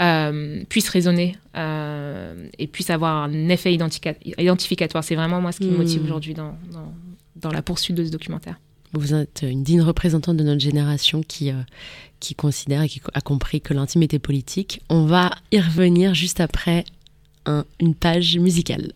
euh, 0.00 0.64
puissent 0.70 0.88
résonner 0.88 1.36
euh, 1.58 2.48
et 2.58 2.66
puissent 2.66 2.88
avoir 2.88 3.24
un 3.24 3.48
effet 3.50 3.74
identificatoire. 3.74 5.04
C'est 5.04 5.14
vraiment 5.14 5.42
moi 5.42 5.52
ce 5.52 5.58
qui 5.58 5.66
me 5.66 5.76
motive 5.76 6.00
hmm. 6.00 6.04
aujourd'hui 6.06 6.32
dans, 6.32 6.56
dans, 7.36 7.50
la 7.50 7.60
poursuite 7.60 7.96
de 7.98 8.04
ce 8.04 8.10
documentaire. 8.10 8.58
Vous 8.94 9.12
êtes 9.12 9.44
une 9.46 9.62
digne 9.62 9.82
représentante 9.82 10.38
de 10.38 10.42
notre 10.42 10.60
génération 10.60 11.22
qui, 11.22 11.50
euh, 11.50 11.56
qui 12.18 12.34
considère 12.34 12.80
et 12.80 12.88
qui 12.88 13.02
a 13.12 13.20
compris 13.20 13.60
que 13.60 13.74
l'intime 13.74 14.02
était 14.02 14.18
politique. 14.18 14.80
On 14.88 15.04
va 15.04 15.32
y 15.52 15.60
revenir 15.60 16.14
juste 16.14 16.40
après 16.40 16.86
une 17.78 17.94
page 17.94 18.38
musicale. 18.38 18.92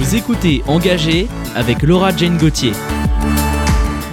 Vous 0.00 0.16
écoutez 0.16 0.62
Engagé 0.66 1.28
avec 1.54 1.82
Laura 1.82 2.16
Jane 2.16 2.38
Gauthier. 2.38 2.72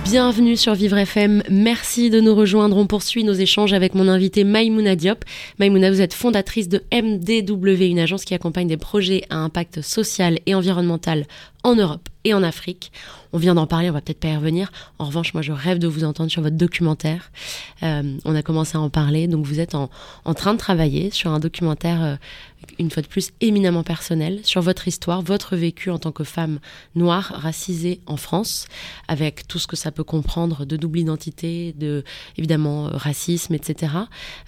Bienvenue 0.03 0.57
sur 0.57 0.73
Vivre 0.73 0.97
FM. 0.97 1.43
Merci 1.49 2.09
de 2.09 2.19
nous 2.19 2.35
rejoindre. 2.35 2.75
On 2.75 2.87
poursuit 2.87 3.23
nos 3.23 3.31
échanges 3.31 3.71
avec 3.71 3.95
mon 3.95 4.09
invité 4.09 4.43
Maïmouna 4.43 4.97
Diop. 4.97 5.23
Maïmouna, 5.59 5.89
vous 5.89 6.01
êtes 6.01 6.13
fondatrice 6.13 6.67
de 6.67 6.83
MDW, 6.91 7.83
une 7.83 7.99
agence 7.99 8.25
qui 8.25 8.33
accompagne 8.33 8.67
des 8.67 8.75
projets 8.75 9.23
à 9.29 9.37
impact 9.37 9.81
social 9.81 10.39
et 10.45 10.55
environnemental 10.55 11.25
en 11.63 11.75
Europe 11.75 12.09
et 12.23 12.33
en 12.33 12.43
Afrique. 12.43 12.91
On 13.33 13.37
vient 13.37 13.55
d'en 13.55 13.67
parler, 13.67 13.89
on 13.89 13.93
va 13.93 14.01
peut-être 14.01 14.19
pas 14.19 14.29
y 14.29 14.35
revenir. 14.35 14.71
En 14.99 15.05
revanche, 15.05 15.33
moi, 15.33 15.41
je 15.41 15.51
rêve 15.51 15.79
de 15.79 15.87
vous 15.87 16.03
entendre 16.03 16.31
sur 16.31 16.41
votre 16.41 16.55
documentaire. 16.55 17.31
Euh, 17.83 18.17
on 18.23 18.35
a 18.35 18.41
commencé 18.41 18.77
à 18.77 18.81
en 18.81 18.89
parler, 18.89 19.27
donc 19.27 19.45
vous 19.45 19.59
êtes 19.59 19.75
en, 19.75 19.89
train 20.35 20.53
de 20.53 20.59
travailler 20.59 21.11
sur 21.11 21.31
un 21.31 21.39
documentaire, 21.39 22.03
euh, 22.03 22.15
une 22.79 22.91
fois 22.91 23.01
de 23.01 23.07
plus, 23.07 23.31
éminemment 23.41 23.83
personnel, 23.83 24.39
sur 24.43 24.61
votre 24.61 24.87
histoire, 24.87 25.21
votre 25.21 25.55
vécu 25.55 25.89
en 25.89 25.99
tant 25.99 26.11
que 26.11 26.23
femme 26.23 26.59
noire, 26.95 27.33
racisée 27.35 27.99
en 28.05 28.17
France, 28.17 28.67
avec 29.07 29.47
tout 29.47 29.59
ce 29.59 29.67
que 29.67 29.75
ça 29.75 29.91
peut 29.91 30.03
comprendre 30.03 30.65
de 30.65 30.77
double 30.77 30.99
identité, 30.99 31.73
de, 31.77 32.03
évidemment, 32.37 32.87
euh, 32.87 32.91
racisme, 32.93 33.53
etc. 33.53 33.93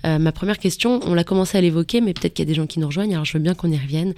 ma 0.04 0.32
première 0.32 0.58
question, 0.58 1.00
on 1.04 1.14
l'a 1.14 1.24
commencé 1.24 1.58
à 1.58 1.62
l'évoquer, 1.62 2.02
mais 2.02 2.14
peut-être 2.14 2.34
qu'il 2.34 2.46
y 2.46 2.48
a 2.48 2.52
des 2.52 2.56
gens 2.56 2.68
qui 2.68 2.80
nous 2.80 2.88
rejoignent, 2.88 3.14
alors 3.14 3.26
je 3.26 3.34
veux 3.34 3.44
bien 3.44 3.54
qu'on 3.54 3.72
y 3.72 3.78
revienne. 3.78 4.14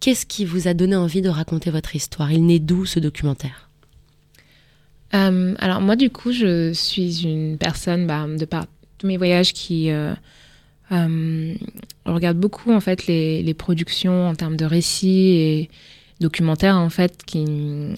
Qu'est-ce 0.00 0.26
qui 0.26 0.44
vous 0.44 0.68
a 0.68 0.74
donné 0.74 0.96
envie 0.96 1.22
de 1.22 1.28
raconter 1.28 1.70
votre 1.70 1.96
histoire? 1.96 2.30
Il 2.30 2.46
naît 2.46 2.60
d'où 2.60 2.86
ce 2.86 3.00
documentaire? 3.00 3.68
Euh, 5.14 5.54
Alors 5.58 5.80
moi 5.80 5.96
du 5.96 6.10
coup 6.10 6.32
je 6.32 6.72
suis 6.72 7.22
une 7.22 7.56
personne 7.56 8.06
bah, 8.06 8.26
de 8.28 8.44
par 8.44 8.66
tous 8.98 9.06
mes 9.06 9.16
voyages 9.16 9.54
qui 9.54 9.90
euh, 9.90 10.12
euh, 10.92 11.54
regarde 12.06 12.38
beaucoup 12.38 12.72
en 12.72 12.80
fait 12.80 13.06
les, 13.06 13.54
productions 13.54 14.28
en 14.28 14.34
termes 14.34 14.56
de 14.56 14.64
récits 14.64 15.30
et 15.36 15.70
documentaires 16.20 16.76
en 16.76 16.90
fait 16.90 17.22
qui 17.24 17.44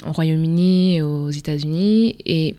au 0.07 0.13
Royaume-Uni 0.13 0.97
et 0.97 1.03
aux 1.03 1.31
États-Unis 1.31 2.17
et 2.27 2.57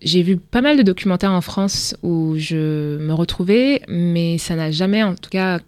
j'ai 0.00 0.22
vu 0.22 0.36
pas 0.36 0.60
mal 0.60 0.76
de 0.76 0.82
documentaires 0.82 1.32
en 1.32 1.40
France 1.40 1.94
où 2.02 2.34
je 2.36 2.98
me 2.98 3.12
retrouvais, 3.12 3.82
mais 3.88 4.38
ça 4.38 4.56
n'a 4.56 4.70
jamais, 4.70 5.02
en 5.02 5.14
tout 5.14 5.30
cas, 5.30 5.60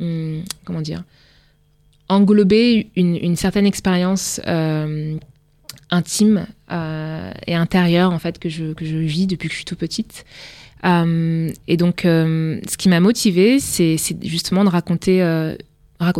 hum, 0.00 0.42
comment 0.64 0.80
dire, 0.80 1.04
englobé 2.08 2.90
une, 2.96 3.16
une 3.16 3.36
certaine 3.36 3.66
expérience 3.66 4.40
euh, 4.46 5.16
intime 5.90 6.46
euh, 6.70 7.32
et 7.46 7.54
intérieure 7.54 8.12
en 8.12 8.18
fait 8.18 8.38
que 8.38 8.48
je, 8.48 8.72
que 8.72 8.84
je 8.84 8.96
vis 8.96 9.26
depuis 9.26 9.48
que 9.48 9.52
je 9.52 9.58
suis 9.58 9.64
tout 9.64 9.76
petite. 9.76 10.24
Euh, 10.84 11.50
et 11.68 11.76
donc, 11.76 12.04
euh, 12.04 12.60
ce 12.68 12.76
qui 12.76 12.88
m'a 12.88 13.00
motivée, 13.00 13.60
c'est 13.60 13.96
justement 14.22 14.64
de 14.64 14.70
raconter, 14.70 15.22
euh, 15.22 15.54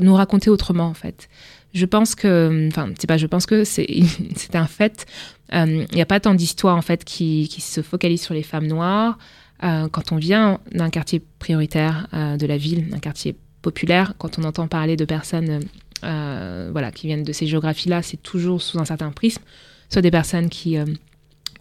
nous 0.01 0.15
raconter 0.15 0.51
autrement 0.51 0.87
en 0.87 0.95
fait. 0.95 1.29
Je 1.73 1.87
pense 1.87 2.15
que, 2.15 2.69
enfin, 2.69 2.91
c'est 2.99 3.07
pas, 3.07 3.17
je 3.17 3.27
pense 3.27 3.47
que 3.47 3.65
c'est 3.65 3.87
un 4.55 4.67
fait. 4.67 5.07
Il 5.53 5.87
n'y 5.93 6.03
a 6.03 6.07
pas 6.07 6.21
tant 6.21 6.35
d'histoires 6.35 6.77
en 6.77 6.83
fait 6.83 7.05
qui, 7.05 7.49
se 7.61 7.83
focalisent 7.83 8.23
sur 8.23 8.35
les 8.35 8.43
femmes 8.43 8.67
noires. 8.67 9.19
quand 9.61 10.13
on 10.13 10.17
vient 10.17 10.59
d'un 10.73 10.91
quartier 10.91 11.23
prioritaire 11.39 12.09
de 12.13 12.47
la 12.47 12.57
ville, 12.57 12.89
d'un 12.89 12.99
quartier 12.99 13.37
populaire, 13.63 14.15
quand 14.19 14.39
on 14.39 14.45
entend 14.45 14.67
parler 14.69 14.97
de 14.97 15.05
personnes 15.05 15.61
voilà, 16.03 16.91
qui 16.93 17.07
viennent 17.07 17.25
de 17.25 17.33
ces 17.33 17.47
géographies-là, 17.47 18.03
c'est 18.03 18.23
toujours 18.23 18.63
sous 18.63 18.79
un 18.79 18.85
certain 18.85 19.11
prisme. 19.11 19.43
Soit 19.89 20.03
des 20.03 20.13
personnes 20.13 20.49
qui 20.49 20.77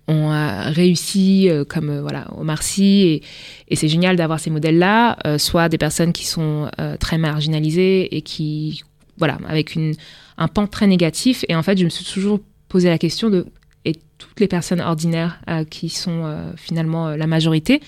ont 0.09 0.31
euh, 0.31 0.69
réussi, 0.69 1.49
euh, 1.49 1.63
comme 1.63 1.89
euh, 1.89 2.01
voilà, 2.01 2.27
Omar 2.37 2.63
Sy, 2.63 3.21
et, 3.69 3.75
c'est 3.75 3.87
génial 3.87 4.15
d'avoir 4.15 4.39
ces 4.39 4.49
modèles-là, 4.49 5.17
soit 5.37 5.69
des 5.69 5.77
personnes 5.77 6.11
qui 6.11 6.25
sont 6.25 6.69
très 6.99 7.17
marginalisées 7.17 8.15
et 8.15 8.21
qui, 8.21 8.83
voilà, 9.17 9.37
avec 9.47 9.75
une, 9.75 9.93
un 10.37 10.47
pan 10.47 10.65
très 10.65 10.87
négatif. 10.87 11.45
Et 11.47 11.55
en 11.55 11.61
fait, 11.61 11.77
je 11.77 11.85
me 11.85 11.89
suis 11.89 12.03
toujours 12.03 12.39
posé 12.67 12.89
la 12.89 12.97
question 12.97 13.29
de, 13.29 13.45
et 13.85 13.93
toutes 14.17 14.39
les 14.39 14.47
personnes 14.47 14.81
ordinaires 14.81 15.39
qui 15.69 15.89
sont 15.89 16.35
finalement 16.57 17.15
la 17.15 17.27
majorité, 17.27 17.79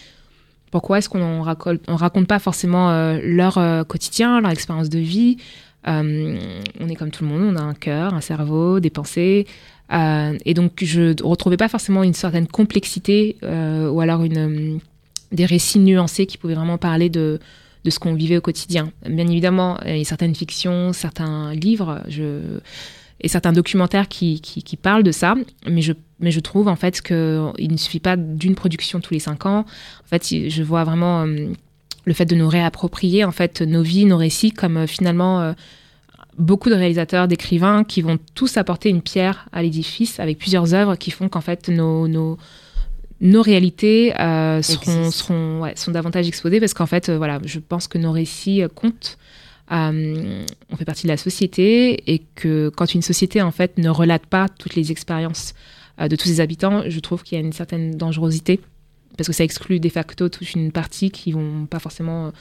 pourquoi 0.69 0.99
est-ce 0.99 1.10
qu'on 1.10 1.41
raconte, 1.41 1.81
on 1.88 1.95
raconte 1.95 2.27
pas 2.27 2.39
forcément 2.39 3.17
leur 3.23 3.60
quotidien, 3.88 4.39
leur 4.39 4.51
expérience 4.51 4.89
de 4.89 4.99
vie? 4.99 5.38
Euh, 5.88 6.38
on 6.79 6.89
est 6.89 6.95
comme 6.95 7.12
tout 7.12 7.23
le 7.23 7.29
monde, 7.29 7.55
on 7.55 7.60
a 7.60 7.63
un 7.63 7.73
cœur, 7.73 8.13
un 8.13 8.21
cerveau, 8.21 8.79
des 8.79 8.89
pensées. 8.89 9.47
Euh, 9.91 10.38
et 10.45 10.54
donc, 10.54 10.84
je 10.84 11.01
ne 11.01 11.23
retrouvais 11.23 11.58
pas 11.58 11.67
forcément 11.67 12.04
une 12.04 12.13
certaine 12.13 12.47
complexité 12.47 13.38
euh, 13.43 13.89
ou 13.89 14.01
alors 14.01 14.23
une, 14.23 14.80
des 15.32 15.45
récits 15.45 15.80
nuancés 15.80 16.25
qui 16.25 16.38
pouvaient 16.38 16.56
vraiment 16.56 16.77
parler 16.77 17.10
de, 17.10 17.39
de 17.84 17.89
ce 17.89 17.99
qu'on 17.99 18.13
vivait 18.13 18.38
au 18.38 18.41
quotidien. 18.41 18.91
Bien 19.08 19.27
évidemment, 19.27 19.80
il 19.86 19.97
y 19.97 20.01
a 20.01 20.06
certaines 20.06 20.36
fictions, 20.36 20.93
certains 20.93 21.54
livres 21.54 22.04
et 23.19 23.27
certains 23.27 23.54
documentaires 23.54 24.08
qui, 24.08 24.41
qui, 24.41 24.77
parlent 24.77 25.04
de 25.04 25.12
ça, 25.12 25.36
mais 25.69 25.82
je, 25.82 25.93
mais 26.19 26.32
je 26.32 26.39
trouve 26.39 26.67
en 26.67 26.75
fait 26.75 27.01
qu'il 27.01 27.71
ne 27.71 27.77
suffit 27.77 27.99
pas 27.99 28.15
d'une 28.15 28.56
production 28.56 28.99
tous 28.99 29.13
les 29.13 29.19
cinq 29.19 29.45
ans. 29.45 29.60
En 29.60 30.08
fait, 30.08 30.49
je 30.49 30.63
vois 30.63 30.84
vraiment 30.84 31.25
le 32.06 32.13
fait 32.13 32.25
de 32.25 32.36
nous 32.36 32.47
réapproprier 32.47 33.23
en 33.23 33.32
fait 33.32 33.62
nos 33.62 33.82
vies, 33.82 34.06
nos 34.06 34.17
récits, 34.17 34.51
comme 34.51 34.77
euh, 34.77 34.88
finalement 34.88 35.41
euh, 35.41 35.54
beaucoup 36.38 36.70
de 36.70 36.76
réalisateurs, 36.76 37.28
d'écrivains 37.28 37.84
qui 37.84 38.02
vont 38.02 38.17
tous 38.36 38.58
apporter 38.58 38.89
une 38.89 39.02
pierre 39.02 39.48
à 39.52 39.62
l'édifice 39.62 40.20
avec 40.20 40.38
plusieurs 40.38 40.74
œuvres 40.74 40.96
qui 40.96 41.12
font 41.12 41.30
qu'en 41.30 41.41
fait 41.41 41.67
nos, 41.70 42.08
nos, 42.08 42.38
nos 43.22 43.41
réalités 43.41 44.20
euh, 44.20 44.62
seront, 44.62 45.12
seront 45.12 45.62
ouais, 45.62 45.74
sont 45.76 45.91
davantage 45.91 46.28
exposées 46.28 46.60
parce 46.60 46.74
qu'en 46.74 46.88
fait, 46.88 47.10
euh, 47.10 47.17
voilà, 47.17 47.39
je 47.46 47.60
pense 47.60 47.88
que 47.88 47.98
nos 47.98 48.12
récits 48.12 48.63
euh, 48.63 48.67
comptent. 48.67 49.17
Euh, 49.72 50.44
on 50.70 50.76
fait 50.76 50.86
partie 50.86 51.04
de 51.04 51.12
la 51.12 51.17
société 51.17 52.12
et 52.12 52.24
que 52.36 52.70
quand 52.76 52.94
une 52.94 53.02
société 53.02 53.41
en 53.41 53.52
fait 53.52 53.78
ne 53.78 53.89
relate 53.89 54.26
pas 54.26 54.48
toutes 54.50 54.76
les 54.76 54.91
expériences 54.91 55.54
de 55.98 56.15
tous 56.15 56.28
ses 56.28 56.41
habitants, 56.41 56.84
je 56.88 57.00
trouve 57.00 57.24
qu'il 57.24 57.38
y 57.38 57.41
a 57.41 57.46
une 57.46 57.54
certaine 57.54 57.96
dangerosité 57.96 58.60
parce 59.17 59.28
que 59.28 59.34
ça 59.34 59.43
exclut 59.43 59.80
de 59.80 59.89
facto 59.89 60.30
toute 60.30 60.54
une 60.54 60.71
partie 60.71 61.12
qui 61.12 61.32
vont 61.32 61.65
pas 61.65 61.80
forcément 61.80 62.32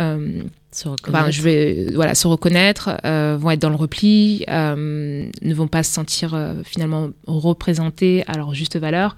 euh, 0.00 0.42
se 0.72 0.88
reconnaître, 0.88 1.30
je 1.30 1.42
vais, 1.42 1.86
voilà, 1.94 2.14
se 2.14 2.26
reconnaître 2.26 2.90
euh, 3.04 3.36
vont 3.38 3.50
être 3.50 3.60
dans 3.60 3.70
le 3.70 3.76
repli, 3.76 4.44
euh, 4.48 5.28
ne 5.40 5.54
vont 5.54 5.68
pas 5.68 5.82
se 5.82 5.92
sentir 5.92 6.36
finalement 6.64 7.10
représentés 7.26 8.24
à 8.26 8.36
leur 8.36 8.54
juste 8.54 8.76
valeur. 8.76 9.16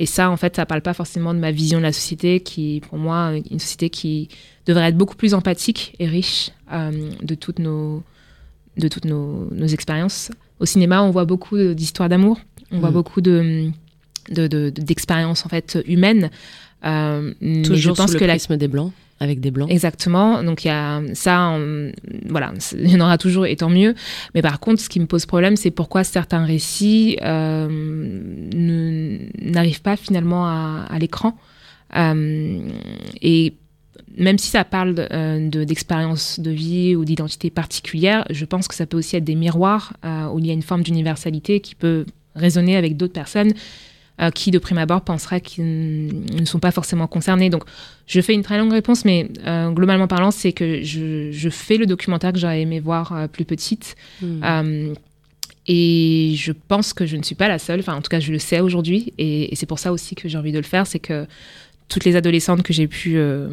Et 0.00 0.06
ça, 0.06 0.30
en 0.30 0.36
fait, 0.36 0.56
ça 0.56 0.64
parle 0.64 0.80
pas 0.80 0.94
forcément 0.94 1.34
de 1.34 1.40
ma 1.40 1.50
vision 1.50 1.78
de 1.78 1.82
la 1.82 1.92
société, 1.92 2.40
qui, 2.40 2.82
pour 2.88 2.98
moi, 2.98 3.32
une 3.50 3.58
société 3.58 3.90
qui 3.90 4.28
devrait 4.64 4.88
être 4.88 4.96
beaucoup 4.96 5.16
plus 5.16 5.34
empathique 5.34 5.94
et 5.98 6.06
riche 6.06 6.50
de 6.70 7.34
toutes 7.34 7.58
nos, 7.58 8.02
de 8.76 8.86
toutes 8.86 9.06
nos, 9.06 9.48
nos 9.50 9.66
expériences. 9.66 10.30
Au 10.60 10.66
cinéma, 10.66 11.02
on 11.02 11.10
voit 11.10 11.24
beaucoup 11.24 11.58
d'histoires 11.74 12.08
d'amour, 12.08 12.38
on 12.70 12.76
mmh. 12.76 12.80
voit 12.80 12.90
beaucoup 12.90 13.20
de 13.20 13.72
d'expériences 14.30 15.38
de, 15.38 15.42
de, 15.42 15.46
en 15.46 15.50
fait 15.50 15.78
humaines. 15.86 16.30
Euh, 16.84 17.32
Toujours 17.64 17.94
je 17.94 18.02
pense 18.02 18.10
sous 18.10 18.14
le 18.14 18.20
que 18.20 18.24
prisme 18.24 18.52
la... 18.52 18.56
des 18.56 18.68
blancs 18.68 18.92
avec 19.20 19.40
des 19.40 19.50
blancs. 19.50 19.70
Exactement. 19.70 20.42
Donc 20.42 20.64
il 20.64 20.68
y 20.68 20.70
a 20.70 21.02
ça, 21.14 21.50
on, 21.50 21.90
voilà, 22.28 22.52
il 22.74 22.90
y 22.90 22.96
en 22.96 23.00
aura 23.00 23.18
toujours 23.18 23.46
et 23.46 23.56
tant 23.56 23.68
mieux. 23.68 23.94
Mais 24.34 24.42
par 24.42 24.60
contre, 24.60 24.80
ce 24.80 24.88
qui 24.88 25.00
me 25.00 25.06
pose 25.06 25.26
problème, 25.26 25.56
c'est 25.56 25.70
pourquoi 25.70 26.04
certains 26.04 26.44
récits 26.44 27.18
euh, 27.22 27.68
n'arrivent 29.40 29.82
pas 29.82 29.96
finalement 29.96 30.46
à, 30.46 30.86
à 30.88 30.98
l'écran. 30.98 31.36
Euh, 31.96 32.60
et 33.22 33.54
même 34.16 34.38
si 34.38 34.48
ça 34.50 34.64
parle 34.64 34.94
d'expériences 34.94 36.38
de, 36.38 36.44
de, 36.44 36.50
de, 36.50 36.54
vie 36.54 36.96
ou 36.96 37.04
d'identité 37.04 37.50
particulière, 37.50 38.24
je 38.30 38.44
pense 38.44 38.68
que 38.68 38.74
ça 38.74 38.86
peut 38.86 38.98
aussi 38.98 39.16
être 39.16 39.24
des 39.24 39.34
miroirs 39.34 39.94
euh, 40.04 40.28
où 40.28 40.38
il 40.38 40.46
y 40.46 40.50
a 40.50 40.52
une 40.52 40.62
forme 40.62 40.82
d'universalité 40.82 41.60
qui 41.60 41.74
peut 41.74 42.04
résonner 42.34 42.76
avec 42.76 42.96
d'autres 42.96 43.12
personnes 43.12 43.52
euh, 44.20 44.30
qui, 44.30 44.50
de 44.50 44.58
prime 44.58 44.78
abord, 44.78 45.02
penseraient 45.02 45.40
qu'ils 45.40 46.24
ne 46.32 46.44
sont 46.44 46.58
pas 46.58 46.70
forcément 46.70 47.06
concernés. 47.06 47.50
Donc, 47.50 47.64
je 48.06 48.20
fais 48.20 48.34
une 48.34 48.42
très 48.42 48.58
longue 48.58 48.72
réponse, 48.72 49.04
mais 49.04 49.28
euh, 49.46 49.70
globalement 49.70 50.08
parlant, 50.08 50.30
c'est 50.30 50.52
que 50.52 50.82
je, 50.82 51.30
je, 51.30 51.48
fais 51.48 51.76
le 51.76 51.86
documentaire 51.86 52.32
que 52.32 52.38
j'aurais 52.38 52.62
aimé 52.62 52.80
voir 52.80 53.12
euh, 53.12 53.26
plus 53.28 53.44
petite. 53.44 53.96
Mmh. 54.20 54.94
et 55.68 56.34
je 56.36 56.52
pense 56.52 56.92
que 56.92 57.06
je 57.06 57.16
ne 57.16 57.22
suis 57.22 57.34
pas 57.34 57.48
la 57.48 57.58
seule, 57.58 57.80
enfin, 57.80 57.94
en 57.94 58.00
tout 58.00 58.08
cas, 58.08 58.20
je 58.20 58.32
le 58.32 58.38
sais 58.38 58.60
aujourd'hui, 58.60 59.12
et, 59.18 59.52
et 59.52 59.56
c'est 59.56 59.66
pour 59.66 59.78
ça 59.78 59.92
aussi 59.92 60.14
que 60.14 60.28
j'ai 60.28 60.38
envie 60.38 60.52
de 60.52 60.58
le 60.58 60.64
faire, 60.64 60.86
c'est 60.86 60.98
que 60.98 61.26
toutes 61.88 62.04
les 62.04 62.16
adolescentes 62.16 62.62
que 62.62 62.72
j'ai 62.72 62.86
pu 62.86 63.16
euh, 63.16 63.48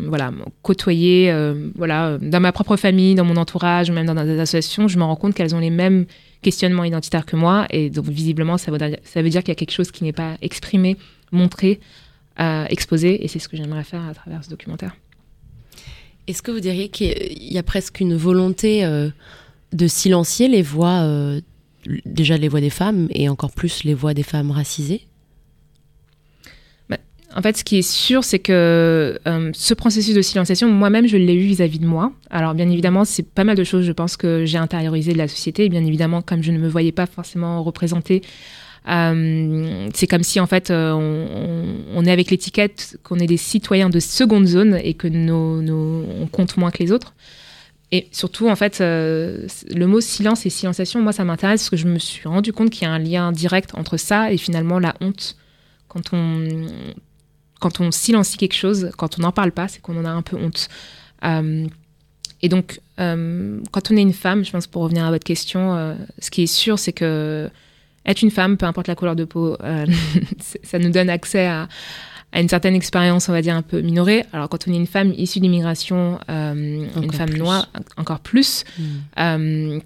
côtoyer 0.61 1.31
euh, 1.31 1.69
voilà 1.75 2.17
dans 2.21 2.39
ma 2.39 2.51
propre 2.51 2.75
famille 2.75 3.15
dans 3.15 3.23
mon 3.23 3.37
entourage 3.37 3.91
même 3.91 4.05
dans 4.05 4.13
des 4.13 4.39
associations 4.39 4.87
je 4.87 4.97
me 4.97 5.03
rends 5.03 5.15
compte 5.15 5.33
qu'elles 5.33 5.55
ont 5.55 5.59
les 5.59 5.69
mêmes 5.69 6.05
questionnements 6.41 6.83
identitaires 6.83 7.25
que 7.25 7.35
moi. 7.35 7.65
Et 7.71 7.89
donc 7.89 8.05
visiblement 8.05 8.57
ça 8.59 8.71
veut, 8.71 8.77
dire 8.77 9.41
qu'il 9.41 9.49
y 9.49 9.51
a 9.51 9.55
quelque 9.55 9.71
chose 9.71 9.89
qui 9.89 10.03
n'est 10.03 10.13
pas 10.13 10.37
exprimé 10.43 10.95
montré 11.31 11.79
euh, 12.39 12.65
exposé. 12.69 13.25
Et 13.25 13.27
c'est 13.27 13.39
ce 13.39 13.49
que 13.49 13.57
j'aimerais 13.57 13.83
faire 13.83 14.03
à 14.05 14.13
travers 14.13 14.43
ce 14.43 14.49
documentaire. 14.51 14.95
Est-ce 16.27 16.43
que 16.43 16.51
vous 16.51 16.59
diriez 16.59 16.89
qu'il 16.89 17.51
y 17.51 17.57
a 17.57 17.63
presque 17.63 17.99
une 17.99 18.15
volonté 18.15 18.85
de 19.73 19.87
silencier 19.87 20.47
les 20.47 20.61
voix 20.61 21.07
déjà 22.05 22.37
les 22.37 22.47
voix 22.47 22.61
des 22.61 22.69
femmes 22.69 23.07
et 23.11 23.29
encore 23.29 23.51
plus 23.51 23.83
les 23.83 23.93
voix 23.93 24.13
des 24.13 24.23
femmes 24.23 24.51
racisées? 24.51 25.07
En 27.35 27.41
fait, 27.41 27.57
ce 27.57 27.65
qui 27.65 27.77
est 27.77 27.81
sûr, 27.81 28.23
c'est 28.23 28.39
que 28.39 29.19
euh, 29.27 29.51
ce 29.53 29.73
processus 29.73 30.15
de 30.15 30.21
silenciation, 30.21 30.69
moi-même, 30.69 31.05
je 31.05 31.17
l'ai 31.17 31.33
eu 31.33 31.45
vis-à-vis 31.45 31.79
de 31.79 31.85
moi. 31.85 32.13
Alors, 32.29 32.53
bien 32.53 32.69
évidemment, 32.69 33.03
c'est 33.03 33.27
pas 33.27 33.43
mal 33.43 33.57
de 33.57 33.63
choses, 33.65 33.83
je 33.83 33.91
pense, 33.91 34.15
que 34.15 34.45
j'ai 34.45 34.57
intériorisé 34.57 35.11
de 35.11 35.17
la 35.17 35.27
société. 35.27 35.65
Et 35.65 35.69
bien 35.69 35.85
évidemment, 35.85 36.21
comme 36.21 36.41
je 36.41 36.53
ne 36.53 36.57
me 36.57 36.69
voyais 36.69 36.93
pas 36.93 37.05
forcément 37.05 37.61
représentée, 37.61 38.21
euh, 38.87 39.89
c'est 39.93 40.07
comme 40.07 40.23
si, 40.23 40.39
en 40.39 40.47
fait, 40.47 40.71
euh, 40.71 40.93
on, 41.93 42.05
est 42.05 42.11
avec 42.11 42.31
l'étiquette 42.31 42.97
qu'on 43.03 43.19
est 43.19 43.27
des 43.27 43.37
citoyens 43.37 43.89
de 43.89 43.99
seconde 43.99 44.45
zone 44.45 44.79
et 44.81 44.93
que 44.93 45.09
nos, 45.09 45.61
on 46.21 46.27
compte 46.27 46.55
moins 46.55 46.71
que 46.71 46.81
les 46.81 46.93
autres. 46.93 47.15
Et 47.91 48.07
surtout, 48.13 48.47
en 48.47 48.55
fait, 48.55 48.79
le 48.79 49.85
mot 49.85 49.99
silence 49.99 50.45
et 50.45 50.49
silenciation, 50.49 51.01
moi, 51.01 51.11
ça 51.11 51.25
m'intéresse 51.25 51.63
parce 51.63 51.69
que 51.69 51.77
je 51.77 51.87
me 51.87 51.99
suis 51.99 52.29
rendu 52.29 52.53
compte 52.53 52.69
qu'il 52.69 52.83
y 52.83 52.85
a 52.85 52.93
un 52.93 52.99
lien 52.99 53.33
direct 53.33 53.75
entre 53.75 53.97
ça 53.97 54.31
et 54.31 54.37
finalement 54.37 54.79
la 54.79 54.95
honte. 55.01 55.35
Quand 55.87 56.13
on, 56.13 56.47
quand 57.59 57.79
on 57.79 57.91
silencie 57.91 58.37
quelque 58.37 58.55
chose, 58.55 58.91
quand 58.97 59.17
on 59.17 59.21
n'en 59.21 59.31
parle 59.31 59.51
pas, 59.51 59.67
c'est 59.67 59.81
qu'on 59.81 59.97
en 59.97 60.05
a 60.05 60.09
un 60.09 60.21
peu 60.21 60.37
honte. 60.37 60.67
Euh, 61.23 61.65
et 62.41 62.49
donc, 62.49 62.79
euh, 62.99 63.59
quand 63.71 63.91
on 63.91 63.97
est 63.97 64.01
une 64.01 64.13
femme, 64.13 64.43
je 64.45 64.51
pense 64.51 64.67
pour 64.67 64.83
revenir 64.83 65.05
à 65.05 65.11
votre 65.11 65.23
question, 65.23 65.75
euh, 65.75 65.95
ce 66.19 66.29
qui 66.29 66.43
est 66.43 66.47
sûr, 66.47 66.77
c'est 66.77 66.93
que 66.93 67.49
être 68.05 68.21
une 68.21 68.31
femme, 68.31 68.57
peu 68.57 68.65
importe 68.65 68.87
la 68.87 68.95
couleur 68.95 69.15
de 69.15 69.25
peau, 69.25 69.57
ça 70.63 70.77
nous 70.77 70.91
donne 70.91 71.09
accès 71.09 71.47
à, 71.47 71.67
à 72.31 72.39
une 72.39 72.49
certaine 72.49 72.75
expérience, 72.75 73.29
on 73.29 73.31
va 73.31 73.41
dire, 73.41 73.55
un 73.55 73.63
peu 73.63 73.81
minorée. 73.81 74.25
Alors, 74.31 74.47
quand 74.47 74.67
on 74.67 74.73
est 74.73 74.75
une 74.75 74.85
femme 74.85 75.11
issue 75.17 75.39
d'immigration, 75.39 76.19
une 76.27 77.11
femme 77.11 77.29
plus. 77.29 77.39
noire, 77.39 77.67
encore 77.97 78.19
plus. 78.19 78.63
Mm. 79.17 79.79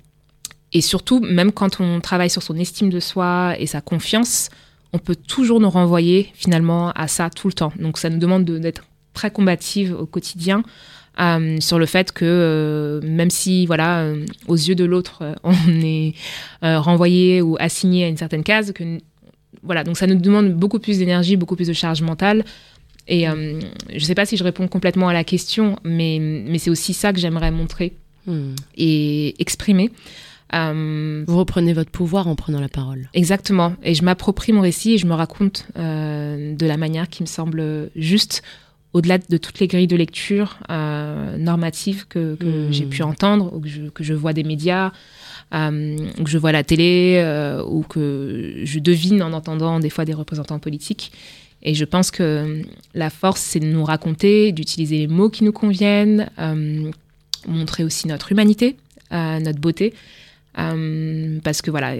et 0.74 0.82
surtout, 0.82 1.22
même 1.22 1.54
quand 1.54 1.80
on 1.80 2.02
travaille 2.02 2.30
sur 2.30 2.44
son 2.44 2.58
estime 2.58 2.90
de 2.90 3.00
soi 3.00 3.56
et 3.58 3.68
sa 3.68 3.80
confiance, 3.80 4.50
on 4.94 5.00
peut 5.00 5.16
toujours 5.16 5.60
nous 5.60 5.70
renvoyer 5.70 6.30
finalement 6.34 6.92
à 6.92 7.08
ça 7.08 7.30
tout 7.30 7.48
le 7.48 7.54
temps. 7.54 7.74
Donc 7.80 7.98
ça 7.98 8.10
nous 8.10 8.18
demande 8.18 8.46
d'être 8.46 8.84
très 9.14 9.32
combative 9.32 9.94
au 9.94 10.06
quotidien 10.06 10.64
euh, 11.20 11.60
sur 11.60 11.80
le 11.80 11.86
fait 11.86 12.12
que 12.14 12.24
euh, 12.24 13.02
même 13.04 13.30
si 13.30 13.66
voilà 13.66 14.02
euh, 14.02 14.26
aux 14.48 14.56
yeux 14.56 14.76
de 14.76 14.86
l'autre 14.86 15.36
on 15.44 15.52
est 15.84 16.14
renvoyé 16.62 17.42
ou 17.42 17.58
assigné 17.60 18.06
à 18.06 18.08
une 18.08 18.16
certaine 18.16 18.44
case 18.44 18.72
que 18.72 18.84
voilà 19.62 19.84
donc 19.84 19.98
ça 19.98 20.08
nous 20.08 20.16
demande 20.16 20.54
beaucoup 20.54 20.80
plus 20.80 21.00
d'énergie 21.00 21.36
beaucoup 21.36 21.58
plus 21.58 21.68
de 21.68 21.74
charge 21.74 22.02
mentale 22.02 22.46
et 23.08 23.26
je 23.26 23.96
ne 23.96 24.00
sais 24.00 24.16
pas 24.16 24.26
si 24.26 24.38
je 24.38 24.44
réponds 24.44 24.68
complètement 24.68 25.10
à 25.10 25.14
la 25.14 25.26
question 25.26 25.78
mais 25.84 26.20
mais 26.20 26.60
c'est 26.60 26.70
aussi 26.70 26.94
ça 26.94 27.12
que 27.12 27.20
j'aimerais 27.20 27.52
montrer 27.52 27.94
hmm. 28.28 28.54
et 28.78 29.36
exprimer 29.42 29.92
vous 30.52 31.38
reprenez 31.38 31.74
votre 31.74 31.92
pouvoir 31.92 32.28
en 32.28 32.36
prenant 32.36 32.60
la 32.60 32.70
parole. 32.70 33.10
Exactement. 33.14 33.74
Et 33.84 33.94
je 33.94 34.04
m'approprie 34.04 34.52
mon 34.52 34.62
récit 34.62 34.94
et 34.94 34.98
je 34.98 35.08
me 35.08 35.14
raconte 35.14 35.68
de 35.76 36.66
la 36.66 36.78
manière 36.78 37.10
qui 37.10 37.24
me 37.24 37.28
semble 37.28 37.90
juste 37.96 38.44
au-delà 38.94 39.18
de 39.18 39.38
toutes 39.38 39.60
les 39.60 39.68
grilles 39.68 39.88
de 39.88 39.96
lecture 39.96 40.58
euh, 40.70 41.38
normatives 41.38 42.08
que, 42.08 42.38
hmm. 42.42 42.72
j'ai 42.72 42.86
pu 42.86 43.04
entendre, 43.04 43.54
ou 43.54 43.62
que 43.92 44.04
je, 44.04 44.14
vois 44.14 44.34
des 44.34 44.44
médias, 44.44 44.92
euh, 45.54 45.96
que 46.24 46.30
je 46.30 46.38
vois 46.38 46.52
la 46.52 46.64
télé, 46.64 47.22
euh, 47.24 47.64
ou 47.64 47.84
que 47.84 48.62
je 48.64 48.80
devine 48.80 49.22
en 49.22 49.34
entendant 49.34 49.80
des 49.80 49.90
fois 49.90 50.06
des 50.06 50.14
représentants 50.14 50.60
politiques. 50.60 51.12
Et 51.62 51.76
je 51.76 51.86
pense 51.86 52.10
que 52.10 52.64
la 52.96 53.10
force, 53.10 53.42
c'est 53.42 53.60
de 53.60 53.66
nous 53.66 53.84
raconter, 53.84 54.54
d'utiliser 54.54 54.98
les 54.98 55.08
mots 55.08 55.30
qui 55.30 55.44
nous 55.44 55.52
conviennent, 55.52 56.30
montrer 57.48 57.84
aussi 57.84 58.08
notre 58.08 58.32
humanité, 58.32 58.78
notre 59.12 59.60
beauté. 59.60 59.94
Parce 61.44 61.62
que 61.62 61.72
voilà, 61.72 61.96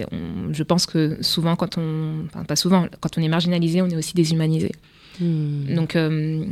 je 0.52 0.62
pense 0.62 0.86
que 0.86 1.18
souvent, 1.22 1.56
quand 1.56 1.78
on, 1.78 2.24
enfin 2.26 2.44
pas 2.44 2.56
souvent, 2.56 2.86
quand 3.00 3.18
on 3.18 3.22
est 3.22 3.28
marginalisé, 3.28 3.82
on 3.82 3.88
est 3.88 3.96
aussi 3.96 4.14
déshumanisé. 4.14 4.72
Hmm. 5.20 5.74
Donc, 5.74 5.96
euh, 5.96 6.44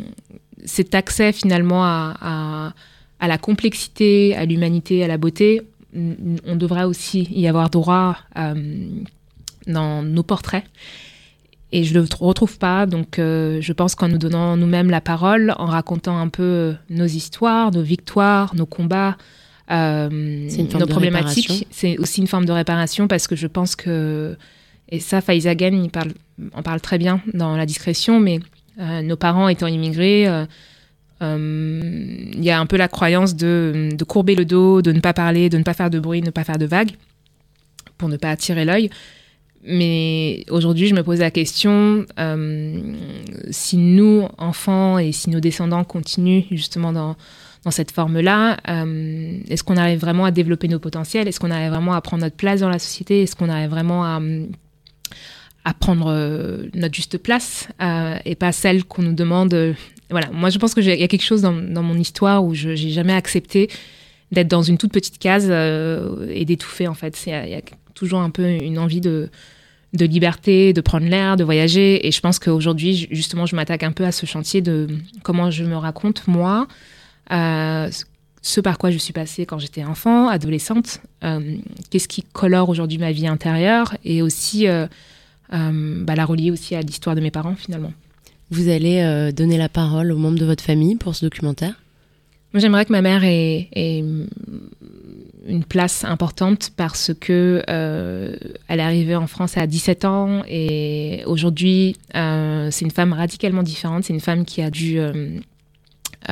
cet 0.64 0.94
accès 0.94 1.32
finalement 1.32 1.84
à, 1.84 2.72
la 3.20 3.38
complexité, 3.38 4.34
à 4.36 4.44
l'humanité, 4.44 5.04
à 5.04 5.08
la 5.08 5.18
beauté, 5.18 5.62
on 5.94 6.56
devrait 6.56 6.84
aussi 6.84 7.28
y 7.32 7.48
avoir 7.48 7.70
droit 7.70 8.16
euh, 8.36 8.54
dans 9.66 10.02
nos 10.02 10.22
portraits. 10.22 10.64
Et 11.70 11.84
je 11.84 11.94
ne 11.94 12.00
le 12.00 12.08
retrouve 12.18 12.58
pas, 12.58 12.86
donc 12.86 13.18
euh, 13.18 13.58
je 13.60 13.72
pense 13.74 13.94
qu'en 13.94 14.08
nous 14.08 14.16
donnant 14.16 14.56
nous-mêmes 14.56 14.90
la 14.90 15.02
parole, 15.02 15.54
en 15.58 15.66
racontant 15.66 16.18
un 16.18 16.28
peu 16.28 16.74
nos 16.88 17.04
histoires, 17.04 17.70
nos 17.72 17.82
victoires, 17.82 18.54
nos 18.54 18.64
combats, 18.64 19.18
nos 19.68 20.86
problématiques, 20.86 21.66
c'est 21.70 21.98
aussi 21.98 22.20
une 22.20 22.26
forme 22.26 22.44
de 22.44 22.52
réparation 22.52 23.08
parce 23.08 23.26
que 23.26 23.36
je 23.36 23.46
pense 23.46 23.76
que, 23.76 24.36
et 24.88 25.00
ça 25.00 25.20
Faiza 25.20 25.52
il 25.52 25.90
parle, 25.90 26.12
en 26.54 26.62
parle 26.62 26.80
très 26.80 26.98
bien 26.98 27.20
dans 27.34 27.56
La 27.56 27.66
discrétion, 27.66 28.20
mais 28.20 28.40
euh, 28.80 29.02
nos 29.02 29.16
parents 29.16 29.48
étant 29.48 29.66
immigrés, 29.66 30.22
il 30.22 30.28
euh, 30.28 30.46
euh, 31.22 32.30
y 32.36 32.50
a 32.50 32.58
un 32.58 32.66
peu 32.66 32.76
la 32.76 32.88
croyance 32.88 33.34
de, 33.34 33.90
courber 34.06 34.34
le 34.34 34.44
dos, 34.44 34.82
de 34.82 34.92
ne 34.92 35.00
pas 35.00 35.12
parler, 35.12 35.48
de 35.48 35.58
ne 35.58 35.64
pas 35.64 35.74
faire 35.74 35.90
de 35.90 35.98
bruit, 35.98 36.20
de 36.20 36.26
ne 36.26 36.30
pas 36.30 36.44
faire 36.44 36.58
de 36.58 36.66
vagues, 36.66 36.92
pour 37.98 38.08
ne 38.08 38.16
pas 38.16 38.30
attirer 38.30 38.64
l'œil. 38.64 38.90
Mais 39.64 40.44
aujourd'hui, 40.48 40.86
je 40.86 40.94
me 40.94 41.02
pose 41.02 41.18
la 41.18 41.32
question, 41.32 42.06
si 43.50 43.76
nous, 43.76 44.28
enfants, 44.38 44.98
et 44.98 45.10
si 45.10 45.28
nos 45.28 45.40
descendants 45.40 45.82
continuent 45.82 46.44
justement 46.52 46.92
dans, 46.92 47.16
dans 47.64 47.70
cette 47.70 47.90
forme-là, 47.90 48.56
est-ce 49.48 49.62
qu'on 49.64 49.76
arrive 49.76 49.98
vraiment 49.98 50.24
à 50.24 50.30
développer 50.30 50.68
nos 50.68 50.78
potentiels? 50.78 51.28
Est-ce 51.28 51.40
qu'on 51.40 51.50
arrive 51.50 51.70
vraiment 51.70 51.92
à 51.92 52.00
prendre 52.00 52.22
notre 52.22 52.36
place 52.36 52.60
dans 52.60 52.68
la 52.68 52.78
société? 52.78 53.22
Est-ce 53.22 53.36
qu'on 53.36 53.48
arrive 53.48 53.70
vraiment 53.70 54.04
à, 54.04 54.20
prendre 55.80 56.06
euh, 56.10 56.66
notre 56.74 56.94
juste 56.94 57.18
place 57.18 57.68
euh, 57.82 58.16
et 58.24 58.34
pas 58.34 58.52
celle 58.52 58.84
qu'on 58.84 59.02
nous 59.02 59.12
demande? 59.12 59.52
Euh, 59.54 59.74
voilà, 60.10 60.30
moi 60.30 60.48
je 60.48 60.58
pense 60.58 60.72
qu'il 60.72 60.84
y 60.84 61.02
a 61.02 61.08
quelque 61.08 61.24
chose 61.24 61.42
dans, 61.42 61.52
mon 61.52 61.98
histoire 61.98 62.42
où 62.42 62.54
je 62.54 62.70
n'ai 62.70 62.90
jamais 62.90 63.12
accepté 63.12 63.68
d'être 64.32 64.48
dans 64.48 64.62
une 64.62 64.78
toute 64.78 64.92
petite 64.92 65.18
case 65.18 65.50
et 65.50 66.44
d'étouffer 66.46 66.88
en 66.88 66.94
fait. 66.94 67.22
Il 67.26 67.30
y, 67.30 67.54
a 67.54 67.60
toujours 67.94 68.20
un 68.20 68.30
peu 68.30 68.48
une 68.48 68.78
envie 68.78 69.02
de 69.02 69.28
liberté, 69.92 70.72
de 70.72 70.80
prendre 70.80 71.06
l'air, 71.06 71.36
de 71.36 71.44
voyager. 71.44 72.06
Et 72.06 72.10
je 72.10 72.20
pense 72.20 72.38
qu'aujourd'hui, 72.38 73.08
justement, 73.10 73.44
je 73.44 73.56
m'attaque 73.56 73.82
un 73.82 73.92
peu 73.92 74.04
à 74.04 74.12
ce 74.12 74.24
chantier 74.26 74.62
de 74.62 74.86
comment 75.22 75.50
je 75.50 75.64
me 75.64 75.76
raconte, 75.76 76.26
moi, 76.26 76.66
ce 77.30 78.60
par 78.60 78.78
quoi 78.78 78.90
je 78.90 78.98
suis 78.98 79.12
passée 79.12 79.46
quand 79.46 79.58
j'étais 79.58 79.84
enfant, 79.84 80.28
adolescente, 80.28 81.00
qu'est-ce 81.90 82.08
qui 82.08 82.22
colore 82.22 82.68
aujourd'hui 82.68 82.98
ma 82.98 83.12
vie 83.12 83.26
intérieure 83.26 83.94
et 84.04 84.22
aussi 84.22 84.66
euh, 85.54 86.04
bah, 86.04 86.14
la 86.14 86.26
relier 86.26 86.50
aussi 86.50 86.74
à 86.74 86.82
l'histoire 86.82 87.16
de 87.16 87.20
mes 87.20 87.30
parents 87.30 87.54
finalement. 87.54 87.92
Vous 88.50 88.68
allez 88.68 89.00
euh, 89.00 89.32
donner 89.32 89.56
la 89.56 89.68
parole 89.68 90.12
aux 90.12 90.18
membres 90.18 90.38
de 90.38 90.44
votre 90.44 90.62
famille 90.62 90.96
pour 90.96 91.14
ce 91.14 91.24
documentaire? 91.24 91.74
Moi 92.52 92.60
j'aimerais 92.60 92.84
que 92.84 92.92
ma 92.92 93.02
mère 93.02 93.24
ait, 93.24 93.68
une 95.46 95.64
place 95.64 96.04
importante 96.04 96.72
parce 96.76 97.12
que 97.18 97.62
euh, 97.68 98.36
elle 98.68 98.80
est 98.80 98.82
arrivée 98.82 99.16
en 99.16 99.26
France 99.26 99.56
à 99.56 99.66
17 99.66 100.04
ans 100.04 100.42
et 100.46 101.22
aujourd'hui 101.26 101.96
c'est 102.12 102.82
une 102.82 102.90
femme 102.90 103.14
radicalement 103.14 103.62
différente. 103.62 104.04
C'est 104.04 104.12
une 104.12 104.20
femme 104.20 104.44
qui 104.44 104.60
a 104.60 104.70
dû 104.70 104.98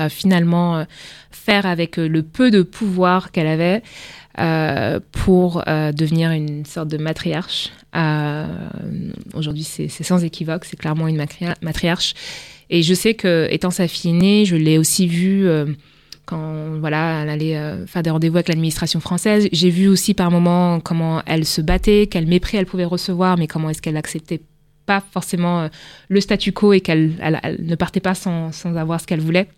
finalement 0.08 0.84
faire 1.30 1.66
avec 1.66 1.96
le 1.96 2.22
peu 2.22 2.50
de 2.50 2.62
pouvoir 2.62 3.30
qu'elle 3.30 3.46
avait 3.46 3.82
euh, 4.38 5.00
pour 5.12 5.62
euh, 5.66 5.92
devenir 5.92 6.30
une 6.30 6.66
sorte 6.66 6.88
de 6.88 6.98
matriarche. 6.98 7.70
Euh, 7.94 8.44
aujourd'hui, 9.32 9.64
c'est 9.64 9.88
sans 9.88 10.22
équivoque, 10.24 10.66
c'est 10.66 10.76
clairement 10.76 11.08
une 11.08 11.16
matriarche. 11.62 12.12
Et 12.68 12.82
je 12.82 12.92
sais 12.92 13.14
que, 13.14 13.48
étant 13.50 13.70
sa 13.70 13.88
fille 13.88 14.10
aînée, 14.10 14.44
je 14.44 14.56
l'ai 14.56 14.76
aussi 14.76 15.06
vue 15.06 15.48
quand 16.26 16.78
voilà, 16.80 17.22
elle 17.22 17.30
allait 17.30 17.86
faire 17.86 18.02
des 18.02 18.10
rendez-vous 18.10 18.36
avec 18.36 18.48
l'administration 18.48 19.00
française. 19.00 19.48
J'ai 19.52 19.70
vu 19.70 19.88
aussi 19.88 20.12
par 20.12 20.30
moments 20.30 20.80
comment 20.80 21.22
elle 21.24 21.46
se 21.46 21.62
battait, 21.62 22.06
quel 22.10 22.26
mépris 22.26 22.58
elle 22.58 22.66
pouvait 22.66 22.84
recevoir, 22.84 23.38
mais 23.38 23.46
comment 23.46 23.70
est-ce 23.70 23.80
qu'elle 23.80 23.96
acceptait 23.96 24.42
pas 24.84 25.02
forcément 25.12 25.70
le 26.08 26.20
statu 26.20 26.52
quo 26.52 26.74
et 26.74 26.80
qu'elle 26.80 27.12
ne 27.60 27.74
partait 27.74 28.00
pas 28.00 28.14
sans 28.14 28.50
avoir 28.76 29.00
ce 29.00 29.06
qu'elle 29.06 29.20
voulait. 29.20 29.48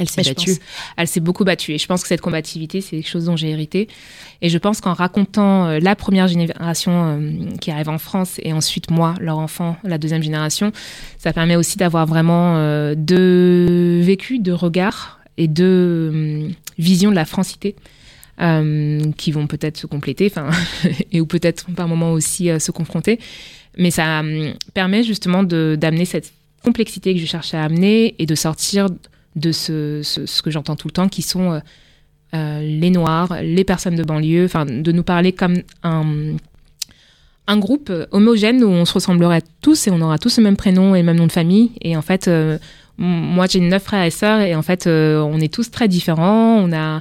Elle 0.00 0.08
s'est 0.08 0.22
battue. 0.22 0.56
elle 0.96 1.06
s'est 1.06 1.20
beaucoup 1.20 1.44
battue. 1.44 1.72
Et 1.72 1.78
je 1.78 1.86
pense 1.86 2.02
que 2.02 2.08
cette 2.08 2.22
combativité, 2.22 2.80
c'est 2.80 2.96
quelque 2.96 3.08
chose 3.08 3.26
dont 3.26 3.36
j'ai 3.36 3.50
hérité. 3.50 3.86
Et 4.40 4.48
je 4.48 4.56
pense 4.56 4.80
qu'en 4.80 4.94
racontant 4.94 5.66
euh, 5.66 5.78
la 5.78 5.94
première 5.94 6.26
génération 6.26 6.92
euh, 7.20 7.56
qui 7.60 7.70
arrive 7.70 7.90
en 7.90 7.98
France 7.98 8.40
et 8.42 8.54
ensuite 8.54 8.90
moi, 8.90 9.14
leur 9.20 9.38
enfant, 9.38 9.76
la 9.84 9.98
deuxième 9.98 10.22
génération, 10.22 10.72
ça 11.18 11.34
permet 11.34 11.54
aussi 11.54 11.76
d'avoir 11.76 12.06
vraiment 12.06 12.56
euh, 12.56 12.94
deux 12.96 14.00
vécus, 14.00 14.40
deux 14.40 14.54
regards 14.54 15.20
et 15.36 15.48
deux 15.48 16.48
visions 16.78 17.10
de 17.10 17.16
la 17.16 17.26
francité. 17.26 17.76
qui 19.18 19.32
vont 19.32 19.46
peut-être 19.46 19.76
se 19.76 19.86
compléter, 19.86 20.32
enfin, 20.34 20.48
et 21.12 21.20
ou 21.20 21.26
peut-être 21.26 21.66
par 21.74 21.86
moments 21.86 22.12
aussi 22.12 22.48
se 22.58 22.70
confronter. 22.70 23.18
Mais 23.76 23.90
ça 23.90 24.22
permet 24.72 25.02
justement 25.02 25.42
d'amener 25.42 26.06
cette 26.06 26.32
complexité 26.64 27.14
que 27.14 27.20
je 27.20 27.26
cherchais 27.26 27.58
à 27.58 27.64
amener 27.64 28.14
et 28.18 28.24
de 28.24 28.34
sortir 28.34 28.88
de 29.36 29.52
ce, 29.52 30.02
ce, 30.02 30.42
que 30.42 30.50
j'entends 30.50 30.76
tout 30.76 30.88
le 30.88 30.92
temps, 30.92 31.08
qui 31.08 31.22
sont 31.22 31.52
euh, 31.52 31.60
euh, 32.34 32.60
les 32.60 32.90
Noirs, 32.90 33.36
les 33.42 33.64
personnes 33.64 33.96
de 33.96 34.02
banlieue, 34.02 34.44
enfin, 34.44 34.64
de 34.66 34.92
nous 34.92 35.02
parler 35.02 35.32
comme 35.32 35.58
un, 35.82 36.36
un 37.46 37.58
groupe 37.58 37.92
homogène 38.10 38.62
où 38.64 38.68
on 38.68 38.84
se 38.84 38.94
ressemblerait 38.94 39.42
tous 39.62 39.86
et 39.86 39.90
on 39.90 40.00
aura 40.00 40.18
tous 40.18 40.38
le 40.38 40.44
même 40.44 40.56
prénom 40.56 40.94
et 40.94 41.00
le 41.00 41.06
même 41.06 41.16
nom 41.16 41.26
de 41.26 41.32
famille. 41.32 41.72
Et 41.80 41.96
en 41.96 42.02
fait, 42.02 42.28
euh, 42.28 42.58
moi 42.98 43.46
j'ai 43.46 43.60
neuf 43.60 43.84
frères 43.84 44.04
et 44.04 44.10
sœurs 44.10 44.40
et 44.40 44.54
en 44.54 44.62
fait, 44.62 44.86
on 44.86 45.40
est 45.40 45.52
tous 45.52 45.70
très 45.70 45.88
différents. 45.88 46.56
On 46.56 46.72
a 46.72 47.00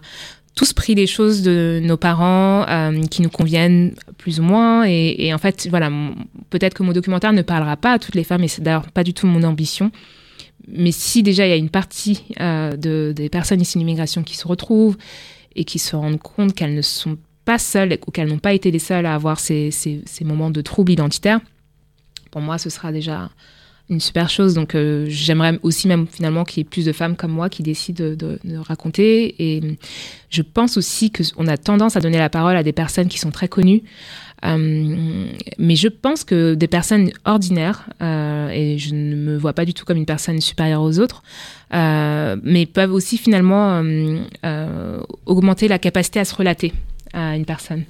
tous 0.56 0.74
pris 0.74 0.94
des 0.94 1.08
choses 1.08 1.42
de 1.42 1.80
nos 1.84 1.98
parents 1.98 2.66
qui 3.10 3.22
nous 3.22 3.30
conviennent 3.30 3.94
plus 4.18 4.40
ou 4.40 4.44
moins. 4.44 4.86
Et, 4.88 5.16
et 5.26 5.34
en 5.34 5.38
fait, 5.38 5.68
voilà, 5.70 5.90
peut-être 6.50 6.74
que 6.74 6.84
mon 6.84 6.94
documentaire 6.94 7.34
ne 7.34 7.42
parlera 7.42 7.76
pas 7.76 7.94
à 7.94 8.00
toutes 8.00 8.16
les 8.16 8.24
femmes 8.24 8.44
et 8.44 8.48
c'est 8.48 8.62
d'ailleurs 8.62 8.90
pas 8.92 9.04
du 9.04 9.14
tout 9.14 9.28
mon 9.28 9.44
ambition 9.44 9.92
mais 10.68 10.92
si 10.92 11.24
déjà 11.24 11.46
il 11.46 11.50
y 11.50 11.54
a 11.54 11.58
une 11.58 11.70
partie 11.70 12.24
euh, 12.40 12.76
de, 12.76 13.14
des 13.16 13.30
personnes 13.30 13.62
ici 13.62 13.78
d'immigration 13.78 14.24
qui 14.24 14.38
se 14.38 14.48
retrouvent 14.48 14.98
et 15.56 15.64
qui 15.64 15.80
se 15.80 15.96
rendent 15.96 16.20
compte 16.20 16.54
qu'elles 16.54 16.76
ne 16.76 16.82
sont 16.82 17.18
pas 17.46 17.58
seules 17.58 17.98
ou 18.06 18.12
qu'elles 18.12 18.30
n'ont 18.30 18.40
pas 18.40 18.54
été 18.54 18.70
les 18.70 18.80
seules 18.80 19.06
à 19.06 19.16
avoir 19.16 19.40
ces, 19.40 19.72
ces, 19.72 20.04
moments 20.24 20.52
de 20.52 20.62
troubles 20.62 20.92
identitaires, 20.92 21.40
pour 22.30 22.42
moi, 22.42 22.60
ce 22.60 22.70
sera 22.70 22.92
déjà 22.92 23.32
une 23.90 24.00
super 24.00 24.30
chose. 24.30 24.54
Donc, 24.54 24.76
euh, 24.76 25.08
j'aimerais 25.10 25.60
aussi 25.64 25.88
même 25.88 26.06
finalement 26.06 26.44
qu'il 26.44 26.60
y 26.60 26.62
ait 26.62 26.70
plus 26.70 26.86
de 26.86 26.92
femmes 26.92 27.16
comme 27.16 27.32
moi 27.32 27.50
qui 27.50 27.64
décident 27.64 28.04
de, 28.04 28.40
de, 28.44 28.58
raconter. 28.58 29.36
Et 29.40 29.78
je 30.30 30.44
pense 30.44 30.78
aussi 30.78 31.12
qu'on 31.12 31.48
a 31.48 31.58
tendance 31.58 31.96
à 31.96 32.02
donner 32.02 32.20
la 32.20 32.30
parole 32.30 32.56
à 32.56 32.62
des 32.62 32.72
personnes 32.72 33.08
qui 33.08 33.18
sont 33.18 33.32
très 33.32 33.48
connues. 33.48 33.82
Euh, 34.46 35.26
mais 35.58 35.76
je 35.76 35.88
pense 35.88 36.24
que 36.24 36.54
des 36.54 36.68
personnes 36.68 37.12
ordinaires, 37.26 37.90
euh, 38.02 38.50
et 38.50 38.78
je 38.78 38.96
ne 38.96 39.16
me 39.16 39.38
vois 39.38 39.54
pas 39.54 39.66
du 39.66 39.74
tout 39.74 39.86
comme 39.86 39.98
une 39.98 40.06
personne 40.06 40.40
supérieure 40.42 40.82
aux 40.82 41.00
autres, 41.00 41.24
euh, 41.74 42.36
mais 42.44 42.66
peuvent 42.66 42.94
aussi 42.94 43.18
finalement 43.18 43.84
augmenter 45.26 45.68
la 45.68 45.80
capacité 45.80 46.20
à 46.20 46.26
se 46.26 46.36
relater 46.36 46.74
à 47.14 47.36
une 47.36 47.46
personne. 47.46 47.84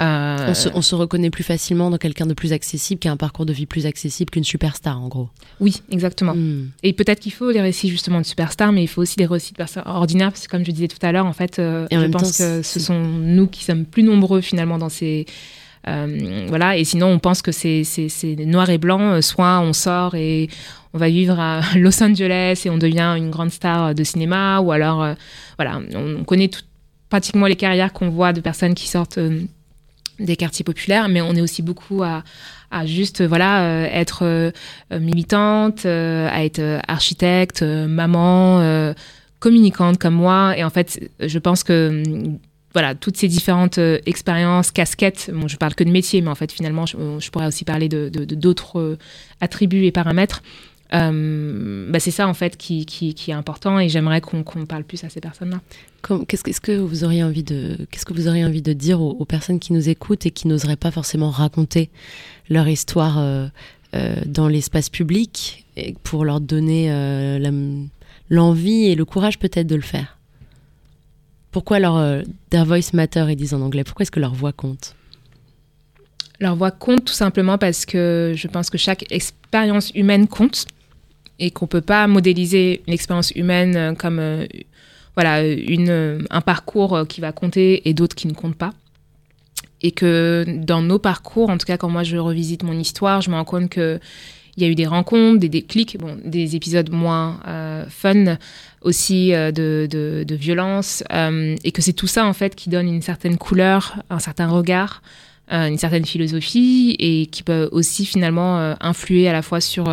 Euh, 0.00 0.54
on, 0.74 0.82
se, 0.82 0.94
reconnaît 0.94 1.30
plus 1.30 1.44
facilement 1.44 1.90
dans 1.90 1.98
quelqu'un 1.98 2.26
de 2.26 2.34
plus 2.34 2.52
accessible, 2.52 2.98
qui 2.98 3.08
a 3.08 3.12
un 3.12 3.16
parcours 3.16 3.44
de 3.44 3.52
vie 3.52 3.66
plus 3.66 3.84
accessible 3.86 4.30
qu'une 4.30 4.44
superstar, 4.44 5.00
en 5.00 5.08
gros. 5.08 5.28
Oui, 5.60 5.82
exactement. 5.90 6.34
Hmm. 6.34 6.70
Et 6.82 6.92
peut-être 6.92 7.20
qu'il 7.20 7.32
faut 7.32 7.52
des 7.52 7.60
récits 7.60 7.88
justement 7.88 8.20
de 8.20 8.26
superstars, 8.26 8.72
mais 8.72 8.82
il 8.82 8.86
faut 8.86 9.02
aussi 9.02 9.16
des 9.16 9.26
récits 9.26 9.52
de 9.52 9.58
personnes 9.58 9.82
ordinaires, 9.86 10.30
parce 10.30 10.46
que 10.46 10.50
comme 10.50 10.64
je 10.64 10.70
disais 10.70 10.88
tout 10.88 11.04
à 11.04 11.12
l'heure, 11.12 11.26
en 11.26 11.32
fait, 11.32 11.58
euh, 11.58 11.86
je 11.90 12.06
pense 12.06 12.38
que 12.38 12.62
ce 12.62 12.80
sont 12.80 13.00
nous 13.00 13.46
qui 13.46 13.64
sommes 13.64 13.84
plus 13.84 14.02
nombreux 14.02 14.40
finalement 14.40 14.78
dans 14.78 14.88
ces... 14.88 15.26
Euh, 15.88 16.46
voilà, 16.48 16.76
et 16.76 16.84
sinon 16.84 17.08
on 17.08 17.18
pense 17.18 17.42
que 17.42 17.52
c'est 17.52 17.84
noir 18.46 18.70
et 18.70 18.78
blanc, 18.78 19.20
soit 19.20 19.60
on 19.60 19.72
sort 19.72 20.14
et 20.14 20.48
on 20.94 20.98
va 20.98 21.08
vivre 21.08 21.38
à 21.38 21.60
Los 21.76 22.02
Angeles 22.02 22.62
et 22.64 22.70
on 22.70 22.78
devient 22.78 23.14
une 23.16 23.30
grande 23.30 23.50
star 23.50 23.94
de 23.94 24.04
cinéma, 24.04 24.60
ou 24.60 24.72
alors, 24.72 25.14
voilà, 25.58 25.80
on 25.94 26.24
connaît 26.24 26.50
pratiquement 27.08 27.46
les 27.46 27.56
carrières 27.56 27.92
qu'on 27.92 28.10
voit 28.10 28.32
de 28.32 28.40
personnes 28.40 28.74
qui 28.74 28.88
sortent 28.88 29.18
des 30.18 30.36
quartiers 30.36 30.64
populaires, 30.64 31.08
mais 31.08 31.20
on 31.20 31.34
est 31.34 31.40
aussi 31.40 31.62
beaucoup 31.62 32.02
à, 32.02 32.22
juste 32.86 33.22
voilà 33.22 33.64
euh, 33.64 33.88
être 33.90 34.24
euh, 34.24 34.50
militante, 34.90 35.84
euh, 35.84 36.28
à 36.30 36.44
être 36.44 36.80
architecte, 36.88 37.62
maman, 37.62 38.92
communicante 39.40 39.98
comme 39.98 40.14
moi. 40.14 40.54
Et 40.56 40.64
en 40.64 40.70
fait, 40.70 41.10
je 41.20 41.38
pense 41.38 41.64
que 41.64 42.02
voilà, 42.72 42.94
toutes 42.94 43.16
ces 43.16 43.28
différentes 43.28 43.78
expériences, 44.06 44.70
casquettes, 44.70 45.30
bon, 45.32 45.48
je 45.48 45.56
parle 45.56 45.74
que 45.74 45.84
de 45.84 45.90
métier, 45.90 46.22
mais 46.22 46.30
en 46.30 46.34
fait, 46.34 46.50
finalement, 46.50 46.86
je, 46.86 47.30
pourrais 47.30 47.46
aussi 47.46 47.64
parler 47.64 47.88
de 47.88 48.08
d'autres 48.08 48.98
attributs 49.40 49.84
et 49.84 49.92
paramètres. 49.92 50.42
Euh, 50.94 51.90
bah 51.90 52.00
c'est 52.00 52.10
ça 52.10 52.28
en 52.28 52.34
fait 52.34 52.58
qui, 52.58 53.14
est 53.28 53.32
important 53.32 53.80
et 53.80 53.88
j'aimerais 53.88 54.20
qu'on 54.20 54.42
parle 54.66 54.84
plus 54.84 55.02
à 55.04 55.08
ces 55.08 55.20
personnes-là. 55.20 55.60
Qu'est-ce 56.26 56.60
que 56.60 56.72
vous 56.72 57.04
auriez 57.04 57.24
envie 57.24 57.42
de 57.42 57.78
que 57.90 58.12
vous 58.12 58.28
auriez 58.28 58.44
envie 58.44 58.62
de 58.62 58.72
dire 58.72 59.00
aux, 59.00 59.24
personnes 59.24 59.58
qui 59.58 59.72
nous 59.72 59.88
écoutent 59.88 60.26
et 60.26 60.30
qui 60.30 60.48
n'oseraient 60.48 60.76
pas 60.76 60.90
forcément 60.90 61.30
raconter 61.30 61.88
leur 62.50 62.68
histoire 62.68 63.18
euh, 63.18 63.46
euh, 63.94 64.16
dans 64.26 64.48
l'espace 64.48 64.90
public 64.90 65.64
pour 66.02 66.24
leur 66.24 66.40
donner 66.40 66.90
l'envie 68.28 68.86
et 68.86 68.94
le 68.94 69.04
courage 69.04 69.38
peut-être 69.38 69.66
de 69.66 69.76
le 69.76 69.82
faire? 69.82 70.18
Pourquoi 71.52 71.78
leur 71.78 72.24
their 72.50 72.64
voice 72.64 72.92
matter 72.92 73.26
ils 73.28 73.36
disent 73.36 73.54
en 73.54 73.60
anglais? 73.60 73.84
Pourquoi 73.84 74.02
est-ce 74.02 74.10
que 74.10 74.20
leur 74.20 74.34
voix 74.34 74.52
compte? 74.52 74.96
Leur 76.40 76.56
voix 76.56 76.72
compte 76.72 77.04
tout 77.04 77.12
simplement 77.12 77.56
parce 77.56 77.86
que 77.86 78.32
je 78.34 78.48
pense 78.48 78.68
que 78.68 78.76
chaque 78.76 79.04
expérience 79.12 79.92
humaine 79.94 80.26
compte 80.26 80.66
et 81.38 81.50
qu'on 81.50 81.66
peut 81.66 81.80
pas 81.80 82.06
modéliser 82.06 82.82
une 82.86 82.94
expérience 82.94 83.30
humaine 83.32 83.76
euh, 83.76 83.94
comme 83.94 84.18
euh, 84.18 84.46
voilà 85.14 85.46
une, 85.46 85.90
euh, 85.90 86.18
un 86.30 86.40
parcours 86.40 87.04
qui 87.08 87.20
va 87.20 87.32
compter 87.32 87.88
et 87.88 87.94
d'autres 87.94 88.16
qui 88.16 88.28
ne 88.28 88.32
comptent 88.32 88.56
pas. 88.56 88.72
Et 89.82 89.90
que 89.90 90.44
dans 90.48 90.80
nos 90.80 90.98
parcours, 90.98 91.50
en 91.50 91.58
tout 91.58 91.66
cas 91.66 91.76
quand 91.76 91.88
moi 91.88 92.04
je 92.04 92.16
revisite 92.16 92.62
mon 92.62 92.78
histoire, 92.78 93.20
je 93.20 93.30
me 93.30 93.34
rends 93.34 93.44
compte 93.44 93.68
que 93.68 94.00
il 94.56 94.62
y 94.62 94.66
a 94.66 94.68
eu 94.68 94.74
des 94.74 94.86
rencontres, 94.86 95.40
des 95.40 95.48
déclics, 95.48 95.96
bon, 95.98 96.18
des 96.24 96.56
épisodes 96.56 96.90
moins 96.90 97.40
fun 97.88 98.36
aussi 98.82 99.30
de, 99.30 99.86
de, 99.90 100.24
de, 100.26 100.34
violence, 100.34 101.02
et 101.10 101.72
que 101.72 101.80
c'est 101.80 101.94
tout 101.94 102.06
ça 102.06 102.26
en 102.26 102.32
fait 102.32 102.54
qui 102.54 102.68
donne 102.68 102.86
une 102.86 103.00
certaine 103.00 103.38
couleur, 103.38 104.02
un 104.10 104.18
certain 104.18 104.48
regard, 104.48 105.02
une 105.48 105.78
certaine 105.78 106.04
philosophie, 106.04 106.96
et 106.98 107.26
qui 107.26 107.42
peut 107.42 107.70
aussi 107.72 108.04
finalement 108.04 108.74
influer 108.80 109.26
à 109.26 109.32
la 109.32 109.40
fois 109.40 109.62
sur 109.62 109.86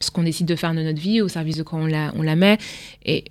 ce 0.00 0.10
qu'on 0.10 0.22
décide 0.22 0.46
de 0.46 0.56
faire 0.56 0.74
de 0.74 0.82
notre 0.82 1.00
vie, 1.00 1.20
au 1.22 1.28
service 1.28 1.56
de 1.56 1.62
quoi 1.62 1.78
on 1.78 1.86
la, 1.86 2.12
on 2.16 2.22
la 2.22 2.36
met. 2.36 2.58
Et 3.04 3.24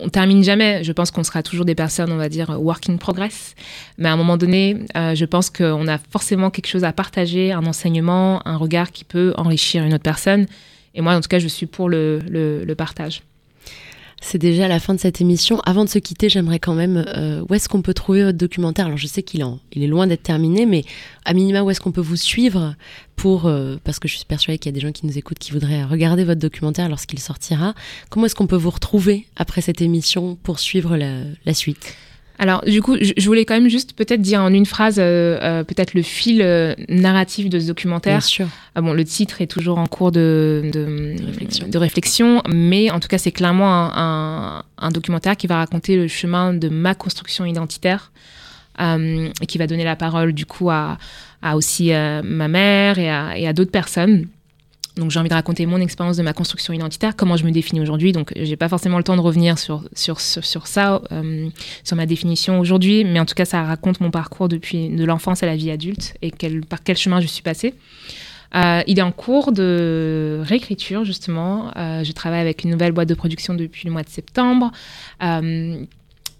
on 0.00 0.08
termine 0.08 0.42
jamais. 0.42 0.84
Je 0.84 0.92
pense 0.92 1.10
qu'on 1.10 1.24
sera 1.24 1.42
toujours 1.42 1.64
des 1.64 1.74
personnes, 1.74 2.12
on 2.12 2.16
va 2.16 2.28
dire, 2.28 2.50
working 2.60 2.98
progress. 2.98 3.54
Mais 3.98 4.08
à 4.08 4.12
un 4.12 4.16
moment 4.16 4.36
donné, 4.36 4.78
euh, 4.96 5.14
je 5.14 5.24
pense 5.24 5.50
qu'on 5.50 5.88
a 5.88 5.98
forcément 5.98 6.50
quelque 6.50 6.68
chose 6.68 6.84
à 6.84 6.92
partager, 6.92 7.52
un 7.52 7.66
enseignement, 7.66 8.46
un 8.46 8.56
regard 8.56 8.92
qui 8.92 9.04
peut 9.04 9.32
enrichir 9.36 9.84
une 9.84 9.94
autre 9.94 10.02
personne. 10.02 10.46
Et 10.94 11.00
moi, 11.00 11.14
en 11.14 11.20
tout 11.20 11.28
cas, 11.28 11.38
je 11.38 11.48
suis 11.48 11.66
pour 11.66 11.88
le 11.88 12.74
partage. 12.76 13.22
C'est 14.26 14.38
déjà 14.38 14.68
la 14.68 14.80
fin 14.80 14.94
de 14.94 15.00
cette 15.00 15.20
émission. 15.20 15.60
Avant 15.66 15.84
de 15.84 15.90
se 15.90 15.98
quitter, 15.98 16.30
j'aimerais 16.30 16.58
quand 16.58 16.72
même, 16.72 17.04
euh, 17.14 17.44
où 17.46 17.52
est-ce 17.52 17.68
qu'on 17.68 17.82
peut 17.82 17.92
trouver 17.92 18.24
votre 18.24 18.38
documentaire? 18.38 18.86
Alors 18.86 18.96
je 18.96 19.06
sais 19.06 19.22
qu'il 19.22 19.44
il 19.72 19.82
est 19.82 19.86
loin 19.86 20.06
d'être 20.06 20.22
terminé, 20.22 20.64
mais 20.64 20.82
à 21.26 21.34
minima, 21.34 21.62
où 21.62 21.70
est-ce 21.70 21.80
qu'on 21.80 21.92
peut 21.92 22.00
vous 22.00 22.16
suivre 22.16 22.74
pour, 23.16 23.44
euh, 23.44 23.76
parce 23.84 23.98
que 23.98 24.08
je 24.08 24.16
suis 24.16 24.24
persuadée 24.24 24.58
qu'il 24.58 24.70
y 24.70 24.74
a 24.74 24.76
des 24.76 24.80
gens 24.80 24.92
qui 24.92 25.04
nous 25.04 25.18
écoutent 25.18 25.38
qui 25.38 25.52
voudraient 25.52 25.84
regarder 25.84 26.24
votre 26.24 26.40
documentaire 26.40 26.88
lorsqu'il 26.88 27.18
sortira. 27.18 27.74
Comment 28.08 28.24
est-ce 28.24 28.34
qu'on 28.34 28.46
peut 28.46 28.56
vous 28.56 28.70
retrouver 28.70 29.26
après 29.36 29.60
cette 29.60 29.82
émission 29.82 30.38
pour 30.42 30.58
suivre 30.58 30.96
la 30.96 31.54
suite? 31.54 31.94
Alors, 32.38 32.64
du 32.64 32.82
coup, 32.82 32.96
je 33.00 33.26
voulais 33.26 33.44
quand 33.44 33.54
même 33.54 33.68
juste 33.68 33.92
peut-être 33.92 34.20
dire 34.20 34.40
en 34.40 34.52
une 34.52 34.66
phrase, 34.66 34.96
euh, 34.98 35.38
euh, 35.40 35.64
peut-être 35.64 35.94
le 35.94 36.02
fil 36.02 36.42
euh, 36.42 36.74
narratif 36.88 37.48
de 37.48 37.60
ce 37.60 37.66
documentaire. 37.68 38.18
Bien 38.18 38.20
sûr. 38.20 38.48
Ah 38.74 38.80
bon, 38.80 38.92
le 38.92 39.04
titre 39.04 39.40
est 39.40 39.46
toujours 39.46 39.78
en 39.78 39.86
cours 39.86 40.10
de, 40.10 40.62
de, 40.72 41.14
réflexion. 41.26 41.68
de 41.68 41.78
réflexion. 41.78 42.42
mais 42.48 42.90
en 42.90 42.98
tout 42.98 43.08
cas, 43.08 43.18
c'est 43.18 43.30
clairement 43.30 43.72
un, 43.72 44.64
un, 44.78 44.90
documentaire 44.90 45.36
qui 45.36 45.46
va 45.46 45.58
raconter 45.58 45.96
le 45.96 46.08
chemin 46.08 46.52
de 46.52 46.68
ma 46.68 46.94
construction 46.94 47.44
identitaire 47.44 48.10
et 48.80 49.46
qui 49.46 49.58
va 49.58 49.68
donner 49.68 49.84
la 49.84 49.94
parole, 49.94 50.32
du 50.32 50.46
coup, 50.46 50.68
à, 50.70 50.98
à 51.40 51.56
aussi 51.56 51.92
ma 51.92 52.48
mère 52.48 52.98
et 52.98 53.08
à, 53.08 53.38
et 53.38 53.46
à 53.46 53.52
d'autres 53.52 53.70
personnes. 53.70 54.26
Donc 54.96 55.10
j'ai 55.10 55.18
envie 55.18 55.28
de 55.28 55.34
raconter 55.34 55.66
mon 55.66 55.78
expérience 55.78 56.16
de 56.16 56.22
ma 56.22 56.32
construction 56.32 56.72
identitaire, 56.72 57.16
comment 57.16 57.36
je 57.36 57.44
me 57.44 57.50
définis 57.50 57.80
aujourd'hui. 57.80 58.12
Donc 58.12 58.32
j'ai 58.36 58.56
pas 58.56 58.68
forcément 58.68 58.98
le 58.98 59.04
temps 59.04 59.16
de 59.16 59.20
revenir 59.20 59.58
sur, 59.58 59.82
sur, 59.94 60.20
sur, 60.20 60.66
ça, 60.66 61.02
euh, 61.10 61.48
sur 61.82 61.96
ma 61.96 62.06
définition 62.06 62.60
aujourd'hui, 62.60 63.04
mais 63.04 63.18
en 63.18 63.24
tout 63.24 63.34
cas 63.34 63.44
ça 63.44 63.62
raconte 63.64 64.00
mon 64.00 64.10
parcours 64.10 64.48
depuis 64.48 64.88
de 64.88 65.04
l'enfance 65.04 65.42
à 65.42 65.46
la 65.46 65.56
vie 65.56 65.70
adulte 65.70 66.14
et 66.22 66.32
par 66.68 66.82
quel 66.82 66.96
chemin 66.96 67.20
je 67.20 67.26
suis 67.26 67.42
passée. 67.42 67.74
Euh, 68.54 68.82
il 68.86 69.00
est 69.00 69.02
en 69.02 69.10
cours 69.10 69.50
de 69.50 70.40
réécriture 70.44 71.04
justement. 71.04 71.72
Euh, 71.76 72.04
je 72.04 72.12
travaille 72.12 72.40
avec 72.40 72.62
une 72.62 72.70
nouvelle 72.70 72.92
boîte 72.92 73.08
de 73.08 73.14
production 73.14 73.54
depuis 73.54 73.88
le 73.88 73.92
mois 73.92 74.04
de 74.04 74.08
septembre. 74.08 74.70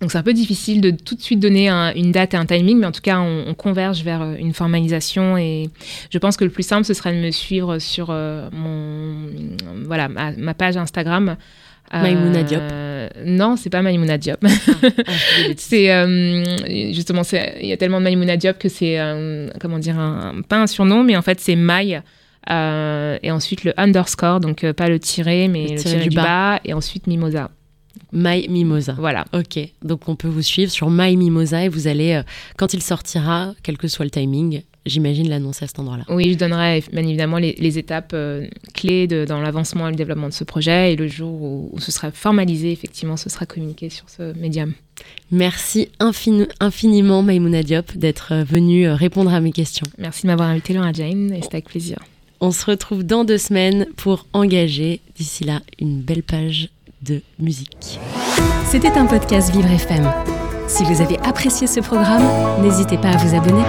Donc 0.05 0.13
c'est 0.13 0.19
un 0.19 0.23
peu 0.23 0.35
difficile 0.35 0.83
de 0.83 0.91
tout 0.91 1.15
de 1.15 1.23
suite 1.23 1.41
donner 1.41 1.71
une 1.71 2.13
date 2.13 2.35
et 2.35 2.37
un 2.37 2.45
timing, 2.45 2.79
mais 2.79 2.87
en 2.87 2.93
tout 2.93 3.01
cas 3.01 3.21
on, 3.21 3.55
converge 3.55 4.03
vers 4.03 4.21
euh, 4.21 4.35
une 4.39 4.53
formalisation 4.53 5.39
et 5.39 5.71
je 6.11 6.19
pense 6.19 6.37
que 6.37 6.45
le 6.45 6.51
plus 6.51 6.63
simple 6.63 6.85
ce 6.85 6.93
serait 6.93 7.15
de 7.15 7.21
me 7.25 7.31
suivre 7.31 7.79
sur 7.79 8.09
euh, 8.11 8.51
mon 8.53 9.31
voilà 9.87 10.09
ma, 10.09 10.53
page 10.53 10.77
Instagram. 10.77 11.39
Euh, 11.95 12.03
Maïmouna 12.03 12.43
Diop. 12.43 12.63
non, 13.25 13.57
c'est 13.57 13.71
pas 13.71 13.81
Maïmouna 13.81 14.19
Diop. 14.19 14.45
Ah, 14.45 14.49
ah, 15.07 15.13
c'est 15.57 16.93
justement 16.93 17.23
il 17.63 17.67
y 17.67 17.73
a 17.73 17.79
tellement 17.79 18.01
de 18.01 18.05
Maïmouna 18.05 18.37
Diop 18.37 18.59
que 18.59 18.69
c'est 18.69 18.99
comment 19.59 19.79
dire 19.79 19.99
un, 19.99 20.43
pas 20.47 20.59
un 20.59 20.67
surnom, 20.67 21.03
mais 21.03 21.17
en 21.17 21.23
fait 21.23 21.41
c'est 21.41 21.57
Maï. 21.57 22.03
et 22.47 23.31
ensuite 23.31 23.65
le 23.65 23.73
underscore, 23.81 24.41
donc 24.41 24.71
pas 24.73 24.91
le 24.91 24.99
tiré, 24.99 25.49
mais 25.49 25.69
le, 25.69 25.77
tiré, 25.77 26.07
du, 26.07 26.15
bas. 26.15 26.61
et 26.63 26.75
ensuite 26.75 27.07
Mimosa. 27.07 27.49
My 28.13 28.49
Mimosa. 28.49 28.95
Voilà. 28.99 29.25
Ok. 29.33 29.59
Donc 29.83 30.09
on 30.09 30.17
peut 30.17 30.29
vous 30.29 30.43
suivre 30.43 30.71
sur 30.71 30.91
My 30.91 31.17
Mimosa 31.17 31.65
et 31.65 31.69
vous 31.69 31.87
allez, 31.87 32.13
euh, 32.13 32.23
quand 32.57 32.75
il 32.75 32.83
sortira, 32.83 33.55
quel 33.63 33.77
que 33.77 33.89
soit 33.89 34.05
le 34.05 34.11
timing, 34.11 34.63
j'imagine 34.87 35.29
l'annoncer 35.29 35.65
à 35.65 35.69
cet 35.69 35.79
endroit-là. 35.79 36.05
Oui, 36.09 36.33
je 36.33 36.39
donnerai 36.39 36.85
bien 36.93 37.03
évidemment 37.03 37.39
les, 37.39 37.79
étapes 37.79 38.13
euh, 38.15 38.47
clés 38.73 39.07
de, 39.07 39.25
dans 39.25 39.41
l'avancement 39.41 39.89
et 39.89 39.91
le 39.91 39.97
développement 39.97 40.29
de 40.29 40.33
ce 40.33 40.45
projet. 40.45 40.93
Et 40.93 40.97
le 40.97 41.09
jour 41.09 41.43
où, 41.43 41.75
ce 41.79 41.91
sera 41.91 42.11
formalisé, 42.11 42.71
effectivement, 42.71 43.17
ce 43.17 43.29
sera 43.29 43.47
communiqué 43.47 43.91
sur 43.91 44.09
ce 44.09 44.37
médium. 44.39 44.75
Merci 45.31 45.89
infiniment, 45.99 47.23
Maïmouna 47.23 47.63
Diop, 47.63 47.97
d'être 47.97 48.33
euh, 48.33 48.45
venue 48.45 48.89
répondre 48.89 49.33
à 49.33 49.41
mes 49.41 49.53
questions. 49.53 49.87
Merci 49.99 50.23
de 50.23 50.29
m'avoir 50.29 50.49
invité, 50.49 50.73
Laura 50.73 50.93
Jane, 50.93 51.33
et 51.33 51.43
c'était 51.43 51.57
avec 51.57 51.69
plaisir. 51.69 51.99
On 52.41 52.51
se 52.51 52.67
retrouve 52.67 53.05
dans 53.05 53.25
deux 53.25 53.39
semaines 53.39 53.87
pour 53.97 54.27
engager. 54.33 55.01
D'ici 55.17 55.45
là, 55.45 55.63
une 55.79 56.03
belle 56.03 56.23
page 56.23 56.69
C'était 58.67 58.97
un 58.97 59.07
podcast 59.07 59.51
Vivre 59.51 59.71
FM. 59.71 60.11
Si 60.67 60.85
vous 60.85 61.01
avez 61.03 61.19
apprécié 61.21 61.67
ce 61.67 61.81
programme, 61.81 62.25
n'hésitez 62.63 62.97
pas 62.99 63.11
à 63.11 63.17
vous 63.17 63.35
abonner. 63.35 63.63